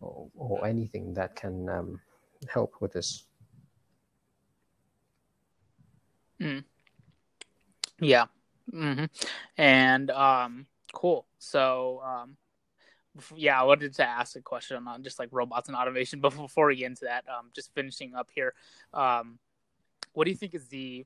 or, 0.00 0.28
or 0.36 0.66
anything 0.66 1.14
that 1.14 1.34
can 1.34 1.68
um, 1.68 2.00
help 2.52 2.74
with 2.80 2.92
this. 2.92 3.24
Mm. 6.40 6.62
Yeah. 8.00 8.26
Mm-hmm. 8.72 9.04
And 9.56 10.10
um, 10.10 10.66
cool. 10.92 11.26
So 11.38 12.02
um, 12.04 12.36
yeah, 13.34 13.60
I 13.60 13.64
wanted 13.64 13.94
to 13.94 14.04
ask 14.04 14.36
a 14.36 14.40
question 14.40 14.86
on 14.86 15.02
just 15.02 15.18
like 15.18 15.28
robots 15.32 15.68
and 15.68 15.76
automation. 15.76 16.20
But 16.20 16.30
before 16.36 16.66
we 16.66 16.76
get 16.76 16.86
into 16.86 17.04
that, 17.04 17.24
um, 17.28 17.50
just 17.54 17.74
finishing 17.74 18.14
up 18.14 18.28
here, 18.34 18.54
um, 18.92 19.38
what 20.12 20.24
do 20.24 20.30
you 20.30 20.36
think 20.36 20.54
is 20.54 20.68
the 20.68 21.04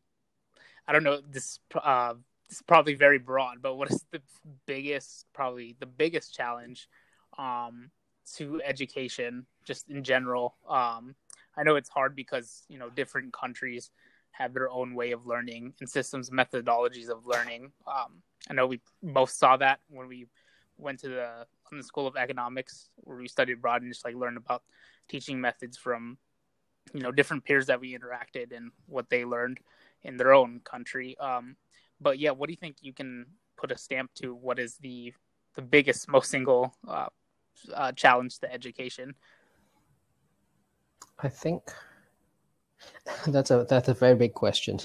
I 0.87 0.93
don't 0.93 1.05
know 1.05 1.21
this 1.31 1.59
uh, 1.75 2.15
this 2.49 2.59
is 2.59 2.63
probably 2.63 2.95
very 2.95 3.19
broad, 3.19 3.63
but 3.63 3.77
what 3.77 3.91
is 3.91 4.05
the 4.11 4.21
biggest 4.67 5.27
probably 5.33 5.77
the 5.79 5.87
biggest 5.87 6.35
challenge 6.35 6.89
um, 7.39 7.91
to 8.37 8.61
education 8.65 9.47
just 9.65 9.89
in 9.89 10.03
general? 10.03 10.57
Um, 10.69 11.15
I 11.57 11.63
know 11.63 11.77
it's 11.77 11.89
hard 11.89 12.17
because 12.17 12.65
you 12.69 12.79
know 12.79 12.91
different 12.91 13.33
countries 13.33 13.91
have 14.33 14.55
their 14.55 14.70
own 14.70 14.95
way 14.95 15.12
of 15.12 15.26
learning 15.26 15.74
and 15.80 15.89
systems 15.89 16.30
methodologies 16.30 17.09
of 17.09 17.26
learning. 17.26 17.70
Um, 17.87 18.22
I 18.51 18.55
know 18.55 18.66
we 18.66 18.80
both 19.03 19.30
saw 19.30 19.57
that 19.59 19.80
when 19.89 20.09
we 20.09 20.26
went 20.78 21.01
to 21.01 21.09
the 21.09 21.47
the 21.70 21.83
School 21.83 22.07
of 22.07 22.16
Economics 22.16 22.91
where 22.97 23.16
we 23.16 23.28
studied 23.28 23.55
abroad 23.55 23.83
and 23.83 23.91
just 23.91 24.05
like 24.05 24.14
learned 24.14 24.37
about 24.37 24.62
teaching 25.09 25.41
methods 25.41 25.78
from 25.78 26.18
you 26.93 27.01
know 27.01 27.12
different 27.12 27.45
peers 27.45 27.66
that 27.66 27.80
we 27.80 27.97
interacted 27.97 28.55
and 28.55 28.72
what 28.87 29.09
they 29.09 29.24
learned 29.24 29.59
in 30.03 30.16
their 30.16 30.35
own 30.35 30.61
country. 30.64 31.16
Um, 31.18 31.57
but 32.01 32.18
yeah, 32.18 32.30
what 32.30 32.49
do 32.49 32.53
you 32.53 32.59
think 32.59 32.76
you 32.80 32.93
can 32.93 33.26
put 33.57 33.70
a 33.70 33.78
stamp 33.78 34.12
to? 34.16 34.35
What 34.35 34.59
is 34.59 34.76
the 34.76 35.14
the 35.55 35.62
biggest, 35.62 36.09
most 36.09 36.30
single 36.30 36.74
uh, 36.89 37.09
uh, 37.74 37.93
challenge 37.93 38.39
to 38.39 38.53
education? 38.53 39.14
I 41.18 41.28
think 41.28 41.62
that's 43.26 43.51
a 43.51 43.66
that's 43.68 43.89
a 43.89 43.95
very 43.95 44.14
big 44.14 44.35
question. 44.35 44.78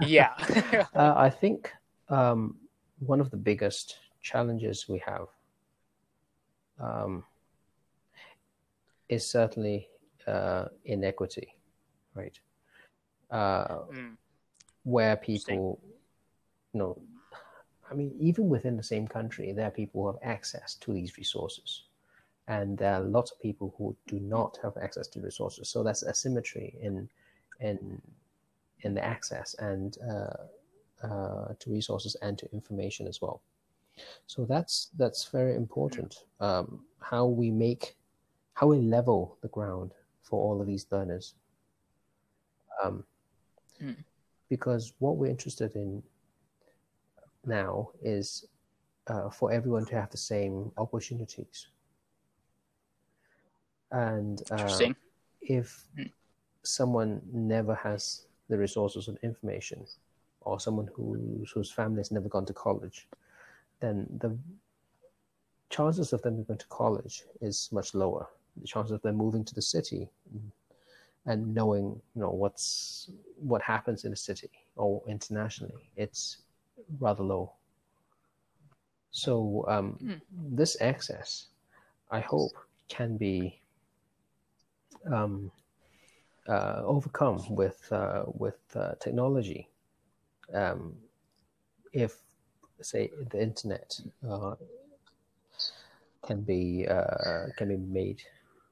yeah, 0.00 0.34
uh, 0.94 1.14
I 1.16 1.30
think 1.30 1.72
um, 2.08 2.56
one 2.98 3.20
of 3.20 3.30
the 3.30 3.36
biggest 3.36 3.98
challenges 4.22 4.88
we 4.88 5.02
have 5.06 5.26
um, 6.80 7.24
is 9.08 9.28
certainly 9.28 9.88
uh, 10.26 10.66
inequity, 10.84 11.54
right? 12.14 12.38
Uh, 13.30 13.78
mm. 13.92 14.16
Where 14.84 15.16
people, 15.16 15.80
you 16.72 16.78
know, 16.78 17.00
I 17.90 17.94
mean, 17.94 18.14
even 18.18 18.48
within 18.48 18.76
the 18.76 18.82
same 18.82 19.06
country, 19.06 19.52
there 19.52 19.66
are 19.66 19.70
people 19.70 20.02
who 20.02 20.06
have 20.08 20.18
access 20.22 20.74
to 20.76 20.92
these 20.92 21.16
resources 21.16 21.84
and 22.48 22.76
there 22.76 22.94
are 22.94 23.00
lots 23.00 23.30
of 23.32 23.40
people 23.40 23.74
who 23.78 23.96
do 24.06 24.20
not 24.20 24.58
have 24.62 24.76
access 24.76 25.08
to 25.08 25.20
resources. 25.20 25.68
So 25.68 25.82
that's 25.82 26.04
asymmetry 26.04 26.74
in 26.80 27.08
in 27.60 28.00
in 28.80 28.94
the 28.94 29.04
access 29.04 29.54
and 29.54 29.96
uh, 30.02 31.06
uh, 31.06 31.54
to 31.58 31.70
resources 31.70 32.16
and 32.20 32.36
to 32.38 32.52
information 32.52 33.06
as 33.06 33.22
well. 33.22 33.40
So 34.26 34.44
that's 34.44 34.90
that's 34.98 35.24
very 35.28 35.54
important. 35.56 36.24
Um, 36.40 36.84
how 37.00 37.26
we 37.26 37.50
make 37.50 37.96
how 38.54 38.66
we 38.66 38.78
level 38.78 39.38
the 39.40 39.48
ground 39.48 39.92
for 40.22 40.42
all 40.42 40.60
of 40.60 40.66
these 40.66 40.86
learners. 40.90 41.34
Um, 42.82 43.04
mm. 43.82 43.96
Because 44.48 44.92
what 44.98 45.16
we're 45.16 45.30
interested 45.30 45.74
in 45.74 46.02
now 47.46 47.90
is 48.02 48.46
uh, 49.06 49.30
for 49.30 49.52
everyone 49.52 49.86
to 49.86 49.94
have 49.94 50.10
the 50.10 50.16
same 50.16 50.70
opportunities 50.76 51.68
and 53.94 54.42
uh, 54.50 54.92
if 55.40 55.84
mm. 55.96 56.10
someone 56.64 57.22
never 57.32 57.74
has 57.76 58.26
the 58.48 58.58
resources 58.58 59.06
and 59.06 59.16
information, 59.22 59.86
or 60.40 60.58
someone 60.58 60.90
whose 60.94 61.50
whose 61.52 61.70
family 61.70 62.00
has 62.00 62.10
never 62.10 62.28
gone 62.28 62.44
to 62.46 62.52
college, 62.52 63.06
then 63.80 64.06
the 64.18 64.36
chances 65.70 66.12
of 66.12 66.20
them 66.22 66.42
going 66.42 66.58
to 66.58 66.66
college 66.66 67.22
is 67.40 67.68
much 67.70 67.94
lower. 67.94 68.26
The 68.60 68.66
chances 68.66 68.92
of 68.92 69.02
them 69.02 69.16
moving 69.16 69.44
to 69.44 69.54
the 69.54 69.62
city 69.62 70.08
and 71.26 71.54
knowing, 71.54 71.84
you 72.14 72.20
know, 72.20 72.30
what's 72.30 73.10
what 73.38 73.62
happens 73.62 74.04
in 74.04 74.10
the 74.10 74.16
city 74.16 74.50
or 74.76 75.02
internationally, 75.06 75.88
it's 75.96 76.38
rather 76.98 77.22
low. 77.22 77.52
So 79.12 79.64
um, 79.68 79.98
mm. 80.02 80.20
this 80.56 80.76
access, 80.80 81.46
I 82.10 82.18
hope, 82.18 82.52
can 82.88 83.16
be 83.16 83.60
um, 85.10 85.50
uh, 86.48 86.82
overcome 86.84 87.42
with 87.54 87.86
uh, 87.92 88.24
with 88.26 88.58
uh, 88.74 88.94
technology. 89.00 89.68
Um, 90.52 90.96
if 91.92 92.16
say 92.80 93.10
the 93.30 93.40
internet 93.40 93.98
uh, 94.28 94.54
can 96.26 96.42
be 96.42 96.86
uh, 96.88 97.46
can 97.56 97.68
be 97.68 97.76
made 97.76 98.22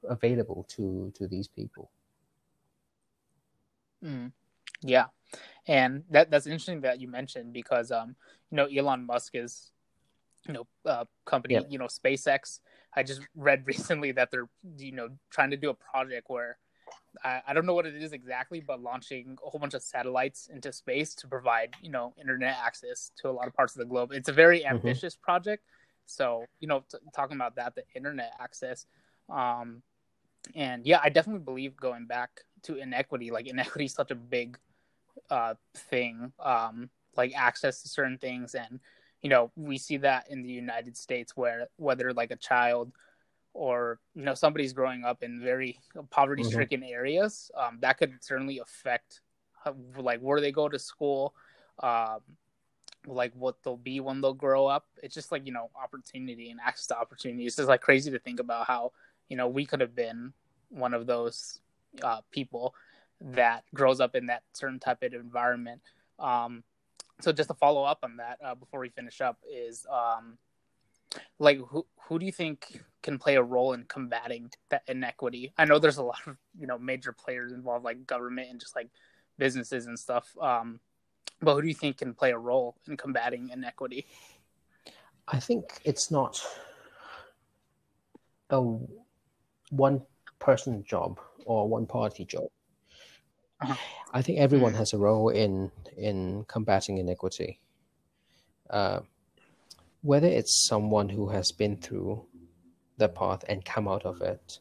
available 0.09 0.65
to 0.69 1.11
to 1.15 1.27
these 1.27 1.47
people. 1.47 1.89
Mm. 4.03 4.31
Yeah, 4.81 5.05
and 5.67 6.03
that 6.09 6.29
that's 6.29 6.45
interesting 6.45 6.81
that 6.81 6.99
you 6.99 7.07
mentioned 7.07 7.53
because 7.53 7.91
um 7.91 8.15
you 8.51 8.57
know 8.57 8.65
Elon 8.65 9.05
Musk 9.05 9.35
is 9.35 9.71
you 10.47 10.53
know 10.53 10.67
uh, 10.85 11.05
company 11.25 11.59
you 11.69 11.79
know 11.79 11.87
SpaceX 11.87 12.59
I 12.95 13.03
just 13.03 13.21
read 13.35 13.63
recently 13.67 14.11
that 14.13 14.31
they're 14.31 14.49
you 14.77 14.91
know 14.91 15.09
trying 15.29 15.51
to 15.51 15.57
do 15.57 15.69
a 15.69 15.73
project 15.73 16.29
where 16.29 16.57
I, 17.23 17.41
I, 17.47 17.53
don't 17.53 17.65
know 17.65 17.73
what 17.73 17.85
it 17.85 17.95
is 17.95 18.11
exactly, 18.11 18.59
but 18.59 18.81
launching 18.81 19.37
a 19.45 19.49
whole 19.49 19.59
bunch 19.59 19.73
of 19.73 19.83
satellites 19.83 20.49
into 20.51 20.71
space 20.71 21.13
to 21.15 21.27
provide 21.27 21.73
you 21.81 21.91
know 21.91 22.13
internet 22.19 22.57
access 22.63 23.11
to 23.21 23.29
a 23.29 23.31
lot 23.31 23.47
of 23.47 23.53
parts 23.53 23.75
of 23.75 23.79
the 23.79 23.85
globe. 23.85 24.11
It's 24.11 24.29
a 24.29 24.33
very 24.33 24.59
mm-hmm. 24.59 24.75
ambitious 24.75 25.15
mm-hmm. 25.15 25.23
project. 25.23 25.63
So 26.05 26.45
you 26.59 26.67
know, 26.67 26.83
t- 26.89 26.97
talking 27.15 27.35
about 27.35 27.55
that, 27.55 27.75
the 27.75 27.83
internet 27.95 28.33
access, 28.39 28.85
um, 29.29 29.81
and 30.55 30.85
yeah, 30.85 30.99
I 31.03 31.09
definitely 31.09 31.43
believe 31.43 31.77
going 31.77 32.05
back 32.05 32.41
to 32.63 32.75
inequity. 32.75 33.31
Like 33.31 33.47
inequity 33.47 33.85
is 33.85 33.93
such 33.93 34.11
a 34.11 34.15
big 34.15 34.57
uh, 35.29 35.53
thing. 35.75 36.33
Um, 36.39 36.89
like 37.15 37.33
access 37.35 37.81
to 37.83 37.89
certain 37.89 38.17
things 38.17 38.55
and 38.55 38.79
you 39.23 39.29
know 39.29 39.51
we 39.55 39.77
see 39.77 39.97
that 39.97 40.29
in 40.29 40.43
the 40.43 40.49
united 40.49 40.95
states 40.95 41.35
where 41.35 41.67
whether 41.77 42.13
like 42.13 42.31
a 42.31 42.35
child 42.35 42.91
or 43.53 43.99
you 44.13 44.23
know 44.23 44.33
somebody's 44.35 44.73
growing 44.73 45.03
up 45.03 45.23
in 45.23 45.41
very 45.41 45.79
poverty 46.11 46.43
stricken 46.43 46.81
mm-hmm. 46.81 46.93
areas 46.93 47.49
um, 47.57 47.77
that 47.81 47.97
could 47.97 48.13
certainly 48.21 48.59
affect 48.59 49.21
how, 49.63 49.75
like 49.97 50.19
where 50.19 50.41
they 50.41 50.51
go 50.51 50.69
to 50.69 50.77
school 50.77 51.33
um, 51.81 52.19
like 53.07 53.33
what 53.35 53.55
they'll 53.63 53.77
be 53.77 53.99
when 53.99 54.21
they'll 54.21 54.33
grow 54.33 54.67
up. 54.67 54.85
It's 55.01 55.15
just 55.15 55.31
like 55.31 55.45
you 55.45 55.51
know 55.51 55.69
opportunity 55.81 56.49
and 56.51 56.59
access 56.65 56.87
to 56.87 56.97
opportunity. 56.97 57.45
It's 57.45 57.55
just 57.55 57.67
like 57.67 57.81
crazy 57.81 58.11
to 58.11 58.19
think 58.19 58.39
about 58.39 58.67
how 58.67 58.91
you 59.29 59.37
know 59.37 59.47
we 59.47 59.65
could 59.65 59.81
have 59.81 59.95
been 59.95 60.33
one 60.69 60.93
of 60.93 61.05
those 61.05 61.59
uh, 62.01 62.21
people 62.31 62.73
that 63.21 63.63
grows 63.73 63.99
up 63.99 64.15
in 64.15 64.27
that 64.27 64.43
certain 64.53 64.79
type 64.79 65.03
of 65.03 65.13
environment. 65.13 65.81
Um, 66.19 66.63
so 67.21 67.31
just 67.31 67.49
to 67.49 67.53
follow 67.53 67.83
up 67.83 67.99
on 68.03 68.17
that 68.17 68.39
uh, 68.43 68.55
before 68.55 68.79
we 68.79 68.89
finish 68.89 69.21
up 69.21 69.39
is 69.49 69.85
um, 69.91 70.37
like 71.39 71.59
who 71.59 71.85
who 72.07 72.19
do 72.19 72.25
you 72.25 72.31
think 72.31 72.81
can 73.01 73.17
play 73.17 73.35
a 73.35 73.43
role 73.43 73.73
in 73.73 73.83
combating 73.85 74.49
that 74.69 74.83
inequity? 74.87 75.53
I 75.57 75.65
know 75.65 75.79
there's 75.79 75.97
a 75.97 76.03
lot 76.03 76.19
of 76.27 76.37
you 76.57 76.67
know 76.67 76.77
major 76.77 77.13
players 77.13 77.51
involved, 77.51 77.85
like 77.85 78.05
government 78.05 78.49
and 78.49 78.59
just 78.59 78.75
like 78.75 78.89
businesses 79.37 79.85
and 79.85 79.97
stuff. 79.97 80.35
Um, 80.41 80.79
but 81.41 81.55
who 81.55 81.61
do 81.61 81.67
you 81.67 81.73
think 81.73 81.97
can 81.97 82.13
play 82.13 82.31
a 82.31 82.37
role 82.37 82.75
in 82.87 82.97
combating 82.97 83.49
inequity? 83.49 84.07
I 85.27 85.39
think 85.39 85.81
it's 85.83 86.11
not 86.11 86.41
a 88.49 88.61
one 89.69 90.01
person 90.39 90.83
job 90.83 91.19
or 91.45 91.67
one 91.67 91.85
party 91.85 92.25
job. 92.25 92.47
Uh-huh. 93.63 93.75
I 94.13 94.21
think 94.21 94.39
everyone 94.39 94.73
has 94.73 94.93
a 94.93 94.97
role 94.97 95.29
in 95.29 95.71
in 95.97 96.45
combating 96.47 96.97
inequity. 96.97 97.59
Uh, 98.69 98.99
whether 100.01 100.27
it's 100.27 100.67
someone 100.67 101.09
who 101.09 101.29
has 101.29 101.51
been 101.51 101.77
through 101.77 102.25
the 102.97 103.07
path 103.07 103.43
and 103.47 103.63
come 103.63 103.87
out 103.87 104.05
of 104.05 104.21
it, 104.21 104.59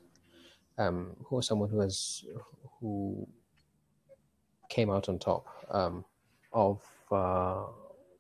um, 0.79 1.17
or 1.31 1.43
someone 1.43 1.69
who 1.69 1.81
has 1.81 2.25
who 2.81 3.27
came 4.69 4.89
out 4.91 5.09
on 5.09 5.19
top, 5.19 5.47
um, 5.71 6.05
of 6.53 6.81
uh, 7.11 7.65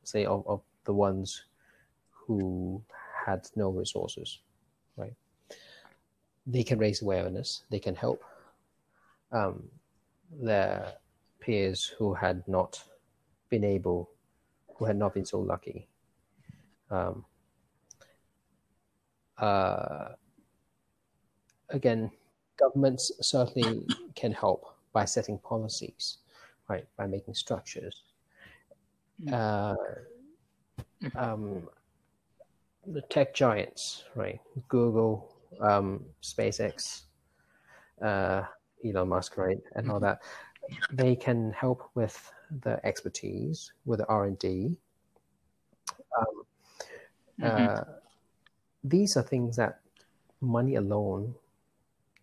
say 0.02 0.24
of, 0.24 0.46
of 0.48 0.62
the 0.84 0.92
ones 0.92 1.44
who 2.10 2.82
had 3.24 3.48
no 3.54 3.70
resources, 3.70 4.40
right? 4.96 5.14
They 6.46 6.64
can 6.64 6.78
raise 6.78 7.02
awareness. 7.02 7.62
They 7.70 7.78
can 7.78 7.94
help 7.94 8.22
um, 9.30 9.70
their 10.40 10.94
peers 11.40 11.84
who 11.98 12.14
had 12.14 12.46
not 12.48 12.82
been 13.48 13.64
able, 13.64 14.10
who 14.76 14.84
had 14.84 14.96
not 14.96 15.14
been 15.14 15.26
so 15.26 15.40
lucky. 15.40 15.88
Um, 16.90 17.24
uh, 19.38 20.08
again, 21.70 22.10
governments 22.58 23.12
certainly 23.20 23.86
can 24.14 24.32
help 24.32 24.76
by 24.92 25.04
setting 25.04 25.38
policies, 25.38 26.18
right? 26.68 26.86
By 26.96 27.06
making 27.06 27.34
structures 27.34 28.02
Mm. 29.22 29.32
uh, 29.32 29.76
um, 31.14 31.68
the 32.86 33.02
tech 33.02 33.34
giants, 33.34 34.04
right? 34.14 34.40
Google, 34.68 35.36
um, 35.60 36.04
SpaceX, 36.22 37.02
uh, 38.00 38.44
Elon 38.84 39.08
Musk, 39.08 39.36
right, 39.36 39.58
and 39.74 39.90
all 39.90 39.96
mm-hmm. 39.96 40.06
that. 40.06 40.22
They 40.92 41.16
can 41.16 41.52
help 41.52 41.90
with 41.94 42.32
the 42.62 42.84
expertise, 42.86 43.72
with 43.84 43.98
the 43.98 44.06
R 44.06 44.26
and 44.26 44.38
D. 44.38 44.78
Um, 46.18 46.26
mm-hmm. 47.40 47.68
uh, 47.68 47.84
these 48.84 49.16
are 49.16 49.22
things 49.22 49.56
that 49.56 49.80
money 50.40 50.76
alone 50.76 51.34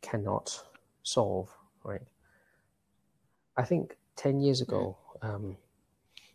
cannot 0.01 0.63
solve, 1.03 1.49
right? 1.83 2.01
I 3.57 3.63
think 3.63 3.97
ten 4.15 4.39
years 4.39 4.61
ago, 4.61 4.97
um, 5.21 5.57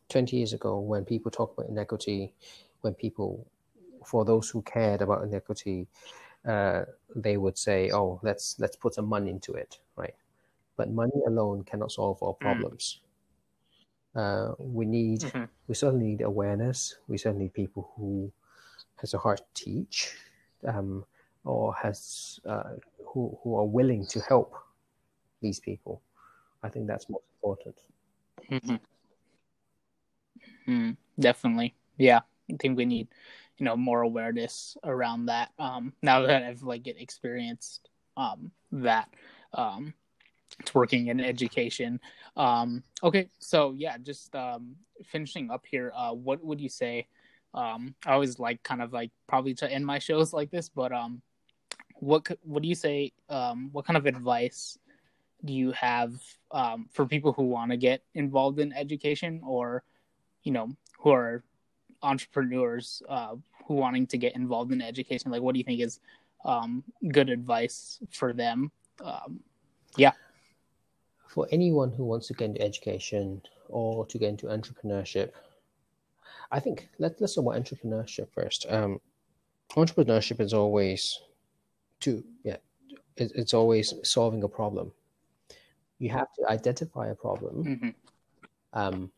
20 0.08 0.36
years 0.36 0.52
ago 0.52 0.78
when 0.78 1.04
people 1.04 1.30
talk 1.30 1.52
about 1.52 1.68
inequity, 1.70 2.32
when 2.82 2.94
people, 2.94 3.46
for 4.04 4.24
those 4.24 4.50
who 4.50 4.62
cared 4.62 5.02
about 5.02 5.24
inequity, 5.24 5.88
uh, 6.46 6.84
they 7.14 7.36
would 7.36 7.58
say, 7.58 7.90
"Oh, 7.92 8.20
let's 8.22 8.56
let's 8.58 8.76
put 8.76 8.94
some 8.94 9.06
money 9.06 9.30
into 9.30 9.52
it," 9.54 9.78
right? 9.96 10.14
But 10.76 10.90
money 10.90 11.20
alone 11.26 11.64
cannot 11.64 11.92
solve 11.92 12.22
all 12.22 12.34
mm. 12.34 12.40
problems. 12.40 13.00
Mm. 13.00 13.04
Uh, 14.16 14.54
we 14.58 14.84
need, 14.86 15.20
mm-hmm. 15.20 15.44
we 15.66 15.74
certainly 15.74 16.06
need 16.06 16.20
awareness. 16.20 16.96
We 17.08 17.18
certainly 17.18 17.46
need 17.46 17.54
people 17.54 17.90
who 17.96 18.30
has 19.00 19.12
a 19.12 19.18
heart 19.18 19.40
to 19.54 19.64
teach, 19.64 20.14
um, 20.66 21.04
or 21.44 21.74
has 21.74 22.38
uh, 22.46 22.74
who 23.06 23.36
who 23.42 23.56
are 23.56 23.64
willing 23.64 24.06
to 24.06 24.20
help 24.20 24.54
these 25.42 25.58
people. 25.58 26.00
I 26.62 26.68
think 26.68 26.86
that's 26.86 27.08
most 27.10 27.24
important. 27.36 27.76
Mm-hmm. 28.50 28.76
Mm, 30.68 30.96
definitely. 31.18 31.74
Yeah. 31.98 32.20
I 32.50 32.56
think 32.60 32.76
we 32.76 32.84
need, 32.84 33.08
you 33.58 33.64
know, 33.64 33.76
more 33.76 34.02
awareness 34.02 34.76
around 34.84 35.26
that. 35.26 35.50
Um, 35.58 35.92
now 36.02 36.22
that 36.22 36.42
I've 36.42 36.62
like 36.62 36.86
experienced 36.86 37.88
um, 38.16 38.50
that, 38.72 39.08
um, 39.52 39.94
it's 40.60 40.74
working 40.74 41.08
in 41.08 41.20
education. 41.20 42.00
Um, 42.36 42.82
okay, 43.02 43.28
so 43.38 43.74
yeah, 43.76 43.96
just 43.98 44.34
um, 44.34 44.76
finishing 45.04 45.50
up 45.50 45.64
here. 45.66 45.92
Uh, 45.94 46.12
what 46.12 46.44
would 46.44 46.60
you 46.60 46.68
say? 46.68 47.06
Um, 47.54 47.94
I 48.04 48.12
always 48.12 48.38
like 48.38 48.62
kind 48.62 48.82
of 48.82 48.92
like 48.92 49.10
probably 49.28 49.54
to 49.54 49.70
end 49.70 49.86
my 49.86 49.98
shows 49.98 50.32
like 50.32 50.50
this, 50.50 50.68
but 50.68 50.92
um, 50.92 51.22
what 51.96 52.26
what 52.42 52.62
do 52.62 52.68
you 52.68 52.74
say? 52.74 53.12
Um, 53.28 53.70
what 53.72 53.86
kind 53.86 53.96
of 53.96 54.06
advice 54.06 54.78
do 55.44 55.52
you 55.52 55.72
have 55.72 56.14
um, 56.50 56.88
for 56.92 57.06
people 57.06 57.32
who 57.32 57.44
want 57.44 57.70
to 57.70 57.76
get 57.76 58.02
involved 58.14 58.58
in 58.58 58.72
education 58.72 59.40
or 59.44 59.84
you 60.42 60.52
know 60.52 60.70
who 60.98 61.10
are 61.10 61.44
entrepreneurs 62.04 63.02
uh, 63.08 63.34
who 63.66 63.74
wanting 63.74 64.06
to 64.06 64.18
get 64.18 64.34
involved 64.36 64.72
in 64.72 64.80
education 64.80 65.30
like 65.30 65.42
what 65.42 65.54
do 65.54 65.58
you 65.58 65.64
think 65.64 65.80
is 65.80 66.00
um, 66.44 66.84
good 67.08 67.30
advice 67.30 67.98
for 68.10 68.32
them? 68.32 68.70
Um, 69.02 69.40
yeah. 69.96 70.12
For 71.28 71.48
anyone 71.50 71.90
who 71.90 72.04
wants 72.04 72.26
to 72.28 72.34
get 72.34 72.50
into 72.50 72.62
education 72.62 73.42
or 73.68 74.06
to 74.06 74.18
get 74.18 74.28
into 74.28 74.46
entrepreneurship 74.46 75.32
i 76.54 76.60
think 76.60 76.88
let, 76.98 77.20
let's 77.20 77.34
talk 77.34 77.44
about 77.44 77.60
entrepreneurship 77.60 78.28
first. 78.32 78.66
Um, 78.68 79.00
entrepreneurship 79.72 80.40
is 80.40 80.54
always 80.54 81.20
to 82.00 82.22
yeah 82.44 82.56
it, 83.16 83.32
it's 83.34 83.54
always 83.54 83.94
solving 84.02 84.42
a 84.42 84.48
problem. 84.48 84.92
You 85.98 86.10
have 86.10 86.32
to 86.34 86.48
identify 86.48 87.08
a 87.08 87.14
problem 87.14 87.64
mm-hmm. 87.64 87.88
um, 88.72 89.10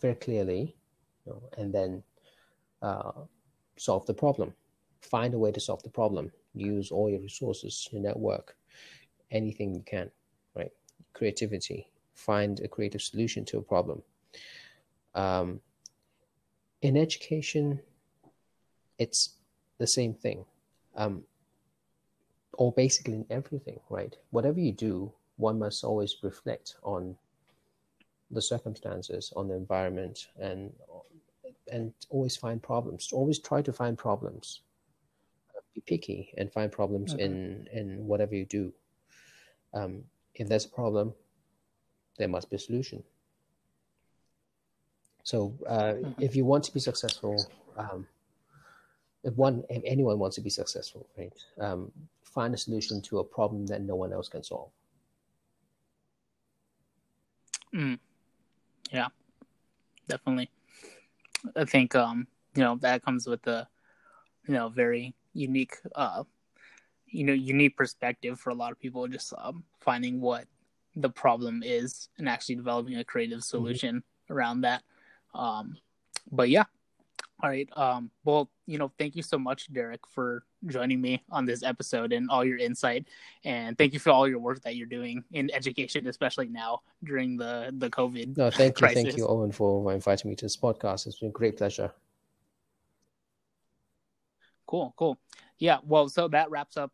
very 0.00 0.14
clearly, 0.14 0.76
you 1.26 1.32
know, 1.32 1.42
and 1.56 1.72
then 1.72 2.02
uh, 2.82 3.12
solve 3.76 4.06
the 4.06 4.14
problem. 4.14 4.54
Find 5.00 5.34
a 5.34 5.38
way 5.38 5.52
to 5.52 5.60
solve 5.60 5.82
the 5.82 5.90
problem. 5.90 6.30
Use 6.54 6.90
all 6.90 7.08
your 7.08 7.20
resources, 7.20 7.88
your 7.92 8.02
network, 8.02 8.56
anything 9.30 9.74
you 9.74 9.82
can, 9.82 10.10
right? 10.54 10.72
Creativity. 11.14 11.90
Find 12.14 12.60
a 12.60 12.68
creative 12.68 13.00
solution 13.00 13.44
to 13.46 13.58
a 13.58 13.62
problem. 13.62 14.02
Um, 15.14 15.60
in 16.82 16.96
education, 16.96 17.80
it's 18.98 19.36
the 19.78 19.86
same 19.86 20.14
thing. 20.14 20.44
Um, 20.96 21.24
or 22.54 22.72
basically 22.72 23.14
in 23.14 23.26
everything, 23.30 23.80
right? 23.88 24.14
Whatever 24.30 24.60
you 24.60 24.72
do, 24.72 25.12
one 25.36 25.58
must 25.58 25.82
always 25.82 26.16
reflect 26.22 26.76
on 26.82 27.16
the 28.30 28.42
circumstances, 28.42 29.32
on 29.36 29.48
the 29.48 29.54
environment, 29.54 30.28
and 30.38 30.72
and 31.70 31.92
always 32.08 32.36
find 32.36 32.62
problems. 32.62 33.10
Always 33.12 33.38
try 33.38 33.62
to 33.62 33.72
find 33.72 33.96
problems. 33.96 34.62
Be 35.74 35.80
picky 35.80 36.34
and 36.36 36.52
find 36.52 36.70
problems 36.72 37.14
okay. 37.14 37.24
in 37.24 37.68
in 37.72 38.06
whatever 38.06 38.34
you 38.34 38.44
do. 38.44 38.72
Um, 39.72 40.04
if 40.34 40.48
there's 40.48 40.64
a 40.64 40.68
problem, 40.68 41.14
there 42.18 42.28
must 42.28 42.50
be 42.50 42.56
a 42.56 42.58
solution. 42.58 43.02
So, 45.22 45.54
uh, 45.66 45.94
mm-hmm. 45.94 46.22
if 46.22 46.34
you 46.34 46.44
want 46.44 46.64
to 46.64 46.74
be 46.74 46.80
successful, 46.80 47.36
um, 47.76 48.06
if 49.22 49.34
one, 49.36 49.64
if 49.68 49.82
anyone 49.84 50.18
wants 50.18 50.36
to 50.36 50.42
be 50.42 50.50
successful, 50.50 51.06
right, 51.16 51.32
um, 51.60 51.92
find 52.22 52.54
a 52.54 52.56
solution 52.56 53.02
to 53.02 53.18
a 53.18 53.24
problem 53.24 53.66
that 53.66 53.82
no 53.82 53.94
one 53.94 54.12
else 54.12 54.28
can 54.28 54.42
solve. 54.42 54.70
Mm. 57.74 57.98
Yeah, 58.92 59.08
definitely. 60.08 60.50
I 61.56 61.64
think 61.64 61.94
um, 61.94 62.26
you 62.54 62.62
know 62.62 62.76
that 62.80 63.04
comes 63.04 63.26
with 63.26 63.46
a 63.46 63.68
you 64.46 64.54
know 64.54 64.68
very 64.68 65.14
unique 65.32 65.76
uh 65.94 66.24
you 67.06 67.24
know 67.24 67.32
unique 67.32 67.76
perspective 67.76 68.38
for 68.38 68.50
a 68.50 68.54
lot 68.54 68.72
of 68.72 68.80
people 68.80 69.06
just 69.06 69.32
um, 69.38 69.62
finding 69.80 70.20
what 70.20 70.44
the 70.96 71.08
problem 71.08 71.62
is 71.64 72.08
and 72.18 72.28
actually 72.28 72.56
developing 72.56 72.96
a 72.96 73.04
creative 73.04 73.38
mm-hmm. 73.38 73.56
solution 73.56 73.96
mm-hmm. 73.96 74.32
around 74.32 74.62
that 74.62 74.82
um 75.34 75.76
but 76.32 76.48
yeah 76.48 76.64
All 77.42 77.48
right. 77.48 77.68
Um, 77.76 78.10
well, 78.24 78.50
you 78.66 78.76
know, 78.78 78.92
thank 78.98 79.16
you 79.16 79.22
so 79.22 79.38
much, 79.38 79.72
Derek, 79.72 80.06
for 80.06 80.44
joining 80.66 81.00
me 81.00 81.22
on 81.30 81.46
this 81.46 81.62
episode 81.62 82.12
and 82.12 82.28
all 82.28 82.44
your 82.44 82.58
insight. 82.58 83.06
And 83.44 83.78
thank 83.78 83.94
you 83.94 83.98
for 83.98 84.10
all 84.10 84.28
your 84.28 84.40
work 84.40 84.60
that 84.62 84.76
you're 84.76 84.86
doing 84.86 85.24
in 85.32 85.50
education, 85.54 86.06
especially 86.06 86.48
now 86.48 86.80
during 87.02 87.36
the 87.36 87.72
the 87.78 87.88
COVID. 87.88 88.36
No, 88.36 88.50
thank 88.50 88.76
crisis. 88.76 88.98
you, 88.98 89.04
thank 89.04 89.16
you, 89.16 89.26
Owen, 89.26 89.52
for 89.52 89.92
inviting 89.92 90.30
me 90.30 90.36
to 90.36 90.44
this 90.44 90.56
podcast. 90.56 91.06
It's 91.06 91.20
been 91.20 91.30
a 91.30 91.32
great 91.32 91.56
pleasure. 91.56 91.92
Cool, 94.66 94.94
cool. 94.96 95.18
Yeah. 95.58 95.78
Well, 95.82 96.08
so 96.08 96.28
that 96.28 96.50
wraps 96.50 96.76
up 96.76 96.92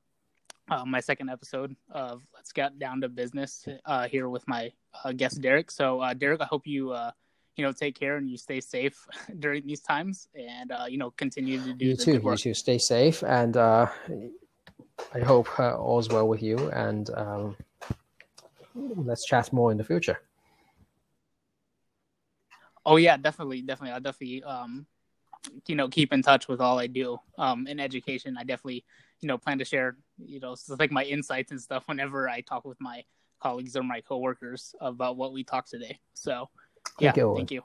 uh, 0.71 0.85
my 0.85 1.01
second 1.01 1.29
episode 1.29 1.77
of 1.91 2.23
Let's 2.35 2.53
Get 2.53 2.79
Down 2.79 3.01
to 3.01 3.09
Business 3.09 3.67
uh, 3.85 4.09
here 4.09 4.29
with 4.29 4.47
my 4.49 4.73
uh, 5.05 5.13
guest 5.13 5.41
Derek. 5.41 5.71
So, 5.71 6.01
uh, 6.01 6.15
Derek, 6.15 6.41
I 6.41 6.47
hope 6.47 6.67
you 6.67 6.93
uh, 6.93 7.11
you 7.57 7.65
know 7.65 7.73
take 7.73 7.99
care 7.99 8.17
and 8.17 8.29
you 8.31 8.37
stay 8.37 8.61
safe 8.61 9.07
during 9.39 9.67
these 9.67 9.81
times 9.81 10.29
and 10.35 10.71
uh, 10.71 10.87
you 10.89 10.99
know 10.99 11.11
continue 11.13 11.63
to 11.63 11.73
do 11.73 11.87
you 11.87 11.97
too 11.97 12.21
you 12.23 12.37
too. 12.37 12.55
Stay 12.55 12.79
safe 12.79 13.23
and 13.25 13.57
uh, 13.57 13.87
i 15.15 15.21
hope 15.21 15.49
uh, 15.59 15.77
all's 15.77 16.09
well 16.09 16.29
with 16.29 16.43
you 16.43 16.71
and 16.71 17.11
um, 17.17 17.57
let's 18.75 19.25
chat 19.25 19.53
more 19.53 19.73
in 19.73 19.79
the 19.79 19.85
future. 19.85 20.21
Oh 22.85 22.97
yeah 22.97 23.17
definitely 23.17 23.63
definitely. 23.63 23.93
I'll 23.93 24.01
definitely 24.01 24.43
um, 24.45 24.87
you 25.67 25.75
know 25.75 25.89
keep 25.89 26.13
in 26.13 26.23
touch 26.23 26.49
with 26.49 26.61
all 26.61 26.79
i 26.79 26.87
do 26.87 27.19
um, 27.39 27.67
in 27.67 27.81
education. 27.81 28.37
I 28.39 28.45
definitely 28.45 28.85
you 29.21 29.29
know 29.29 29.39
plan 29.39 29.59
to 29.59 29.65
share 29.65 29.97
you 30.19 30.41
know 30.41 30.55
like 30.79 30.93
my 30.93 31.05
insights 31.05 31.51
and 31.51 31.61
stuff 31.61 31.89
whenever 31.89 32.29
i 32.29 32.43
talk 32.43 32.65
with 32.65 32.81
my 32.81 33.03
colleagues 33.41 33.77
or 33.77 33.83
my 33.83 34.01
coworkers 34.01 34.75
about 34.81 35.17
what 35.17 35.33
we 35.33 35.45
talked 35.45 35.71
today. 35.71 35.99
So 36.15 36.49
yeah, 36.99 37.13
thank 37.13 37.51
you. 37.51 37.63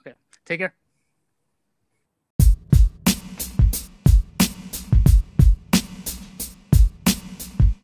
Okay. 0.00 0.14
Take 0.44 0.60
care. 0.60 0.74